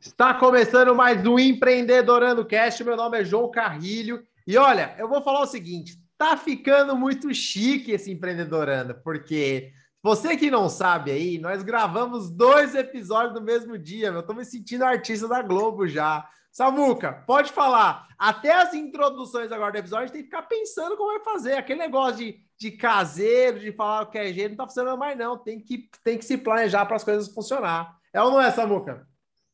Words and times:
Está 0.00 0.34
começando 0.34 0.92
mais 0.92 1.24
um 1.24 1.38
Empreendedorando 1.38 2.44
Cast. 2.44 2.82
Meu 2.82 2.96
nome 2.96 3.20
é 3.20 3.24
João 3.24 3.48
Carrilho. 3.48 4.26
E 4.44 4.56
olha, 4.56 4.96
eu 4.98 5.08
vou 5.08 5.22
falar 5.22 5.42
o 5.42 5.46
seguinte: 5.46 5.96
tá 6.18 6.36
ficando 6.36 6.96
muito 6.96 7.32
chique 7.32 7.92
esse 7.92 8.10
Empreendedorando, 8.10 8.96
porque 9.04 9.72
você 10.02 10.36
que 10.36 10.50
não 10.50 10.68
sabe 10.68 11.12
aí, 11.12 11.38
nós 11.38 11.62
gravamos 11.62 12.28
dois 12.28 12.74
episódios 12.74 13.34
no 13.34 13.40
mesmo 13.40 13.78
dia. 13.78 14.08
Eu 14.08 14.24
tô 14.24 14.34
me 14.34 14.44
sentindo 14.44 14.84
artista 14.84 15.28
da 15.28 15.42
Globo 15.42 15.86
já. 15.86 16.28
Samuca, 16.52 17.24
pode 17.26 17.50
falar. 17.50 18.06
Até 18.18 18.52
as 18.52 18.74
introduções 18.74 19.50
agora 19.50 19.72
do 19.72 19.78
episódio, 19.78 20.12
tem 20.12 20.20
que 20.20 20.28
ficar 20.28 20.42
pensando 20.42 20.98
como 20.98 21.10
vai 21.10 21.24
fazer. 21.24 21.54
Aquele 21.54 21.80
negócio 21.80 22.18
de, 22.18 22.36
de 22.58 22.72
caseiro, 22.72 23.58
de 23.58 23.72
falar 23.72 24.02
o 24.02 24.10
que 24.10 24.18
é 24.18 24.30
jeito, 24.30 24.50
não 24.50 24.58
tá 24.58 24.66
funcionando 24.66 24.98
mais, 24.98 25.16
não. 25.16 25.38
Tem 25.38 25.58
que, 25.58 25.88
tem 26.04 26.18
que 26.18 26.24
se 26.26 26.36
planejar 26.36 26.84
para 26.84 26.96
as 26.96 27.04
coisas 27.04 27.32
funcionar. 27.32 27.96
É 28.12 28.20
ou 28.20 28.30
não 28.30 28.40
é, 28.40 28.50
Samuca? 28.50 29.08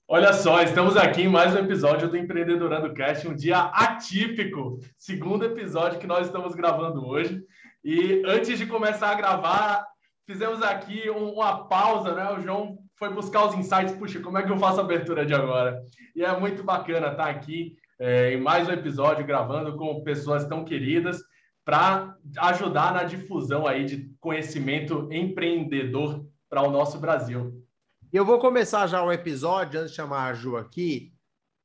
Olha 0.08 0.32
só, 0.32 0.60
estamos 0.60 0.96
aqui 0.96 1.22
em 1.22 1.28
mais 1.28 1.54
um 1.54 1.58
episódio 1.58 2.08
do 2.08 2.16
Empreendedorando 2.16 2.92
Cast, 2.92 3.28
um 3.28 3.36
dia 3.36 3.58
atípico, 3.58 4.80
segundo 4.96 5.44
episódio 5.44 6.00
que 6.00 6.06
nós 6.06 6.26
estamos 6.26 6.54
gravando 6.56 7.06
hoje. 7.06 7.44
E 7.84 8.22
antes 8.26 8.58
de 8.58 8.66
começar 8.66 9.10
a 9.10 9.14
gravar, 9.14 9.86
fizemos 10.26 10.62
aqui 10.62 11.08
uma 11.10 11.68
pausa, 11.68 12.14
né? 12.14 12.32
O 12.32 12.40
João 12.40 12.78
foi 12.98 13.12
buscar 13.12 13.46
os 13.46 13.54
insights. 13.54 13.94
Puxa, 13.94 14.20
como 14.20 14.38
é 14.38 14.42
que 14.42 14.50
eu 14.50 14.58
faço 14.58 14.80
a 14.80 14.84
abertura 14.84 15.24
de 15.24 15.34
agora? 15.34 15.82
E 16.14 16.24
é 16.24 16.38
muito 16.38 16.62
bacana 16.62 17.08
estar 17.08 17.28
aqui 17.28 17.76
é, 17.98 18.34
em 18.34 18.40
mais 18.40 18.68
um 18.68 18.72
episódio 18.72 19.26
gravando 19.26 19.76
com 19.76 20.02
pessoas 20.02 20.44
tão 20.46 20.64
queridas 20.64 21.20
para 21.64 22.16
ajudar 22.38 22.94
na 22.94 23.04
difusão 23.04 23.66
aí 23.66 23.84
de 23.84 24.10
conhecimento 24.20 25.08
empreendedor 25.12 26.24
para 26.48 26.62
o 26.62 26.70
nosso 26.70 26.98
Brasil. 26.98 27.62
Eu 28.12 28.24
vou 28.24 28.38
começar 28.38 28.86
já 28.86 29.02
o 29.02 29.12
episódio, 29.12 29.80
antes 29.80 29.90
de 29.90 29.96
chamar 29.96 30.28
a 30.28 30.34
Ju 30.34 30.56
aqui, 30.56 31.12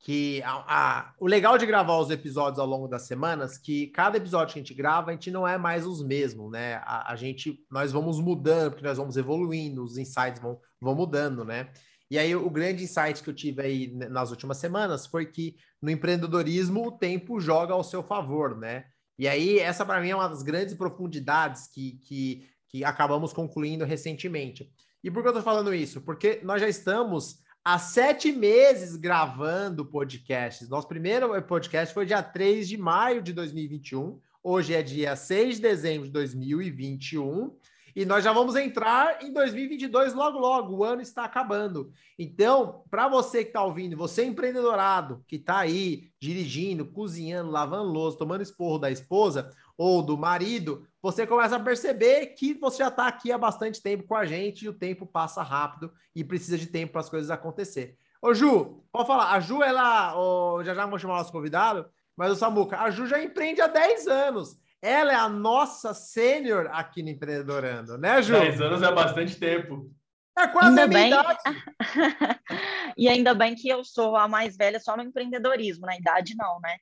que 0.04 0.42
a, 0.42 0.52
a, 0.68 1.14
o 1.18 1.26
legal 1.26 1.56
de 1.56 1.64
gravar 1.64 1.98
os 1.98 2.10
episódios 2.10 2.58
ao 2.58 2.66
longo 2.66 2.86
das 2.86 3.06
semanas, 3.06 3.56
que 3.56 3.86
cada 3.86 4.18
episódio 4.18 4.52
que 4.52 4.60
a 4.60 4.62
gente 4.62 4.74
grava, 4.74 5.08
a 5.08 5.14
gente 5.14 5.30
não 5.30 5.48
é 5.48 5.56
mais 5.56 5.86
os 5.86 6.04
mesmos, 6.04 6.52
né? 6.52 6.74
A, 6.84 7.10
a 7.10 7.16
gente, 7.16 7.64
nós 7.70 7.90
vamos 7.90 8.20
mudando, 8.20 8.72
porque 8.72 8.86
nós 8.86 8.98
vamos 8.98 9.16
evoluindo, 9.16 9.82
os 9.82 9.96
insights 9.96 10.42
vão, 10.42 10.60
vão 10.78 10.94
mudando, 10.94 11.42
né? 11.42 11.70
E 12.10 12.18
aí, 12.18 12.36
o 12.36 12.50
grande 12.50 12.84
insight 12.84 13.22
que 13.22 13.30
eu 13.30 13.34
tive 13.34 13.62
aí 13.62 13.94
nas 13.94 14.30
últimas 14.30 14.58
semanas 14.58 15.06
foi 15.06 15.24
que 15.24 15.56
no 15.80 15.90
empreendedorismo 15.90 16.86
o 16.86 16.92
tempo 16.92 17.40
joga 17.40 17.72
ao 17.72 17.82
seu 17.82 18.02
favor, 18.02 18.58
né? 18.58 18.84
E 19.18 19.26
aí, 19.26 19.58
essa 19.58 19.86
para 19.86 20.02
mim 20.02 20.10
é 20.10 20.14
uma 20.14 20.28
das 20.28 20.42
grandes 20.42 20.74
profundidades 20.74 21.66
que, 21.68 21.98
que, 22.06 22.46
que 22.68 22.84
acabamos 22.84 23.32
concluindo 23.32 23.86
recentemente. 23.86 24.70
E 25.02 25.10
por 25.10 25.22
que 25.22 25.28
eu 25.28 25.32
estou 25.32 25.42
falando 25.42 25.72
isso? 25.72 26.02
Porque 26.02 26.40
nós 26.42 26.60
já 26.60 26.68
estamos 26.68 27.42
há 27.64 27.78
sete 27.78 28.30
meses 28.30 28.94
gravando 28.94 29.86
podcasts. 29.86 30.68
Nosso 30.68 30.86
primeiro 30.86 31.40
podcast 31.42 31.94
foi 31.94 32.04
dia 32.04 32.22
3 32.22 32.68
de 32.68 32.76
maio 32.76 33.22
de 33.22 33.32
2021. 33.32 34.20
Hoje 34.42 34.74
é 34.74 34.82
dia 34.82 35.16
6 35.16 35.56
de 35.56 35.62
dezembro 35.62 36.06
de 36.06 36.12
2021. 36.12 37.56
E 37.96 38.04
nós 38.04 38.22
já 38.22 38.32
vamos 38.32 38.56
entrar 38.56 39.22
em 39.24 39.32
2022 39.32 40.12
logo, 40.12 40.38
logo. 40.38 40.76
O 40.76 40.84
ano 40.84 41.00
está 41.00 41.24
acabando. 41.24 41.90
Então, 42.18 42.82
para 42.90 43.08
você 43.08 43.42
que 43.42 43.50
está 43.50 43.62
ouvindo, 43.62 43.96
você 43.96 44.24
empreendedorado, 44.24 45.24
que 45.26 45.36
está 45.36 45.58
aí 45.58 46.10
dirigindo, 46.20 46.84
cozinhando, 46.84 47.50
lavando 47.50 47.92
louça, 47.92 48.18
tomando 48.18 48.42
esporro 48.42 48.78
da 48.78 48.90
esposa 48.90 49.50
ou 49.76 50.02
do 50.02 50.16
marido, 50.16 50.86
você 51.02 51.26
começa 51.26 51.56
a 51.56 51.60
perceber 51.60 52.26
que 52.28 52.54
você 52.54 52.78
já 52.78 52.88
está 52.88 53.06
aqui 53.06 53.32
há 53.32 53.38
bastante 53.38 53.82
tempo 53.82 54.04
com 54.04 54.16
a 54.16 54.24
gente 54.24 54.64
e 54.64 54.68
o 54.68 54.72
tempo 54.72 55.06
passa 55.06 55.42
rápido 55.42 55.92
e 56.14 56.24
precisa 56.24 56.56
de 56.56 56.66
tempo 56.66 56.92
para 56.92 57.00
as 57.00 57.08
coisas 57.08 57.30
acontecer. 57.30 57.98
Ô 58.22 58.32
Ju, 58.32 58.84
pode 58.90 59.06
falar, 59.06 59.32
a 59.32 59.40
Ju, 59.40 59.62
ela, 59.62 60.16
oh, 60.16 60.62
já 60.64 60.74
já 60.74 60.86
vou 60.86 60.98
chamar 60.98 61.14
o 61.14 61.16
nosso 61.18 61.32
convidado, 61.32 61.86
mas 62.16 62.32
o 62.32 62.36
Samuca, 62.36 62.80
a 62.80 62.90
Ju 62.90 63.06
já 63.06 63.22
empreende 63.22 63.60
há 63.60 63.66
10 63.66 64.06
anos. 64.06 64.58
Ela 64.80 65.12
é 65.12 65.16
a 65.16 65.28
nossa 65.28 65.92
sênior 65.92 66.68
aqui 66.72 67.02
no 67.02 67.08
Empreendedorando, 67.08 67.98
né, 67.98 68.22
Ju? 68.22 68.32
10 68.32 68.60
anos 68.60 68.82
é 68.82 68.92
bastante 68.92 69.36
tempo. 69.36 69.90
É 70.38 70.48
quase 70.48 70.68
ainda 70.68 70.84
a 70.84 70.86
minha 70.86 71.00
bem... 71.00 71.08
idade. 71.08 71.38
e 72.96 73.08
ainda 73.08 73.34
bem 73.34 73.54
que 73.54 73.68
eu 73.68 73.84
sou 73.84 74.16
a 74.16 74.26
mais 74.26 74.56
velha 74.56 74.80
só 74.80 74.96
no 74.96 75.02
empreendedorismo, 75.02 75.86
na 75.86 75.96
idade 75.96 76.34
não, 76.36 76.58
né? 76.60 76.76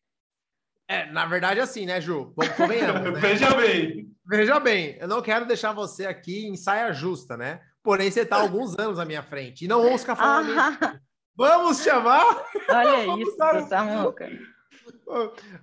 É, 0.93 1.11
na 1.11 1.25
verdade, 1.25 1.59
assim, 1.59 1.87
né, 1.87 2.03
Ju? 2.03 2.35
Vamos 2.37 2.55
convenhamos. 2.55 3.01
Né? 3.15 3.19
Veja 3.19 3.55
bem. 3.55 4.13
Veja 4.27 4.61
bem, 4.61 4.97
eu 5.01 5.09
não 5.09 5.23
quero 5.23 5.47
deixar 5.47 5.73
você 5.73 6.05
aqui 6.05 6.47
em 6.47 6.55
saia 6.55 6.93
justa, 6.93 7.35
né? 7.35 7.63
Porém, 7.83 8.11
você 8.11 8.21
está 8.21 8.37
alguns 8.37 8.79
anos 8.79 8.99
à 8.99 9.05
minha 9.07 9.23
frente. 9.23 9.65
E 9.65 9.69
não 9.69 9.83
vamos 9.83 10.03
ficar 10.03 10.17
falando. 10.17 10.53
Ah. 10.59 11.01
Vamos 11.35 11.83
chamar? 11.83 12.45
Olha 12.69 13.07
isso, 13.23 13.37
Samuca. 13.69 14.31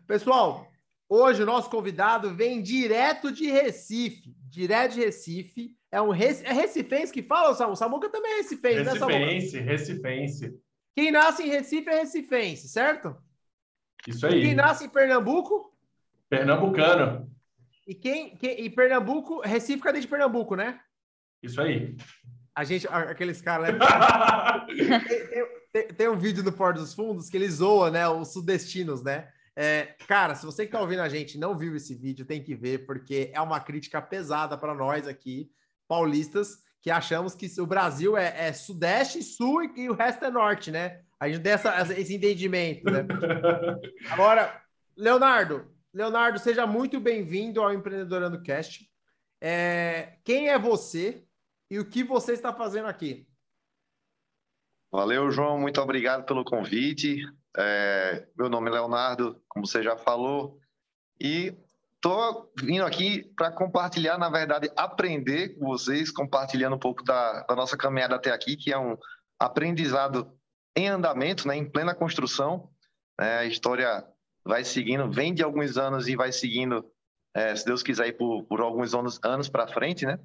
Pessoal, 0.07 0.67
hoje 1.07 1.43
o 1.43 1.45
nosso 1.45 1.69
convidado 1.69 2.33
vem 2.33 2.59
direto 2.61 3.31
de 3.31 3.51
Recife. 3.51 4.33
Direto 4.49 4.95
de 4.95 5.01
Recife. 5.01 5.75
É 5.91 6.01
um 6.01 6.09
Rec... 6.09 6.43
é 6.43 6.51
recifense 6.51 7.13
que 7.13 7.21
fala, 7.21 7.53
Samuca? 7.53 7.75
Samuca 7.75 8.09
também 8.09 8.33
é 8.33 8.37
recifense, 8.37 8.83
recifense 8.83 9.05
né, 9.05 9.33
Recifense, 9.33 9.59
recifense. 9.59 10.59
Quem 10.95 11.11
nasce 11.11 11.43
em 11.43 11.49
Recife 11.49 11.87
é 11.87 11.99
recifense, 11.99 12.67
certo? 12.67 13.15
Isso 14.07 14.25
aí. 14.25 14.41
Quem 14.41 14.55
nasce 14.55 14.85
em 14.85 14.89
Pernambuco? 14.89 15.73
Pernambucano. 16.29 17.29
E 17.87 17.95
quem, 17.95 18.35
quem 18.37 18.61
e 18.61 18.69
Pernambuco, 18.69 19.41
Recife, 19.41 19.81
cadê 19.81 19.99
de 19.99 20.07
Pernambuco, 20.07 20.55
né? 20.55 20.79
Isso 21.41 21.59
aí. 21.59 21.97
A 22.53 22.63
gente, 22.63 22.87
aqueles 22.87 23.41
caras, 23.41 23.73
né? 23.73 23.79
tem, 25.07 25.47
tem, 25.71 25.87
tem, 25.87 26.07
um 26.07 26.17
vídeo 26.17 26.43
do 26.43 26.51
Porto 26.51 26.77
dos 26.77 26.93
Fundos 26.93 27.29
que 27.29 27.37
eles 27.37 27.55
zoam, 27.55 27.89
né? 27.89 28.07
Os 28.07 28.33
sudestinos, 28.33 29.01
né? 29.01 29.29
É, 29.55 29.95
cara, 30.07 30.35
se 30.35 30.45
você 30.45 30.65
que 30.65 30.71
tá 30.71 30.79
ouvindo 30.79 31.01
a 31.01 31.09
gente 31.09 31.37
não 31.37 31.57
viu 31.57 31.75
esse 31.75 31.95
vídeo, 31.95 32.25
tem 32.25 32.41
que 32.41 32.55
ver, 32.55 32.85
porque 32.85 33.31
é 33.33 33.41
uma 33.41 33.59
crítica 33.59 34.01
pesada 34.01 34.57
para 34.57 34.73
nós 34.73 35.07
aqui, 35.07 35.51
paulistas, 35.87 36.59
que 36.81 36.91
achamos 36.91 37.35
que 37.35 37.49
o 37.59 37.65
Brasil 37.65 38.15
é, 38.15 38.47
é 38.47 38.53
sudeste, 38.53 39.21
sul 39.21 39.63
e, 39.63 39.81
e 39.81 39.89
o 39.89 39.93
resto 39.93 40.23
é 40.23 40.31
norte, 40.31 40.71
né? 40.71 41.01
A 41.19 41.27
gente 41.27 41.41
tem 41.41 41.51
essa, 41.51 41.99
esse 41.99 42.15
entendimento, 42.15 42.85
né? 42.85 43.05
Agora, 44.09 44.63
Leonardo, 44.95 45.69
Leonardo, 45.93 46.39
seja 46.39 46.65
muito 46.65 46.97
bem-vindo 46.99 47.61
ao 47.61 47.73
Empreendedorando 47.73 48.41
Cast. 48.41 48.89
É, 49.41 50.17
quem 50.23 50.49
é 50.49 50.57
você 50.57 51.25
e 51.69 51.77
o 51.77 51.85
que 51.85 52.05
você 52.05 52.31
está 52.31 52.53
fazendo 52.53 52.87
aqui? 52.87 53.27
Valeu, 54.89 55.29
João. 55.29 55.59
Muito 55.59 55.81
obrigado 55.81 56.25
pelo 56.25 56.45
convite. 56.45 57.21
É, 57.57 58.25
meu 58.37 58.49
nome 58.49 58.69
é 58.69 58.73
Leonardo, 58.73 59.43
como 59.49 59.67
você 59.67 59.83
já 59.83 59.97
falou, 59.97 60.57
e 61.19 61.53
estou 61.95 62.49
vindo 62.57 62.85
aqui 62.85 63.23
para 63.35 63.51
compartilhar, 63.51 64.17
na 64.17 64.29
verdade, 64.29 64.71
aprender 64.75 65.57
com 65.57 65.65
vocês, 65.65 66.11
compartilhando 66.11 66.77
um 66.77 66.79
pouco 66.79 67.03
da, 67.03 67.43
da 67.43 67.55
nossa 67.55 67.75
caminhada 67.75 68.15
até 68.15 68.31
aqui, 68.31 68.55
que 68.55 68.71
é 68.71 68.77
um 68.77 68.97
aprendizado 69.37 70.38
em 70.75 70.87
andamento, 70.87 71.47
né, 71.47 71.55
em 71.55 71.69
plena 71.69 71.95
construção. 71.95 72.69
É, 73.19 73.39
a 73.39 73.45
história 73.45 74.05
vai 74.43 74.63
seguindo, 74.63 75.11
vem 75.11 75.33
de 75.33 75.43
alguns 75.43 75.77
anos 75.77 76.07
e 76.07 76.15
vai 76.15 76.31
seguindo, 76.31 76.89
é, 77.33 77.55
se 77.55 77.65
Deus 77.65 77.83
quiser, 77.83 78.11
por, 78.13 78.43
por 78.45 78.61
alguns 78.61 78.93
anos, 78.93 79.19
anos 79.23 79.49
para 79.49 79.67
frente, 79.67 80.05
né? 80.05 80.19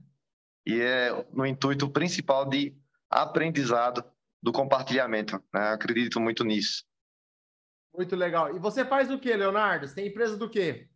E 0.67 0.81
é 0.81 1.27
no 1.33 1.45
intuito 1.45 1.91
principal 1.91 2.49
de 2.49 2.75
aprendizado 3.11 4.05
do 4.43 4.53
compartilhamento. 4.53 5.43
Né? 5.53 5.69
Acredito 5.71 6.21
muito 6.21 6.45
nisso. 6.45 6.85
Muito 7.95 8.17
legal. 8.17 8.55
E 8.55 8.59
você 8.59 8.85
faz 8.85 9.11
o 9.11 9.19
que, 9.19 9.35
Leonardo? 9.35 9.87
Você 9.87 9.95
tem 9.95 10.09
empresa 10.09 10.37
do 10.37 10.51
quê? 10.51 10.89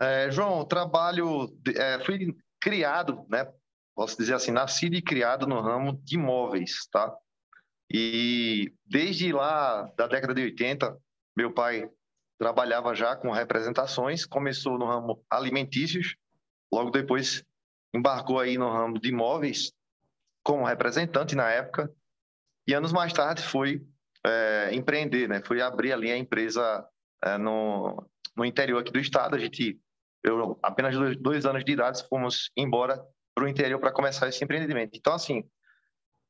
É, 0.00 0.30
João, 0.30 0.64
trabalho, 0.64 1.56
é, 1.76 2.02
fui 2.04 2.36
criado, 2.60 3.24
né? 3.28 3.50
Posso 3.94 4.16
dizer 4.16 4.34
assim, 4.34 4.50
nascido 4.50 4.96
e 4.96 5.02
criado 5.02 5.46
no 5.46 5.60
ramo 5.60 6.00
de 6.02 6.16
imóveis, 6.16 6.86
tá? 6.90 7.14
E 7.92 8.72
desde 8.86 9.32
lá 9.32 9.90
da 9.96 10.06
década 10.06 10.34
de 10.34 10.42
80, 10.42 10.96
meu 11.36 11.52
pai 11.52 11.88
trabalhava 12.38 12.94
já 12.94 13.14
com 13.14 13.30
representações, 13.30 14.26
começou 14.26 14.78
no 14.78 14.86
ramo 14.86 15.22
alimentícios, 15.30 16.16
logo 16.72 16.90
depois 16.90 17.44
embarcou 17.94 18.40
aí 18.40 18.58
no 18.58 18.70
ramo 18.70 18.98
de 18.98 19.08
imóveis 19.10 19.72
como 20.42 20.64
representante 20.64 21.34
na 21.34 21.48
época, 21.50 21.90
e 22.66 22.74
anos 22.74 22.92
mais 22.92 23.12
tarde 23.12 23.42
foi 23.42 23.82
é, 24.24 24.70
empreender, 24.72 25.28
né? 25.28 25.42
Foi 25.44 25.60
abrir 25.60 25.92
ali 25.92 26.10
a 26.10 26.16
empresa 26.16 26.86
é, 27.22 27.38
no, 27.38 28.04
no 28.36 28.44
interior 28.44 28.80
aqui 28.80 28.90
do 28.90 28.98
estado. 28.98 29.36
A 29.36 29.38
gente, 29.38 29.78
eu 30.22 30.58
apenas 30.62 30.94
dois, 30.94 31.16
dois 31.16 31.46
anos 31.46 31.64
de 31.64 31.72
idade, 31.72 32.06
fomos 32.08 32.50
embora 32.56 33.02
para 33.34 33.44
o 33.44 33.48
interior 33.48 33.78
para 33.78 33.92
começar 33.92 34.28
esse 34.28 34.42
empreendimento. 34.42 34.96
Então, 34.96 35.12
assim, 35.12 35.44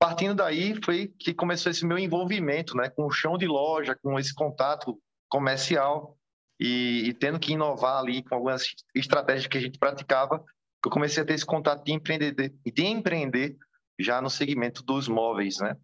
partindo 0.05 0.35
daí 0.35 0.79
foi 0.85 1.09
que 1.19 1.33
começou 1.33 1.73
esse 1.73 1.87
meu 1.87 1.99
envolvimento, 1.99 2.77
né, 2.77 2.91
com 2.91 3.07
o 3.07 3.11
chão 3.11 3.39
de 3.39 3.47
loja, 3.47 3.99
com 4.03 4.19
esse 4.19 4.35
contato 4.35 5.01
comercial 5.31 6.19
e, 6.61 7.05
e, 7.07 7.15
tendo 7.15 7.41
que 7.41 7.55
inovar 7.55 8.01
ali 8.01 8.23
com 8.23 8.35
algumas 8.35 8.67
estratégias 8.95 9.47
que 9.47 9.57
a 9.57 9.61
gente 9.63 9.79
praticava, 9.79 10.45
eu 10.85 10.91
comecei 10.91 11.23
a 11.23 11.27
ter 11.27 11.33
esse 11.33 11.47
contato 11.47 11.83
de 11.83 11.93
empreender, 11.93 12.33
de 12.35 12.85
empreender 12.85 13.57
já 13.99 14.21
no 14.21 14.29
segmento 14.29 14.83
dos 14.83 15.09
móveis, 15.09 15.57
né? 15.59 15.75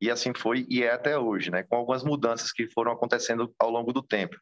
E 0.00 0.12
assim 0.12 0.32
foi 0.32 0.64
e 0.68 0.84
é 0.84 0.92
até 0.92 1.18
hoje, 1.18 1.50
né? 1.50 1.64
Com 1.64 1.74
algumas 1.74 2.04
mudanças 2.04 2.52
que 2.52 2.68
foram 2.68 2.92
acontecendo 2.92 3.52
ao 3.58 3.68
longo 3.68 3.92
do 3.92 4.00
tempo. 4.00 4.36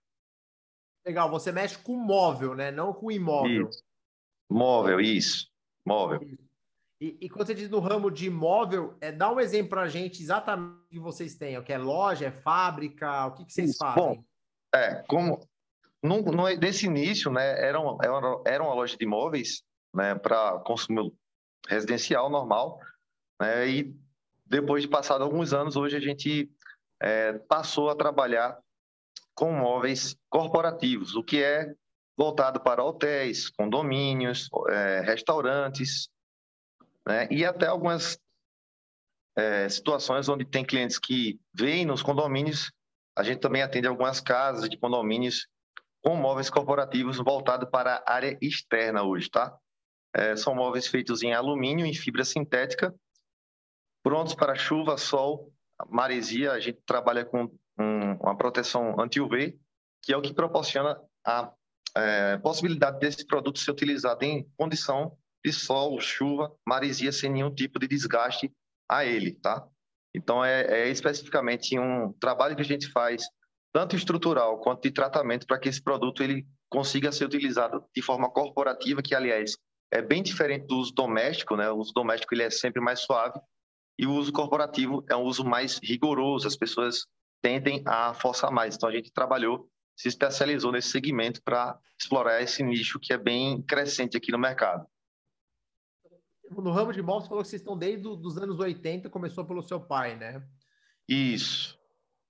Legal, 1.07 1.31
você 1.31 1.51
mexe 1.51 1.79
com 1.79 1.97
móvel, 1.97 2.55
né? 2.55 2.71
Não 2.71 2.93
com 2.93 3.11
imóvel. 3.11 3.71
Isso. 3.71 3.83
Móvel, 4.51 5.01
isso. 5.01 5.49
Móvel. 5.83 6.21
E, 7.01 7.19
e, 7.21 7.29
quando 7.29 7.47
você 7.47 7.55
diz 7.55 7.69
no 7.69 7.81
ramo 7.81 8.11
de 8.11 8.27
imóvel, 8.27 8.97
é, 9.01 9.11
dá 9.11 9.31
um 9.31 9.41
exemplo 9.41 9.71
para 9.71 9.83
a 9.83 9.89
gente 9.89 10.23
exatamente 10.23 10.79
o 10.87 10.89
que 10.89 10.99
vocês 11.01 11.35
têm. 11.35 11.59
O 11.59 11.65
que 11.65 11.73
é 11.73 11.79
loja, 11.79 12.27
é 12.27 12.31
fábrica? 12.31 13.27
O 13.27 13.33
que, 13.33 13.45
que 13.45 13.53
vocês 13.53 13.71
isso. 13.71 13.79
fazem? 13.79 14.03
Bom, 14.03 14.25
é, 14.75 15.03
como 15.09 15.41
no, 16.03 16.21
no, 16.23 16.49
nesse 16.57 16.87
início, 16.87 17.33
né, 17.33 17.67
era 17.67 17.81
uma, 17.81 17.99
era 18.47 18.63
uma 18.63 18.75
loja 18.75 18.97
de 18.97 19.05
imóveis 19.05 19.63
né, 19.95 20.15
para 20.15 20.59
consumo 20.61 21.17
residencial 21.67 22.29
normal, 22.29 22.79
né, 23.41 23.67
e 23.69 23.97
depois 24.45 24.83
de 24.83 24.89
passado 24.89 25.25
alguns 25.25 25.55
anos, 25.55 25.77
hoje 25.77 25.97
a 25.97 26.01
gente 26.01 26.51
é, 27.01 27.33
passou 27.49 27.89
a 27.89 27.97
trabalhar 27.97 28.59
com 29.35 29.51
móveis 29.53 30.15
corporativos, 30.29 31.17
o 31.17 31.25
que 31.25 31.43
é 31.43 31.75
voltado 32.17 32.61
para 32.61 32.85
hotéis, 32.85 33.49
condomínios, 33.49 34.49
é, 34.69 35.01
restaurantes, 35.01 36.09
né, 37.07 37.29
e 37.31 37.45
até 37.45 37.67
algumas 37.67 38.19
é, 39.37 39.69
situações 39.69 40.29
onde 40.29 40.45
tem 40.45 40.65
clientes 40.65 40.99
que 40.99 41.41
vêm 41.53 41.85
nos 41.85 42.03
condomínios, 42.03 42.73
a 43.17 43.23
gente 43.23 43.41
também 43.41 43.63
atende 43.63 43.87
algumas 43.87 44.21
casas 44.21 44.69
de 44.69 44.77
condomínios 44.77 45.49
com 46.03 46.17
móveis 46.17 46.51
corporativos 46.51 47.17
voltados 47.17 47.69
para 47.71 48.03
a 48.07 48.13
área 48.13 48.37
externa 48.41 49.03
hoje, 49.03 49.31
tá? 49.31 49.57
É, 50.15 50.37
são 50.37 50.55
móveis 50.55 50.87
feitos 50.87 51.23
em 51.23 51.33
alumínio 51.33 51.87
e 51.87 51.95
fibra 51.95 52.25
sintética, 52.25 52.95
prontos 54.03 54.35
para 54.35 54.55
chuva, 54.55 54.97
sol, 54.97 55.53
maresia. 55.89 56.53
A 56.53 56.61
gente 56.61 56.81
trabalha 56.87 57.25
com 57.25 57.45
um, 57.79 58.13
uma 58.21 58.37
proteção 58.37 59.01
anti-UV, 59.01 59.59
que 60.03 60.13
é 60.13 60.17
o 60.17 60.23
que 60.23 60.35
proporciona 60.35 61.01
a 61.27 61.53
é, 61.97 62.37
possibilidade 62.39 62.99
desse 62.99 63.27
produto 63.27 63.59
ser 63.59 63.71
utilizado 63.71 64.25
em 64.25 64.49
condição 64.57 65.17
de 65.45 65.53
sol, 65.53 66.01
chuva, 66.01 66.51
maresia, 66.67 67.13
sem 67.13 67.31
nenhum 67.31 67.55
tipo 67.55 67.79
de 67.79 67.87
desgaste 67.87 68.51
a 68.89 69.05
ele, 69.05 69.33
tá? 69.33 69.67
Então, 70.15 70.45
é, 70.45 70.63
é 70.63 70.89
especificamente 70.89 71.79
um 71.79 72.13
trabalho 72.15 72.55
que 72.55 72.63
a 72.63 72.65
gente 72.65 72.91
faz 72.91 73.25
tanto 73.73 73.97
estrutural 73.97 74.61
quanto 74.61 74.83
de 74.83 74.93
tratamento, 74.93 75.47
para 75.47 75.59
que 75.59 75.69
esse 75.69 75.83
produto 75.83 76.23
ele 76.23 76.47
consiga 76.71 77.11
ser 77.11 77.25
utilizado 77.25 77.85
de 77.95 78.01
forma 78.01 78.31
corporativa, 78.31 79.03
que, 79.03 79.15
aliás, 79.15 79.57
é 79.93 80.01
bem 80.01 80.23
diferente 80.23 80.67
do 80.67 80.77
uso 80.77 80.93
doméstico, 80.95 81.57
né? 81.57 81.71
O 81.71 81.79
uso 81.79 81.93
doméstico 81.93 82.35
ele 82.35 82.45
é 82.45 82.51
sempre 82.51 82.81
mais 82.81 83.01
suave 83.01 83.39
e 83.99 84.07
o 84.07 84.13
uso 84.13 84.33
corporativo 84.33 85.05
é 85.11 85.17
um 85.17 85.23
uso 85.23 85.45
mais 85.45 85.79
rigoroso, 85.83 86.47
as 86.47 86.57
pessoas 86.57 87.07
tendem 87.43 87.83
a 87.87 88.15
forçar 88.15 88.51
mais. 88.51 88.77
Então, 88.77 88.89
a 88.89 88.93
gente 88.93 89.13
trabalhou, 89.13 89.69
se 89.97 90.09
especializou 90.09 90.73
nesse 90.73 90.91
segmento 90.91 91.43
para 91.45 91.79
explorar 92.01 92.43
esse 92.43 92.63
nicho 92.63 92.99
que 93.01 93.13
é 93.13 93.19
bem 93.19 93.63
crescente 93.63 94.17
aqui 94.17 94.33
no 94.33 94.39
mercado. 94.39 94.87
No 96.51 96.71
ramo 96.71 96.93
de 96.93 97.01
imóveis, 97.01 97.25
você 97.25 97.29
falou 97.29 97.43
que 97.43 97.49
vocês 97.49 97.63
estão 97.63 97.77
desde 97.77 98.07
os 98.07 98.37
anos 98.37 98.59
80, 98.59 99.09
começou 99.09 99.45
pelo 99.45 99.63
seu 99.63 99.81
pai, 99.81 100.17
né? 100.17 100.47
Isso, 101.09 101.79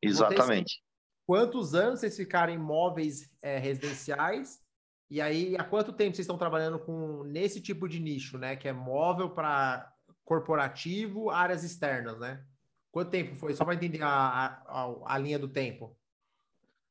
exatamente. 0.00 0.82
Quantos 1.26 1.74
anos 1.74 2.00
vocês 2.00 2.16
ficaram 2.16 2.52
em 2.52 2.56
imóveis 2.56 3.30
é, 3.42 3.58
residenciais? 3.58 4.62
E 5.10 5.20
aí, 5.20 5.56
há 5.56 5.64
quanto 5.64 5.92
tempo 5.92 6.14
vocês 6.14 6.24
estão 6.24 6.38
trabalhando 6.38 6.78
com 6.78 7.24
nesse 7.24 7.60
tipo 7.60 7.88
de 7.88 8.00
nicho, 8.00 8.38
né? 8.38 8.56
Que 8.56 8.68
é 8.68 8.72
móvel 8.72 9.30
para 9.30 9.92
corporativo, 10.24 11.30
áreas 11.30 11.62
externas, 11.62 12.18
né? 12.18 12.44
Quanto 12.90 13.10
tempo 13.10 13.34
foi? 13.34 13.54
Só 13.54 13.64
para 13.64 13.74
entender 13.74 14.02
a, 14.02 14.62
a, 14.66 15.14
a, 15.14 15.18
linha 15.18 15.38
do 15.38 15.48
tempo. 15.48 15.96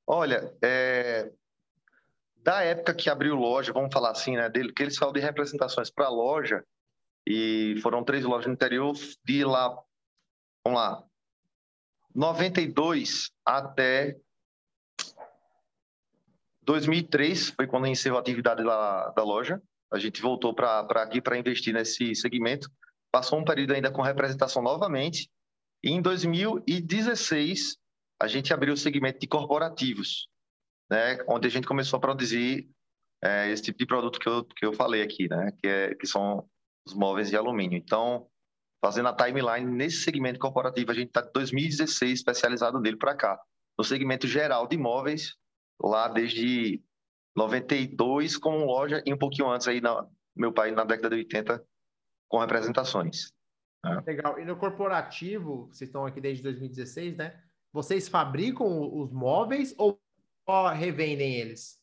Olha, 0.05 0.53
é... 0.61 1.31
da 2.35 2.61
época 2.61 2.93
que 2.93 3.09
abriu 3.09 3.35
loja, 3.35 3.71
vamos 3.71 3.93
falar 3.93 4.11
assim, 4.11 4.35
né? 4.35 4.49
Dele, 4.49 4.73
que 4.73 4.83
ele 4.83 4.91
saiu 4.91 5.13
de 5.13 5.19
representações 5.19 5.89
para 5.89 6.09
loja, 6.09 6.63
e 7.27 7.79
foram 7.81 8.03
três 8.03 8.23
lojas 8.25 8.47
no 8.47 8.53
interior, 8.53 8.93
de 9.25 9.43
lá, 9.43 9.69
vamos 10.65 10.79
lá, 10.79 11.03
92 12.13 13.31
até 13.45 14.17
2003 16.63 17.49
foi 17.51 17.67
quando 17.67 17.87
encerrou 17.87 18.17
a 18.17 18.21
atividade 18.21 18.63
da, 18.63 19.09
da 19.09 19.23
loja. 19.23 19.61
A 19.91 19.99
gente 19.99 20.21
voltou 20.21 20.53
para 20.53 20.79
aqui 21.03 21.21
para 21.21 21.37
investir 21.37 21.73
nesse 21.73 22.15
segmento. 22.15 22.69
Passou 23.11 23.39
um 23.39 23.45
período 23.45 23.73
ainda 23.73 23.91
com 23.91 24.01
representação 24.01 24.61
novamente. 24.61 25.29
E 25.83 25.91
em 25.91 26.01
2016, 26.01 27.77
a 28.21 28.27
gente 28.27 28.53
abriu 28.53 28.73
o 28.73 28.77
segmento 28.77 29.19
de 29.19 29.27
corporativos, 29.27 30.27
né? 30.89 31.17
onde 31.27 31.47
a 31.47 31.51
gente 31.51 31.67
começou 31.67 31.97
a 31.97 32.01
produzir 32.01 32.69
é, 33.21 33.51
esse 33.51 33.63
tipo 33.63 33.77
de 33.77 33.85
produto 33.85 34.19
que 34.19 34.27
eu, 34.27 34.45
que 34.45 34.65
eu 34.65 34.73
falei 34.73 35.01
aqui, 35.01 35.27
né? 35.27 35.51
que, 35.61 35.67
é, 35.67 35.93
que 35.95 36.07
são 36.07 36.47
os 36.85 36.94
móveis 36.94 37.30
de 37.30 37.38
alumínio. 37.38 37.77
Então, 37.77 38.27
fazendo 38.83 39.09
a 39.09 39.15
timeline 39.15 39.69
nesse 39.69 40.03
segmento 40.03 40.39
corporativo, 40.39 40.91
a 40.91 40.94
gente 40.94 41.07
está 41.07 41.21
de 41.21 41.31
2016 41.33 42.19
especializado 42.19 42.80
nele 42.80 42.97
para 42.97 43.15
cá. 43.15 43.39
No 43.77 43.83
segmento 43.83 44.27
geral 44.27 44.68
de 44.68 44.75
imóveis, 44.75 45.35
lá 45.81 46.07
desde 46.07 46.81
92 47.35 48.38
com 48.38 48.65
loja 48.65 49.01
e 49.06 49.13
um 49.13 49.18
pouquinho 49.18 49.50
antes 49.50 49.68
aí, 49.68 49.81
na, 49.81 50.07
meu 50.35 50.51
pai 50.51 50.71
na 50.71 50.83
década 50.83 51.09
de 51.09 51.24
80 51.24 51.63
com 52.27 52.39
representações. 52.39 53.31
Né? 53.83 54.03
Legal. 54.06 54.39
E 54.39 54.45
no 54.45 54.56
corporativo, 54.56 55.68
vocês 55.68 55.89
estão 55.89 56.06
aqui 56.06 56.21
desde 56.21 56.44
2016, 56.44 57.18
né? 57.18 57.41
Vocês 57.71 58.07
fabricam 58.07 58.68
os 58.95 59.12
móveis 59.12 59.74
ou 59.77 60.00
revendem 60.75 61.35
eles? 61.35 61.81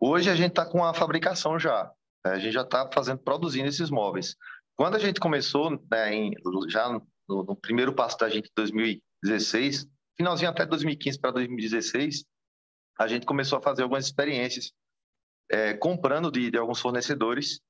Hoje 0.00 0.28
a 0.28 0.34
gente 0.34 0.50
está 0.50 0.66
com 0.66 0.84
a 0.84 0.92
fabricação 0.92 1.58
já. 1.58 1.93
A 2.24 2.38
gente 2.38 2.52
já 2.52 2.62
está 2.62 2.90
fazendo, 2.92 3.18
produzindo 3.18 3.68
esses 3.68 3.90
móveis. 3.90 4.36
Quando 4.76 4.96
a 4.96 4.98
gente 4.98 5.20
começou, 5.20 5.70
né, 5.90 6.14
em, 6.14 6.34
já 6.68 6.88
no, 6.88 7.06
no, 7.28 7.56
primeiro 7.56 7.92
passo 7.92 8.18
da 8.18 8.28
gente, 8.28 8.46
em 8.46 8.54
2016, 8.56 9.86
finalzinho 10.16 10.50
até 10.50 10.64
2015 10.66 11.20
para 11.20 11.30
2016, 11.32 12.24
a 12.98 13.06
gente 13.06 13.26
começou 13.26 13.58
a 13.58 13.62
fazer 13.62 13.82
algumas 13.82 14.06
experiências 14.06 14.72
é, 15.50 15.74
comprando 15.74 16.30
de, 16.30 16.50
de 16.50 16.58
alguns 16.58 16.80
fornecedores. 16.80 17.60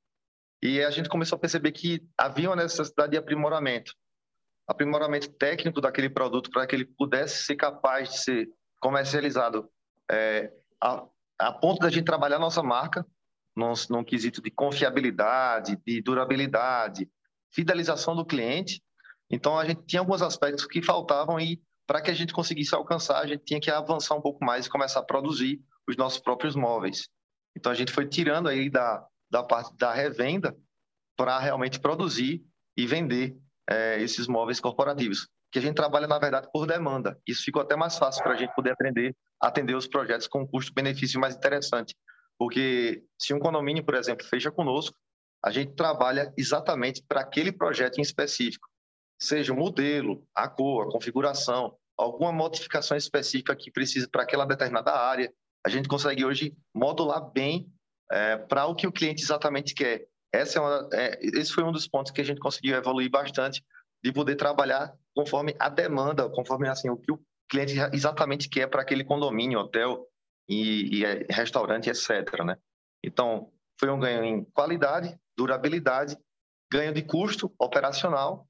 E 0.62 0.82
a 0.82 0.90
gente 0.90 1.08
começou 1.08 1.36
a 1.36 1.40
perceber 1.40 1.72
que 1.72 2.02
havia 2.16 2.48
uma 2.48 2.56
necessidade 2.56 3.12
de 3.12 3.18
aprimoramento, 3.18 3.94
aprimoramento 4.66 5.30
técnico 5.32 5.80
daquele 5.80 6.08
produto 6.08 6.50
para 6.50 6.66
que 6.66 6.74
ele 6.74 6.86
pudesse 6.86 7.44
ser 7.44 7.56
capaz 7.56 8.10
de 8.10 8.18
ser 8.18 8.48
comercializado 8.80 9.68
é, 10.10 10.50
a, 10.82 11.06
a, 11.38 11.52
ponto 11.52 11.80
da 11.80 11.90
gente 11.90 12.04
trabalhar 12.04 12.38
nossa 12.38 12.62
marca 12.62 13.06
num, 13.56 13.72
num 13.90 14.04
quesito 14.04 14.42
de 14.42 14.50
confiabilidade, 14.50 15.78
de 15.86 16.02
durabilidade, 16.02 17.08
fidelização 17.52 18.16
do 18.16 18.24
cliente. 18.24 18.82
Então 19.30 19.58
a 19.58 19.64
gente 19.64 19.82
tinha 19.86 20.00
alguns 20.00 20.22
aspectos 20.22 20.66
que 20.66 20.82
faltavam 20.82 21.38
e 21.38 21.62
para 21.86 22.00
que 22.00 22.10
a 22.10 22.14
gente 22.14 22.32
conseguisse 22.32 22.74
alcançar, 22.74 23.20
a 23.20 23.26
gente 23.26 23.44
tinha 23.44 23.60
que 23.60 23.70
avançar 23.70 24.14
um 24.14 24.20
pouco 24.20 24.44
mais 24.44 24.66
e 24.66 24.70
começar 24.70 25.00
a 25.00 25.04
produzir 25.04 25.60
os 25.88 25.96
nossos 25.96 26.18
próprios 26.18 26.56
móveis. 26.56 27.08
Então 27.56 27.70
a 27.70 27.74
gente 27.74 27.92
foi 27.92 28.06
tirando 28.06 28.48
aí 28.48 28.70
da, 28.70 29.06
da 29.30 29.42
parte 29.42 29.76
da 29.76 29.92
revenda 29.92 30.56
para 31.16 31.38
realmente 31.38 31.78
produzir 31.78 32.44
e 32.76 32.86
vender 32.86 33.36
é, 33.68 34.00
esses 34.02 34.26
móveis 34.26 34.60
corporativos, 34.60 35.28
que 35.52 35.58
a 35.58 35.62
gente 35.62 35.76
trabalha 35.76 36.06
na 36.06 36.18
verdade 36.18 36.48
por 36.52 36.66
demanda. 36.66 37.18
Isso 37.26 37.44
ficou 37.44 37.62
até 37.62 37.76
mais 37.76 37.96
fácil 37.96 38.22
para 38.22 38.32
a 38.32 38.36
gente 38.36 38.54
poder 38.54 38.70
aprender, 38.70 39.14
atender 39.40 39.76
os 39.76 39.86
projetos 39.86 40.26
com 40.26 40.42
um 40.42 40.46
custo-benefício 40.46 41.20
mais 41.20 41.36
interessante, 41.36 41.94
porque 42.38 43.04
se 43.18 43.32
um 43.32 43.38
condomínio, 43.38 43.84
por 43.84 43.94
exemplo, 43.94 44.26
fecha 44.26 44.50
conosco, 44.50 44.96
a 45.44 45.50
gente 45.50 45.74
trabalha 45.74 46.32
exatamente 46.36 47.02
para 47.06 47.20
aquele 47.20 47.52
projeto 47.52 47.98
em 47.98 48.02
específico 48.02 48.68
seja 49.18 49.52
o 49.52 49.56
modelo, 49.56 50.26
a 50.34 50.48
cor, 50.48 50.86
a 50.86 50.90
configuração, 50.90 51.76
alguma 51.96 52.32
modificação 52.32 52.96
específica 52.96 53.56
que 53.56 53.70
precisa 53.70 54.08
para 54.10 54.22
aquela 54.22 54.44
determinada 54.44 54.92
área. 54.92 55.32
A 55.64 55.68
gente 55.68 55.88
consegue 55.88 56.24
hoje 56.24 56.54
modular 56.74 57.30
bem 57.32 57.70
é, 58.10 58.36
para 58.36 58.66
o 58.66 58.74
que 58.74 58.86
o 58.86 58.92
cliente 58.92 59.22
exatamente 59.22 59.74
quer. 59.74 60.06
Essa 60.32 60.58
é 60.58 60.62
uma, 60.62 60.88
é, 60.92 61.18
esse 61.22 61.52
foi 61.52 61.64
um 61.64 61.72
dos 61.72 61.88
pontos 61.88 62.12
que 62.12 62.20
a 62.20 62.24
gente 62.24 62.40
conseguiu 62.40 62.76
evoluir 62.76 63.10
bastante, 63.10 63.64
de 64.02 64.12
poder 64.12 64.36
trabalhar 64.36 64.92
conforme 65.14 65.54
a 65.58 65.68
demanda, 65.68 66.28
conforme 66.28 66.68
assim 66.68 66.90
o 66.90 66.96
que 66.96 67.12
o 67.12 67.20
cliente 67.48 67.74
exatamente 67.92 68.48
quer 68.48 68.66
para 68.66 68.82
aquele 68.82 69.04
condomínio, 69.04 69.60
hotel 69.60 70.06
e, 70.48 70.98
e 70.98 71.04
é, 71.04 71.26
restaurante, 71.30 71.88
etc. 71.88 72.44
Né? 72.44 72.56
Então, 73.02 73.52
foi 73.78 73.90
um 73.90 73.98
ganho 73.98 74.24
em 74.24 74.44
qualidade, 74.44 75.18
durabilidade, 75.36 76.16
ganho 76.70 76.92
de 76.92 77.02
custo 77.02 77.52
operacional 77.58 78.48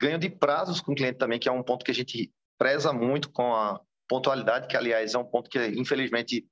Ganho 0.00 0.18
de 0.18 0.30
prazos 0.30 0.80
com 0.80 0.92
o 0.92 0.94
cliente 0.94 1.18
também, 1.18 1.38
que 1.38 1.48
é 1.48 1.52
um 1.52 1.62
ponto 1.62 1.84
que 1.84 1.90
a 1.90 1.94
gente 1.94 2.32
preza 2.58 2.90
muito 2.90 3.30
com 3.30 3.54
a 3.54 3.78
pontualidade, 4.08 4.66
que 4.66 4.76
aliás 4.76 5.14
é 5.14 5.18
um 5.18 5.24
ponto 5.24 5.50
que 5.50 5.58
infelizmente 5.78 6.48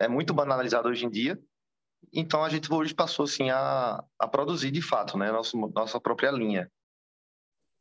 é 0.00 0.06
muito 0.06 0.32
banalizado 0.32 0.88
hoje 0.88 1.04
em 1.04 1.10
dia. 1.10 1.38
Então 2.12 2.44
a 2.44 2.48
gente 2.48 2.72
hoje 2.72 2.94
passou 2.94 3.24
assim 3.24 3.50
a, 3.50 4.04
a 4.16 4.28
produzir 4.28 4.70
de 4.70 4.80
fato, 4.80 5.18
né, 5.18 5.32
nossa, 5.32 5.56
nossa 5.74 6.00
própria 6.00 6.30
linha. 6.30 6.70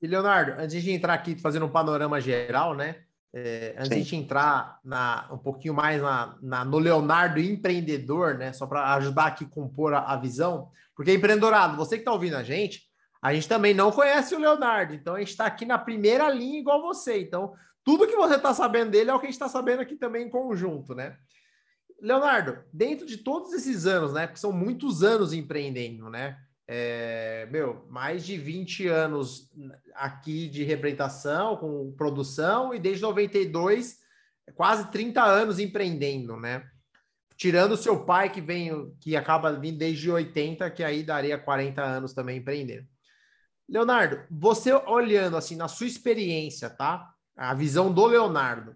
E 0.01 0.07
Leonardo, 0.07 0.60
antes 0.60 0.81
de 0.81 0.91
entrar 0.91 1.13
aqui 1.13 1.36
fazendo 1.36 1.67
um 1.67 1.72
panorama 1.72 2.19
geral, 2.19 2.74
né? 2.74 3.05
É, 3.36 3.74
antes 3.80 3.98
Sim. 3.98 4.04
de 4.04 4.16
entrar 4.18 4.80
na, 4.84 5.28
um 5.32 5.40
pouquinho 5.40 5.74
mais 5.74 6.00
na, 6.00 6.38
na 6.40 6.63
no 6.63 6.78
Leonardo 6.78 7.40
empreendedor, 7.40 8.36
né? 8.38 8.54
Só 8.54 8.68
para 8.68 8.94
ajudar 8.94 9.25
aqui 9.25 9.44
a 9.44 9.48
compor 9.48 9.94
a, 9.96 10.02
a, 10.02 10.16
visão, 10.18 10.70
porque 10.96 11.12
empreendedorado, 11.12 11.75
você 11.75 11.96
que 11.96 12.02
está 12.02 12.13
ouvindo 12.13 12.36
a 12.36 12.44
gente, 12.44 12.84
a 13.20 13.34
gente 13.34 13.50
também 13.50 13.74
não 13.74 13.92
conhece 13.92 14.36
o 14.36 14.40
Leonardo, 14.40 14.94
então 14.94 15.16
a 15.16 15.20
gente 15.20 15.32
está 15.32 15.48
aqui 15.48 15.66
na 15.66 15.80
primeira 15.80 16.30
linha 16.30 16.60
igual 16.60 16.82
você. 16.84 17.22
Então, 17.22 17.56
tudo 17.84 18.06
que 18.06 18.16
você 18.16 18.36
está 18.36 18.54
sabendo 18.54 18.92
dele 18.92 19.10
é 19.10 19.13
o 19.16 19.20
que 19.20 19.25
a 19.25 19.30
gente 19.30 19.36
está 19.36 19.50
sabendo 19.50 19.82
aqui 19.82 19.96
também 19.96 20.28
em 20.28 20.30
conjunto, 20.30 20.94
né? 20.94 21.18
Leonardo, 22.00 22.60
dentro 22.72 23.06
de 23.06 23.18
todos 23.18 23.52
esses 23.54 23.88
anos, 23.88 24.13
né? 24.13 24.28
Porque 24.28 24.40
são 24.40 24.52
muitos 24.52 25.04
anos 25.04 25.34
empreendendo, 25.34 26.08
né? 26.08 26.38
É, 26.67 27.48
meu, 27.51 27.86
mais 27.89 28.25
de 28.25 28.38
20 28.38 28.88
anos 28.88 29.51
aqui 29.93 30.48
de 30.48 30.63
representação, 30.63 31.58
com 31.58 31.91
produção, 31.93 32.74
e 32.74 32.79
desde 32.79 33.01
92, 33.01 34.00
quase 34.55 34.89
30 34.91 35.24
anos 35.24 35.60
empreendendo, 35.60 36.38
né? 36.38 36.63
Tirando 37.36 37.74
o 37.74 37.77
seu 37.77 38.05
pai, 38.05 38.32
que 38.32 38.39
vem, 38.39 38.96
que 39.01 39.15
acaba 39.15 39.51
vindo 39.51 39.77
desde 39.77 40.10
80, 40.10 40.70
que 40.72 40.84
aí 40.84 41.03
daria 41.03 41.38
40 41.38 41.84
anos 41.84 42.13
também 42.13 42.38
empreendendo. 42.38 42.88
Leonardo, 43.67 44.24
você 44.29 44.74
olhando 44.74 45.36
assim 45.36 45.55
na 45.55 45.67
sua 45.67 45.88
experiência, 45.88 46.70
tá? 46.70 47.13
A 47.36 47.53
visão 47.53 47.91
do 47.91 48.05
Leonardo, 48.05 48.75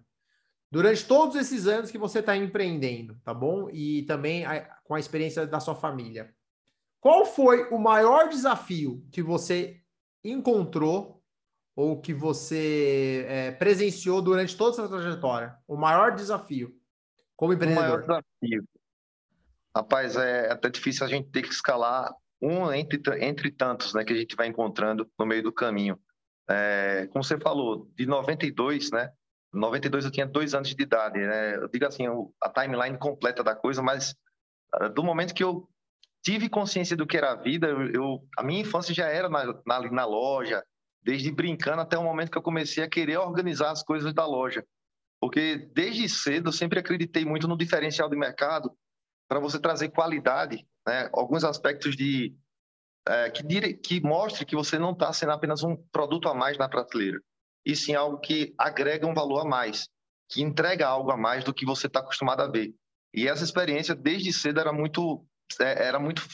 durante 0.70 1.06
todos 1.06 1.36
esses 1.36 1.66
anos 1.66 1.90
que 1.90 1.98
você 1.98 2.18
está 2.18 2.36
empreendendo, 2.36 3.16
tá 3.24 3.32
bom? 3.32 3.70
E 3.70 4.02
também 4.02 4.44
a, 4.44 4.60
com 4.84 4.94
a 4.94 5.00
experiência 5.00 5.46
da 5.46 5.60
sua 5.60 5.74
família. 5.74 6.34
Qual 7.00 7.24
foi 7.24 7.68
o 7.70 7.78
maior 7.78 8.28
desafio 8.28 9.04
que 9.12 9.22
você 9.22 9.80
encontrou 10.24 11.22
ou 11.76 12.00
que 12.00 12.12
você 12.12 13.24
é, 13.28 13.50
presenciou 13.52 14.20
durante 14.20 14.56
toda 14.56 14.72
essa 14.72 14.88
trajetória? 14.88 15.56
O 15.66 15.76
maior 15.76 16.14
desafio 16.14 16.74
como 17.36 17.52
empreendedor? 17.52 17.84
O 17.84 18.06
maior 18.06 18.22
desafio. 18.40 18.64
Rapaz, 19.74 20.16
é 20.16 20.50
até 20.50 20.68
difícil 20.68 21.06
a 21.06 21.08
gente 21.08 21.30
ter 21.30 21.42
que 21.42 21.50
escalar 21.50 22.12
um 22.42 22.72
entre, 22.72 23.00
entre 23.24 23.50
tantos 23.50 23.94
né, 23.94 24.04
que 24.04 24.12
a 24.12 24.16
gente 24.16 24.34
vai 24.34 24.48
encontrando 24.48 25.08
no 25.18 25.24
meio 25.24 25.42
do 25.42 25.52
caminho. 25.52 25.98
É, 26.50 27.06
como 27.12 27.22
você 27.22 27.38
falou, 27.38 27.88
de 27.94 28.06
92, 28.06 28.90
né? 28.90 29.12
92 29.52 30.04
eu 30.04 30.10
tinha 30.10 30.26
dois 30.26 30.54
anos 30.54 30.74
de 30.74 30.82
idade, 30.82 31.18
né? 31.18 31.56
Eu 31.56 31.68
digo 31.68 31.86
assim, 31.86 32.04
a 32.42 32.50
timeline 32.50 32.98
completa 32.98 33.44
da 33.44 33.54
coisa, 33.54 33.82
mas 33.82 34.16
ah, 34.72 34.88
do 34.88 35.02
momento 35.02 35.34
que 35.34 35.44
eu 35.44 35.68
tive 36.22 36.48
consciência 36.48 36.96
do 36.96 37.06
que 37.06 37.16
era 37.16 37.32
a 37.32 37.36
vida, 37.36 37.68
eu, 37.68 37.90
eu 37.92 38.28
a 38.36 38.42
minha 38.42 38.60
infância 38.60 38.94
já 38.94 39.08
era 39.08 39.28
na, 39.28 39.44
na, 39.66 39.90
na, 39.90 40.04
loja, 40.04 40.62
desde 41.02 41.30
brincando 41.30 41.80
até 41.80 41.96
o 41.96 42.02
momento 42.02 42.30
que 42.30 42.38
eu 42.38 42.42
comecei 42.42 42.82
a 42.82 42.88
querer 42.88 43.18
organizar 43.18 43.70
as 43.70 43.82
coisas 43.82 44.12
da 44.12 44.26
loja. 44.26 44.64
Porque 45.20 45.70
desde 45.74 46.08
cedo 46.08 46.48
eu 46.48 46.52
sempre 46.52 46.78
acreditei 46.78 47.24
muito 47.24 47.48
no 47.48 47.56
diferencial 47.56 48.08
de 48.08 48.16
mercado 48.16 48.70
para 49.28 49.40
você 49.40 49.58
trazer 49.58 49.90
qualidade, 49.90 50.66
né? 50.86 51.10
alguns 51.12 51.44
aspectos 51.44 51.96
de 51.96 52.34
é, 53.06 53.30
que, 53.30 53.42
dire, 53.42 53.74
que 53.74 54.00
mostre 54.00 54.44
que 54.44 54.56
você 54.56 54.78
não 54.78 54.92
está 54.92 55.12
sendo 55.12 55.32
apenas 55.32 55.62
um 55.62 55.76
produto 55.90 56.28
a 56.28 56.34
mais 56.34 56.56
na 56.56 56.68
prateleira 56.68 57.20
e 57.68 57.76
sim 57.76 57.94
algo 57.94 58.18
que 58.18 58.54
agrega 58.56 59.06
um 59.06 59.12
valor 59.12 59.40
a 59.40 59.44
mais, 59.44 59.88
que 60.28 60.42
entrega 60.42 60.86
algo 60.86 61.10
a 61.10 61.16
mais 61.16 61.44
do 61.44 61.52
que 61.52 61.66
você 61.66 61.86
está 61.86 62.00
acostumado 62.00 62.40
a 62.40 62.46
ver. 62.46 62.74
E 63.12 63.28
essa 63.28 63.44
experiência, 63.44 63.94
desde 63.94 64.32
cedo, 64.32 64.60
era 64.60 64.72
muito, 64.72 65.22
era 65.60 65.98
muito 65.98 66.26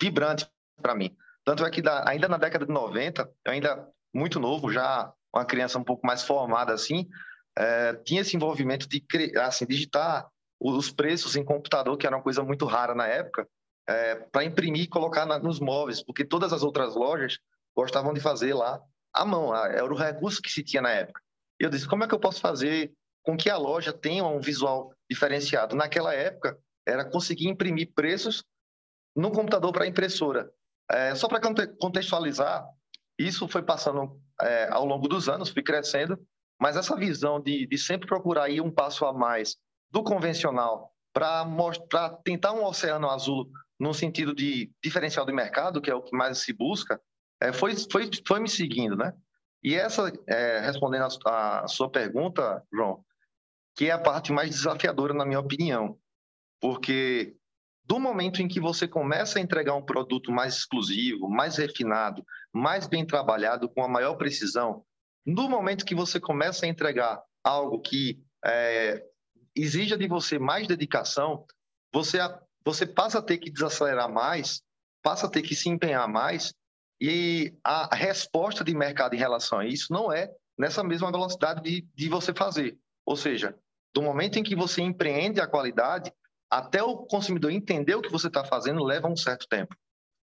vibrante 0.00 0.46
para 0.80 0.94
mim. 0.94 1.16
Tanto 1.44 1.64
é 1.64 1.70
que 1.70 1.82
ainda 2.04 2.28
na 2.28 2.36
década 2.36 2.66
de 2.66 2.72
90, 2.72 3.30
eu 3.44 3.52
ainda 3.52 3.88
muito 4.14 4.38
novo, 4.40 4.72
já 4.72 5.12
uma 5.34 5.44
criança 5.44 5.78
um 5.78 5.84
pouco 5.84 6.06
mais 6.06 6.22
formada 6.22 6.72
assim, 6.72 7.08
é, 7.56 7.94
tinha 8.04 8.20
esse 8.20 8.36
envolvimento 8.36 8.88
de 8.88 9.04
assim, 9.38 9.66
digitar 9.66 10.28
os 10.60 10.90
preços 10.90 11.36
em 11.36 11.44
computador, 11.44 11.96
que 11.96 12.06
era 12.06 12.16
uma 12.16 12.22
coisa 12.22 12.42
muito 12.42 12.66
rara 12.66 12.94
na 12.94 13.06
época, 13.06 13.48
é, 13.88 14.14
para 14.14 14.44
imprimir 14.44 14.82
e 14.82 14.88
colocar 14.88 15.24
na, 15.24 15.38
nos 15.38 15.58
móveis, 15.58 16.02
porque 16.02 16.24
todas 16.24 16.52
as 16.52 16.62
outras 16.62 16.94
lojas 16.94 17.38
gostavam 17.76 18.12
de 18.12 18.20
fazer 18.20 18.54
lá 18.54 18.80
à 19.12 19.24
mão, 19.24 19.54
era 19.54 19.84
o 19.84 19.96
recurso 19.96 20.42
que 20.42 20.50
se 20.50 20.62
tinha 20.62 20.82
na 20.82 20.90
época. 20.90 21.20
Eu 21.58 21.70
disse, 21.70 21.88
como 21.88 22.04
é 22.04 22.08
que 22.08 22.14
eu 22.14 22.20
posso 22.20 22.40
fazer 22.40 22.92
com 23.22 23.36
que 23.36 23.50
a 23.50 23.56
loja 23.56 23.92
tenha 23.92 24.24
um 24.24 24.40
visual 24.40 24.92
diferenciado? 25.10 25.74
Naquela 25.74 26.14
época, 26.14 26.58
era 26.86 27.04
conseguir 27.04 27.48
imprimir 27.48 27.92
preços 27.94 28.44
no 29.14 29.30
computador 29.30 29.72
para 29.72 29.86
impressora. 29.86 30.50
É, 30.90 31.14
só 31.14 31.28
para 31.28 31.40
contextualizar, 31.78 32.66
isso 33.18 33.46
foi 33.46 33.62
passando 33.62 34.20
é, 34.40 34.68
ao 34.70 34.84
longo 34.84 35.06
dos 35.08 35.28
anos, 35.28 35.50
fui 35.50 35.62
crescendo, 35.62 36.18
mas 36.60 36.76
essa 36.76 36.96
visão 36.96 37.40
de, 37.40 37.66
de 37.66 37.78
sempre 37.78 38.08
procurar 38.08 38.48
ir 38.48 38.60
um 38.60 38.70
passo 38.70 39.04
a 39.04 39.12
mais 39.12 39.56
do 39.90 40.02
convencional 40.02 40.92
para 41.12 42.10
tentar 42.24 42.52
um 42.52 42.64
oceano 42.64 43.08
azul 43.08 43.50
no 43.78 43.94
sentido 43.94 44.34
de 44.34 44.70
diferencial 44.82 45.24
de 45.24 45.32
mercado, 45.32 45.80
que 45.80 45.90
é 45.90 45.94
o 45.94 46.02
que 46.02 46.16
mais 46.16 46.38
se 46.38 46.52
busca, 46.52 47.00
é, 47.40 47.52
foi, 47.52 47.74
foi, 47.90 48.10
foi 48.26 48.38
me 48.38 48.48
seguindo, 48.48 48.94
né? 48.94 49.14
E 49.62 49.74
essa, 49.74 50.12
é, 50.26 50.60
respondendo 50.60 51.06
a, 51.26 51.60
a, 51.60 51.68
sua 51.68 51.90
pergunta, 51.90 52.62
João, 52.72 53.02
que 53.74 53.86
é 53.86 53.90
a 53.90 53.98
parte 53.98 54.32
mais 54.32 54.50
desafiadora, 54.50 55.14
na 55.14 55.24
minha 55.24 55.40
opinião, 55.40 55.98
porque 56.60 57.34
do 57.90 57.98
momento 57.98 58.40
em 58.40 58.46
que 58.46 58.60
você 58.60 58.86
começa 58.86 59.40
a 59.40 59.42
entregar 59.42 59.74
um 59.74 59.82
produto 59.82 60.30
mais 60.30 60.54
exclusivo, 60.54 61.28
mais 61.28 61.56
refinado, 61.56 62.24
mais 62.52 62.86
bem 62.86 63.04
trabalhado, 63.04 63.68
com 63.68 63.82
a 63.82 63.88
maior 63.88 64.14
precisão, 64.14 64.84
no 65.26 65.48
momento 65.48 65.84
que 65.84 65.92
você 65.92 66.20
começa 66.20 66.64
a 66.64 66.68
entregar 66.68 67.20
algo 67.42 67.80
que 67.80 68.22
é, 68.44 69.04
exija 69.56 69.98
de 69.98 70.06
você 70.06 70.38
mais 70.38 70.68
dedicação, 70.68 71.44
você, 71.92 72.18
você 72.64 72.86
passa 72.86 73.18
a 73.18 73.22
ter 73.22 73.38
que 73.38 73.50
desacelerar 73.50 74.08
mais, 74.08 74.62
passa 75.02 75.26
a 75.26 75.30
ter 75.30 75.42
que 75.42 75.56
se 75.56 75.68
empenhar 75.68 76.06
mais 76.06 76.54
e 77.00 77.52
a 77.64 77.92
resposta 77.96 78.62
de 78.62 78.72
mercado 78.72 79.14
em 79.14 79.18
relação 79.18 79.58
a 79.58 79.66
isso 79.66 79.92
não 79.92 80.12
é 80.12 80.30
nessa 80.56 80.84
mesma 80.84 81.10
velocidade 81.10 81.60
de, 81.60 81.88
de 81.92 82.08
você 82.08 82.32
fazer. 82.32 82.78
Ou 83.04 83.16
seja, 83.16 83.58
do 83.92 84.00
momento 84.00 84.38
em 84.38 84.44
que 84.44 84.54
você 84.54 84.80
empreende 84.80 85.40
a 85.40 85.48
qualidade, 85.48 86.12
até 86.50 86.82
o 86.82 86.96
consumidor 86.96 87.50
entender 87.50 87.94
o 87.94 88.02
que 88.02 88.10
você 88.10 88.26
está 88.26 88.44
fazendo, 88.44 88.82
leva 88.82 89.08
um 89.08 89.16
certo 89.16 89.46
tempo. 89.48 89.74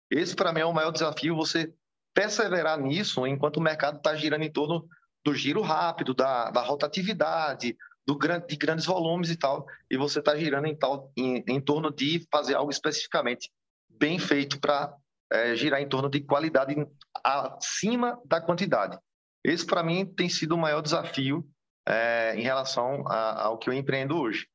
Esse, 0.10 0.36
para 0.36 0.52
mim, 0.52 0.62
é 0.62 0.66
o 0.66 0.74
maior 0.74 0.92
desafio, 0.92 1.36
você 1.36 1.74
perseverar 2.14 2.80
nisso 2.80 3.28
enquanto 3.28 3.58
o 3.58 3.62
mercado 3.62 3.98
está 3.98 4.16
girando 4.16 4.44
em 4.44 4.52
torno 4.52 4.88
do 5.24 5.36
giro 5.36 5.62
rápido, 5.62 6.14
da, 6.14 6.50
da 6.50 6.62
rotatividade, 6.62 7.78
do, 8.06 8.18
de 8.18 8.56
grandes 8.56 8.86
volumes 8.86 9.30
e 9.30 9.36
tal, 9.36 9.68
e 9.92 9.98
você 9.98 10.20
está 10.20 10.36
girando 10.36 10.66
em, 10.66 10.76
tal, 10.76 11.12
em, 11.16 11.44
em 11.48 11.62
torno 11.62 11.92
de 11.92 12.26
fazer 12.32 12.56
algo 12.56 12.72
especificamente 12.72 13.52
bem 13.90 14.18
feito 14.18 14.60
para 14.60 14.96
é, 15.32 15.56
girar 15.56 15.82
em 15.82 15.90
torno 15.90 16.10
de 16.10 16.22
qualidade 16.22 16.76
acima 17.24 18.20
da 18.26 18.40
quantidade. 18.40 18.98
Esse, 19.44 19.66
para 19.66 19.84
mim, 19.84 20.06
tem 20.06 20.30
sido 20.30 20.56
o 20.56 20.58
maior 20.58 20.82
desafio 20.82 21.46
é, 21.88 22.36
em 22.36 22.42
relação 22.42 23.06
a, 23.08 23.44
ao 23.44 23.58
que 23.58 23.70
eu 23.70 23.74
empreendo 23.74 24.18
hoje. 24.18 24.48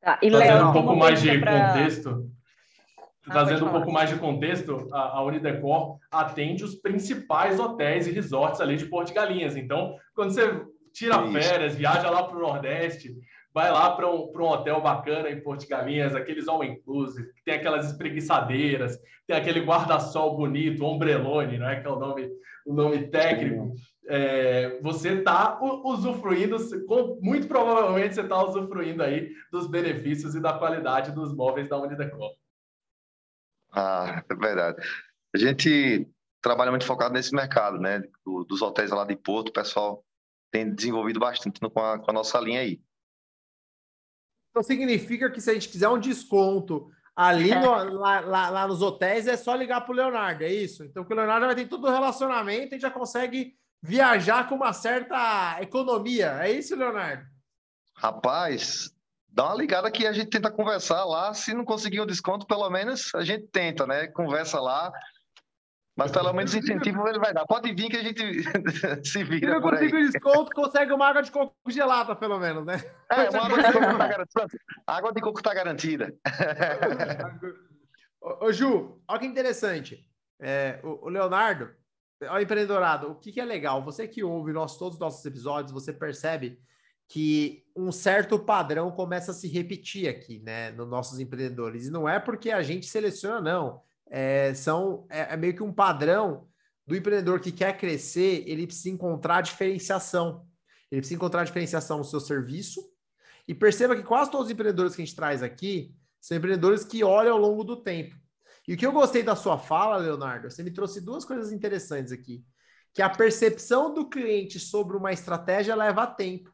Tá, 0.00 0.18
e 0.22 0.30
Trazendo 0.30 0.68
um 0.68 0.72
pouco 0.72 0.96
mais 0.96 1.20
de 1.20 1.38
pra... 1.38 1.68
contexto, 1.68 2.30
ah, 3.26 3.32
trazendo 3.32 3.66
um 3.66 3.70
pouco 3.70 3.90
mais 3.90 4.08
de 4.08 4.16
contexto, 4.16 4.88
a, 4.92 5.18
a 5.18 5.22
Unidecor 5.24 5.98
atende 6.10 6.64
os 6.64 6.76
principais 6.76 7.58
hotéis 7.58 8.06
e 8.06 8.12
resorts 8.12 8.60
ali 8.60 8.76
de 8.76 8.86
Porto 8.86 9.08
de 9.08 9.14
Galinhas. 9.14 9.56
Então, 9.56 9.96
quando 10.14 10.32
você 10.32 10.64
tira 10.92 11.30
férias, 11.30 11.74
viaja 11.74 12.08
lá 12.08 12.22
para 12.22 12.36
o 12.36 12.40
Nordeste, 12.40 13.14
vai 13.52 13.70
lá 13.70 13.90
para 13.96 14.08
um, 14.10 14.30
um 14.34 14.42
hotel 14.42 14.80
bacana 14.80 15.30
em 15.30 15.42
Porto 15.42 15.66
Galinhas, 15.66 16.14
aqueles 16.14 16.46
all 16.46 16.62
inclusive, 16.62 17.28
tem 17.44 17.54
aquelas 17.54 17.90
espreguiçadeiras, 17.90 18.98
tem 19.26 19.36
aquele 19.36 19.60
guarda-sol 19.60 20.36
bonito, 20.36 20.84
ombrelone, 20.84 21.58
não 21.58 21.68
é 21.68 21.80
que 21.80 21.86
é 21.86 21.90
o 21.90 21.98
nome, 21.98 22.28
o 22.66 22.74
nome 22.74 23.08
técnico. 23.08 23.72
É, 24.08 24.78
você 24.80 25.14
está 25.14 25.58
usufruindo, 25.60 26.56
muito 27.20 27.48
provavelmente 27.48 28.14
você 28.14 28.20
está 28.20 28.42
usufruindo 28.44 29.02
aí 29.02 29.32
dos 29.50 29.66
benefícios 29.66 30.34
e 30.34 30.40
da 30.40 30.56
qualidade 30.58 31.10
dos 31.12 31.34
móveis 31.34 31.68
da 31.68 31.78
Unidecor. 31.78 32.36
Ah, 33.72 34.24
é 34.28 34.34
verdade. 34.34 34.80
A 35.34 35.38
gente 35.38 36.08
trabalha 36.40 36.70
muito 36.70 36.86
focado 36.86 37.14
nesse 37.14 37.34
mercado, 37.34 37.78
né? 37.78 38.02
dos 38.24 38.62
hotéis 38.62 38.90
lá 38.90 39.04
de 39.04 39.16
Porto, 39.16 39.48
o 39.48 39.52
pessoal 39.52 40.04
tem 40.50 40.72
desenvolvido 40.72 41.18
bastante 41.18 41.60
com 41.60 41.80
a, 41.80 41.98
com 41.98 42.10
a 42.10 42.14
nossa 42.14 42.38
linha 42.40 42.60
aí. 42.60 42.80
Então 44.50 44.62
significa 44.62 45.30
que 45.30 45.40
se 45.40 45.50
a 45.50 45.54
gente 45.54 45.68
quiser 45.68 45.88
um 45.88 45.98
desconto 45.98 46.90
ali 47.14 47.54
no, 47.54 47.70
lá, 47.98 48.20
lá, 48.20 48.48
lá, 48.50 48.68
nos 48.68 48.80
hotéis, 48.80 49.26
é 49.26 49.36
só 49.36 49.54
ligar 49.54 49.82
para 49.82 49.92
o 49.92 49.96
Leonardo, 49.96 50.44
é 50.44 50.52
isso? 50.52 50.84
Então 50.84 51.04
que 51.04 51.12
o 51.12 51.16
Leonardo 51.16 51.46
vai 51.46 51.54
ter 51.54 51.66
todo 51.66 51.86
o 51.86 51.90
relacionamento 51.90 52.74
e 52.74 52.78
já 52.78 52.90
consegue 52.90 53.54
viajar 53.82 54.48
com 54.48 54.54
uma 54.54 54.72
certa 54.72 55.58
economia. 55.60 56.38
É 56.40 56.50
isso, 56.50 56.76
Leonardo? 56.76 57.24
Rapaz, 57.96 58.90
dá 59.28 59.46
uma 59.46 59.54
ligada 59.54 59.90
que 59.90 60.06
a 60.06 60.12
gente 60.12 60.30
tenta 60.30 60.50
conversar 60.50 61.04
lá. 61.04 61.32
Se 61.32 61.54
não 61.54 61.64
conseguir 61.64 62.00
um 62.00 62.06
desconto, 62.06 62.46
pelo 62.46 62.68
menos 62.68 63.14
a 63.14 63.22
gente 63.22 63.46
tenta, 63.48 63.86
né? 63.86 64.06
Conversa 64.08 64.60
lá. 64.60 64.92
Mas 65.96 66.12
pelo 66.12 66.30
menos 66.34 66.54
incentivo 66.54 67.08
ele 67.08 67.18
vai 67.18 67.32
dar. 67.32 67.46
Pode 67.46 67.72
vir 67.72 67.88
que 67.88 67.96
a 67.96 68.02
gente 68.02 68.22
se 69.08 69.24
vira. 69.24 69.46
Se 69.46 69.54
não 69.54 69.62
conseguir 69.62 70.10
desconto, 70.10 70.50
consegue 70.54 70.92
uma 70.92 71.08
água 71.08 71.22
de 71.22 71.30
coco 71.30 71.54
gelada, 71.68 72.14
pelo 72.14 72.38
menos, 72.38 72.66
né? 72.66 72.74
É, 73.10 73.30
uma 73.30 73.46
água 73.46 73.62
de 73.62 73.72
coco 73.72 73.92
está 73.92 74.06
garantida. 74.06 74.46
A 74.86 74.96
água 74.96 75.12
de 75.12 75.20
coco 75.22 75.38
está 75.38 75.54
garantida. 75.54 76.14
ô, 78.20 78.52
Ju, 78.52 79.02
olha 79.08 79.20
que 79.20 79.26
interessante. 79.26 80.06
É, 80.38 80.80
o, 80.84 81.06
o 81.06 81.08
Leonardo, 81.08 81.74
o 82.20 82.38
empreendedorado, 82.38 83.10
o 83.10 83.14
que, 83.16 83.32
que, 83.32 83.40
é 83.40 83.44
legal? 83.44 83.84
Você 83.84 84.08
que 84.08 84.22
ouve 84.24 84.52
nosso, 84.52 84.78
todos 84.78 84.94
os 84.94 85.00
nossos 85.00 85.24
episódios, 85.24 85.72
você 85.72 85.92
percebe 85.92 86.58
que 87.08 87.64
um 87.76 87.92
certo 87.92 88.38
padrão 88.38 88.90
começa 88.90 89.30
a 89.30 89.34
se 89.34 89.48
repetir 89.48 90.08
aqui, 90.08 90.40
né, 90.40 90.70
nos 90.72 90.88
nossos 90.88 91.20
empreendedores. 91.20 91.86
E 91.86 91.90
não 91.90 92.08
é 92.08 92.18
porque 92.18 92.50
a 92.50 92.62
gente 92.62 92.86
seleciona, 92.86 93.40
não. 93.40 93.82
É, 94.08 94.54
são, 94.54 95.06
é, 95.10 95.34
é 95.34 95.36
meio 95.36 95.54
que 95.54 95.62
um 95.62 95.72
padrão 95.72 96.48
do 96.86 96.96
empreendedor 96.96 97.40
que 97.40 97.52
quer 97.52 97.76
crescer, 97.76 98.44
ele 98.46 98.66
precisa 98.66 98.90
encontrar 98.90 99.40
diferenciação. 99.40 100.46
Ele 100.90 101.00
precisa 101.00 101.16
encontrar 101.16 101.44
diferenciação 101.44 101.98
no 101.98 102.04
seu 102.04 102.20
serviço. 102.20 102.80
E 103.46 103.54
perceba 103.54 103.94
que 103.94 104.02
quase 104.02 104.30
todos 104.30 104.46
os 104.46 104.52
empreendedores 104.52 104.94
que 104.94 105.02
a 105.02 105.04
gente 105.04 105.16
traz 105.16 105.42
aqui 105.42 105.94
são 106.20 106.36
empreendedores 106.36 106.84
que 106.84 107.04
olham 107.04 107.34
ao 107.34 107.40
longo 107.40 107.62
do 107.62 107.76
tempo. 107.76 108.16
E 108.66 108.74
o 108.74 108.76
que 108.76 108.84
eu 108.84 108.92
gostei 108.92 109.22
da 109.22 109.36
sua 109.36 109.58
fala, 109.58 109.96
Leonardo, 109.96 110.50
você 110.50 110.62
me 110.62 110.70
trouxe 110.70 111.00
duas 111.00 111.24
coisas 111.24 111.52
interessantes 111.52 112.12
aqui. 112.12 112.44
Que 112.92 113.02
a 113.02 113.08
percepção 113.08 113.92
do 113.94 114.08
cliente 114.08 114.58
sobre 114.58 114.96
uma 114.96 115.12
estratégia 115.12 115.74
leva 115.74 116.06
tempo. 116.06 116.52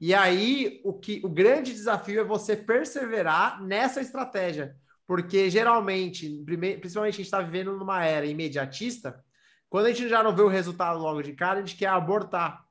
E 0.00 0.14
aí, 0.14 0.80
o, 0.84 0.92
que, 0.92 1.20
o 1.24 1.28
grande 1.28 1.72
desafio 1.72 2.20
é 2.20 2.24
você 2.24 2.56
perseverar 2.56 3.62
nessa 3.62 4.00
estratégia. 4.00 4.76
Porque 5.06 5.50
geralmente, 5.50 6.28
principalmente 6.44 7.14
a 7.14 7.16
gente 7.16 7.22
está 7.22 7.40
vivendo 7.40 7.76
numa 7.76 8.04
era 8.04 8.26
imediatista, 8.26 9.22
quando 9.68 9.86
a 9.86 9.92
gente 9.92 10.08
já 10.08 10.22
não 10.22 10.34
vê 10.34 10.42
o 10.42 10.48
resultado 10.48 11.00
logo 11.00 11.20
de 11.20 11.32
cara, 11.32 11.58
a 11.58 11.62
gente 11.62 11.76
quer 11.76 11.88
abortar. 11.88 12.64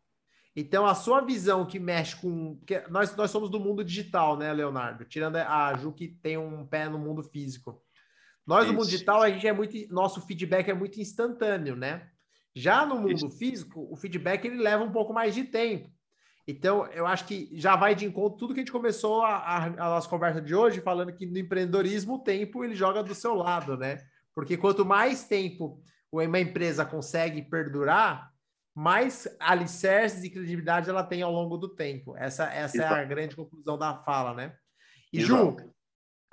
Então, 0.55 0.85
a 0.85 0.95
sua 0.95 1.19
visão 1.19 1.65
que 1.65 1.77
mexe 1.77 2.15
com. 2.15 2.57
Nós, 2.89 3.13
nós 3.15 3.29
somos 3.29 3.49
do 3.49 3.59
mundo 3.59 3.83
digital, 3.83 4.37
né, 4.37 4.53
Leonardo? 4.53 5.03
Tirando 5.03 5.35
a 5.35 5.73
Ju 5.75 5.91
que 5.91 6.07
tem 6.07 6.37
um 6.37 6.65
pé 6.65 6.87
no 6.87 6.97
mundo 6.97 7.21
físico. 7.21 7.82
Nós, 8.45 8.67
no 8.67 8.73
mundo 8.73 8.85
digital, 8.85 9.21
a 9.21 9.29
gente 9.29 9.47
é 9.47 9.53
muito. 9.53 9.75
Nosso 9.93 10.21
feedback 10.21 10.69
é 10.69 10.73
muito 10.73 10.99
instantâneo, 10.99 11.75
né? 11.75 12.09
Já 12.55 12.85
no 12.85 12.95
mundo 12.95 13.13
Isso. 13.13 13.29
físico, 13.31 13.87
o 13.89 13.95
feedback 13.95 14.45
ele 14.45 14.57
leva 14.57 14.83
um 14.83 14.91
pouco 14.91 15.13
mais 15.13 15.33
de 15.33 15.43
tempo. 15.43 15.89
Então, 16.47 16.85
eu 16.87 17.07
acho 17.07 17.25
que 17.25 17.49
já 17.53 17.75
vai 17.75 17.95
de 17.95 18.05
encontro 18.05 18.37
tudo 18.37 18.53
que 18.53 18.59
a 18.59 18.63
gente 18.63 18.71
começou 18.71 19.23
a, 19.23 19.37
a, 19.37 19.65
a, 19.65 19.69
nossa 19.69 20.09
conversa 20.09 20.41
de 20.41 20.53
hoje, 20.53 20.81
falando 20.81 21.13
que 21.13 21.25
no 21.25 21.37
empreendedorismo 21.37 22.15
o 22.15 22.19
tempo 22.19 22.63
ele 22.63 22.75
joga 22.75 23.01
do 23.01 23.15
seu 23.15 23.33
lado, 23.33 23.77
né? 23.77 23.97
Porque 24.35 24.57
quanto 24.57 24.85
mais 24.85 25.23
tempo 25.23 25.81
uma 26.11 26.39
empresa 26.39 26.85
consegue 26.85 27.41
perdurar, 27.41 28.31
mais 28.75 29.27
alicerces 29.39 30.23
e 30.23 30.29
credibilidade 30.29 30.89
ela 30.89 31.03
tem 31.03 31.21
ao 31.21 31.31
longo 31.31 31.57
do 31.57 31.69
tempo. 31.69 32.15
Essa, 32.17 32.51
essa 32.51 32.83
é 32.83 32.87
a 32.87 33.03
grande 33.03 33.35
conclusão 33.35 33.77
da 33.77 33.95
fala, 34.03 34.33
né? 34.33 34.55
E 35.11 35.21
Exato. 35.21 35.61
Ju, 35.61 35.72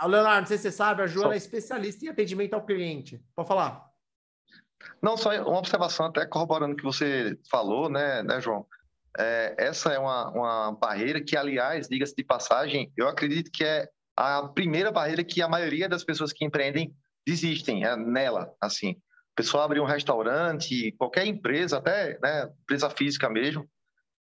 Leonardo, 0.07 0.41
não 0.41 0.47
sei 0.47 0.57
se 0.57 0.65
você 0.65 0.73
sabe, 0.73 1.03
a 1.03 1.09
só... 1.09 1.33
é 1.33 1.37
especialista 1.37 2.05
em 2.05 2.09
atendimento 2.09 2.55
ao 2.55 2.65
cliente. 2.65 3.23
Pode 3.35 3.49
falar. 3.49 3.91
Não, 5.03 5.17
só 5.17 5.31
uma 5.43 5.59
observação, 5.59 6.07
até 6.07 6.27
corroborando 6.27 6.75
o 6.75 6.77
que 6.77 6.83
você 6.83 7.39
falou, 7.51 7.89
né, 7.89 8.23
né 8.23 8.41
João? 8.41 8.67
É, 9.19 9.55
essa 9.59 9.93
é 9.93 9.99
uma, 9.99 10.31
uma 10.31 10.73
barreira 10.73 11.21
que, 11.21 11.37
aliás, 11.37 11.89
diga-se 11.89 12.15
de 12.15 12.25
passagem, 12.25 12.93
eu 12.97 13.09
acredito 13.09 13.51
que 13.51 13.65
é 13.65 13.89
a 14.17 14.47
primeira 14.49 14.91
barreira 14.91 15.25
que 15.25 15.43
a 15.43 15.49
maioria 15.49 15.89
das 15.89 16.05
pessoas 16.05 16.33
que 16.33 16.45
empreendem 16.45 16.95
desistem 17.27 17.85
é 17.85 17.97
nela, 17.97 18.53
assim. 18.61 18.97
A 19.33 19.43
pessoa 19.43 19.65
abre 19.65 19.81
um 19.81 19.85
restaurante, 19.85 20.93
qualquer 20.93 21.27
empresa, 21.27 21.79
até 21.79 22.19
né, 22.21 22.51
empresa 22.63 22.91
física 22.91 23.29
mesmo, 23.29 23.69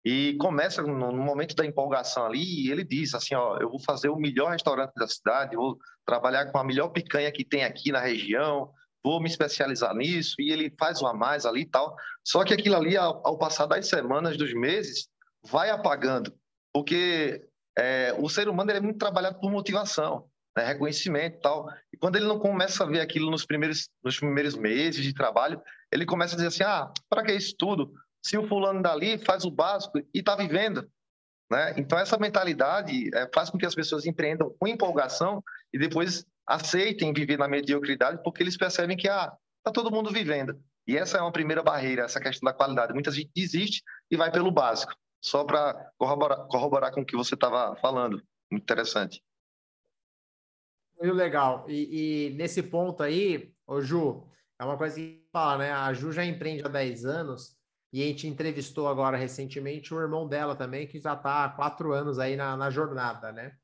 e 0.04 0.36
começa 0.38 0.82
no, 0.82 1.12
momento 1.12 1.54
da 1.54 1.66
empolgação 1.66 2.26
ali, 2.26 2.66
e 2.66 2.70
ele 2.70 2.84
diz 2.84 3.14
assim, 3.14 3.34
ó, 3.34 3.58
eu 3.58 3.68
vou 3.68 3.80
fazer 3.80 4.08
o 4.08 4.16
melhor 4.16 4.52
restaurante 4.52 4.92
da 4.94 5.06
cidade, 5.06 5.56
vou 5.56 5.76
trabalhar 6.06 6.46
com 6.46 6.58
a 6.58 6.64
melhor 6.64 6.88
picanha 6.88 7.32
que 7.32 7.44
tem 7.44 7.64
aqui 7.64 7.90
na 7.90 8.00
região, 8.00 8.70
vou 9.02 9.20
me 9.20 9.28
especializar 9.28 9.94
nisso, 9.94 10.36
e 10.38 10.50
ele 10.50 10.74
faz 10.78 11.00
uma 11.00 11.12
mais 11.12 11.44
ali 11.44 11.62
e 11.62 11.66
tal. 11.66 11.94
Só 12.24 12.44
que 12.44 12.54
aquilo 12.54 12.76
ali, 12.76 12.96
ao, 12.96 13.26
ao 13.26 13.38
passar 13.38 13.66
das 13.66 13.88
semanas, 13.88 14.36
dos 14.36 14.54
meses, 14.54 15.08
vai 15.44 15.70
apagando, 15.70 16.32
porque 16.72 17.48
é, 17.76 18.14
o 18.18 18.28
ser 18.28 18.48
humano 18.48 18.70
é 18.70 18.80
muito 18.80 18.98
trabalhado 18.98 19.38
por 19.40 19.50
motivação, 19.50 20.28
né, 20.56 20.64
reconhecimento 20.64 21.36
e 21.36 21.40
tal. 21.40 21.68
E 21.92 21.96
quando 21.96 22.16
ele 22.16 22.26
não 22.26 22.38
começa 22.38 22.84
a 22.84 22.86
ver 22.86 23.00
aquilo 23.00 23.30
nos 23.30 23.46
primeiros, 23.46 23.88
nos 24.02 24.18
primeiros 24.18 24.56
meses 24.56 25.02
de 25.02 25.14
trabalho, 25.14 25.60
ele 25.92 26.04
começa 26.04 26.34
a 26.34 26.36
dizer 26.36 26.48
assim, 26.48 26.64
ah, 26.64 26.92
para 27.08 27.22
que 27.22 27.32
isso 27.32 27.54
tudo? 27.56 27.92
Se 28.22 28.36
o 28.36 28.46
fulano 28.46 28.82
dali 28.82 29.18
faz 29.18 29.44
o 29.44 29.50
básico 29.50 29.98
e 29.98 30.18
está 30.18 30.36
vivendo, 30.36 30.88
né? 31.50 31.74
Então, 31.76 31.98
essa 31.98 32.18
mentalidade 32.18 33.10
é, 33.14 33.28
faz 33.34 33.48
com 33.48 33.58
que 33.58 33.66
as 33.66 33.74
pessoas 33.74 34.06
empreendam 34.06 34.54
com 34.58 34.68
empolgação 34.68 35.42
e 35.72 35.78
depois 35.78 36.26
aceitem 36.46 37.12
viver 37.12 37.38
na 37.38 37.48
mediocridade 37.48 38.22
porque 38.22 38.42
eles 38.42 38.56
percebem 38.56 38.96
que 38.96 39.08
ah, 39.08 39.32
está 39.58 39.72
todo 39.72 39.90
mundo 39.90 40.10
vivendo. 40.10 40.60
E 40.86 40.96
essa 40.96 41.18
é 41.18 41.20
uma 41.20 41.32
primeira 41.32 41.62
barreira, 41.62 42.04
essa 42.04 42.20
questão 42.20 42.46
da 42.46 42.56
qualidade. 42.56 42.94
Muita 42.94 43.10
gente 43.10 43.30
desiste 43.34 43.82
e 44.10 44.16
vai 44.16 44.30
pelo 44.30 44.50
básico, 44.50 44.94
só 45.22 45.44
para 45.44 45.92
corroborar, 45.98 46.46
corroborar 46.48 46.92
com 46.92 47.02
o 47.02 47.06
que 47.06 47.16
você 47.16 47.34
estava 47.34 47.76
falando. 47.76 48.22
Muito 48.50 48.62
interessante. 48.62 49.22
Muito 50.98 51.14
legal. 51.14 51.66
E, 51.68 52.28
e, 52.28 52.34
nesse 52.34 52.62
ponto 52.62 53.02
aí, 53.02 53.52
ô 53.66 53.80
Ju, 53.80 54.26
é 54.58 54.64
uma 54.64 54.78
coisa 54.78 54.96
que 54.96 55.26
fala, 55.30 55.58
né? 55.58 55.72
A 55.72 55.92
Ju 55.92 56.10
já 56.10 56.24
empreende 56.24 56.64
há 56.64 56.68
10 56.68 57.04
anos 57.04 57.57
e 57.92 58.02
a 58.02 58.06
gente 58.06 58.26
entrevistou 58.26 58.86
agora 58.86 59.16
recentemente 59.16 59.94
o 59.94 60.00
irmão 60.00 60.28
dela 60.28 60.54
também, 60.54 60.86
que 60.86 61.00
já 61.00 61.14
está 61.14 61.44
há 61.44 61.48
quatro 61.48 61.92
anos 61.92 62.18
aí 62.18 62.36
na, 62.36 62.56
na 62.56 62.70
jornada, 62.70 63.32
né? 63.32 63.54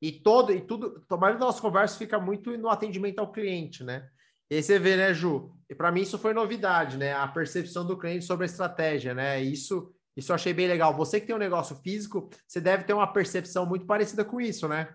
E 0.00 0.12
todo 0.12 0.52
e 0.52 0.60
tudo, 0.60 1.04
a 1.08 1.16
maioria 1.16 1.38
das 1.38 1.48
nossas 1.48 1.60
conversas 1.60 1.98
fica 1.98 2.18
muito 2.18 2.56
no 2.56 2.68
atendimento 2.68 3.18
ao 3.18 3.32
cliente, 3.32 3.84
né? 3.84 4.08
E 4.50 4.56
aí 4.56 4.62
você 4.62 4.78
vê, 4.78 4.96
né, 4.96 5.12
Ju? 5.12 5.54
E 5.68 5.74
para 5.74 5.90
mim 5.90 6.02
isso 6.02 6.18
foi 6.18 6.32
novidade, 6.32 6.96
né? 6.96 7.12
A 7.12 7.26
percepção 7.26 7.86
do 7.86 7.98
cliente 7.98 8.24
sobre 8.24 8.44
a 8.44 8.46
estratégia, 8.50 9.14
né? 9.14 9.40
Isso, 9.42 9.92
isso 10.16 10.32
eu 10.32 10.34
achei 10.34 10.54
bem 10.54 10.68
legal. 10.68 10.94
Você 10.96 11.20
que 11.20 11.26
tem 11.26 11.34
um 11.34 11.38
negócio 11.38 11.76
físico, 11.76 12.30
você 12.46 12.60
deve 12.60 12.84
ter 12.84 12.92
uma 12.92 13.12
percepção 13.12 13.66
muito 13.66 13.86
parecida 13.86 14.24
com 14.24 14.40
isso, 14.40 14.68
né? 14.68 14.94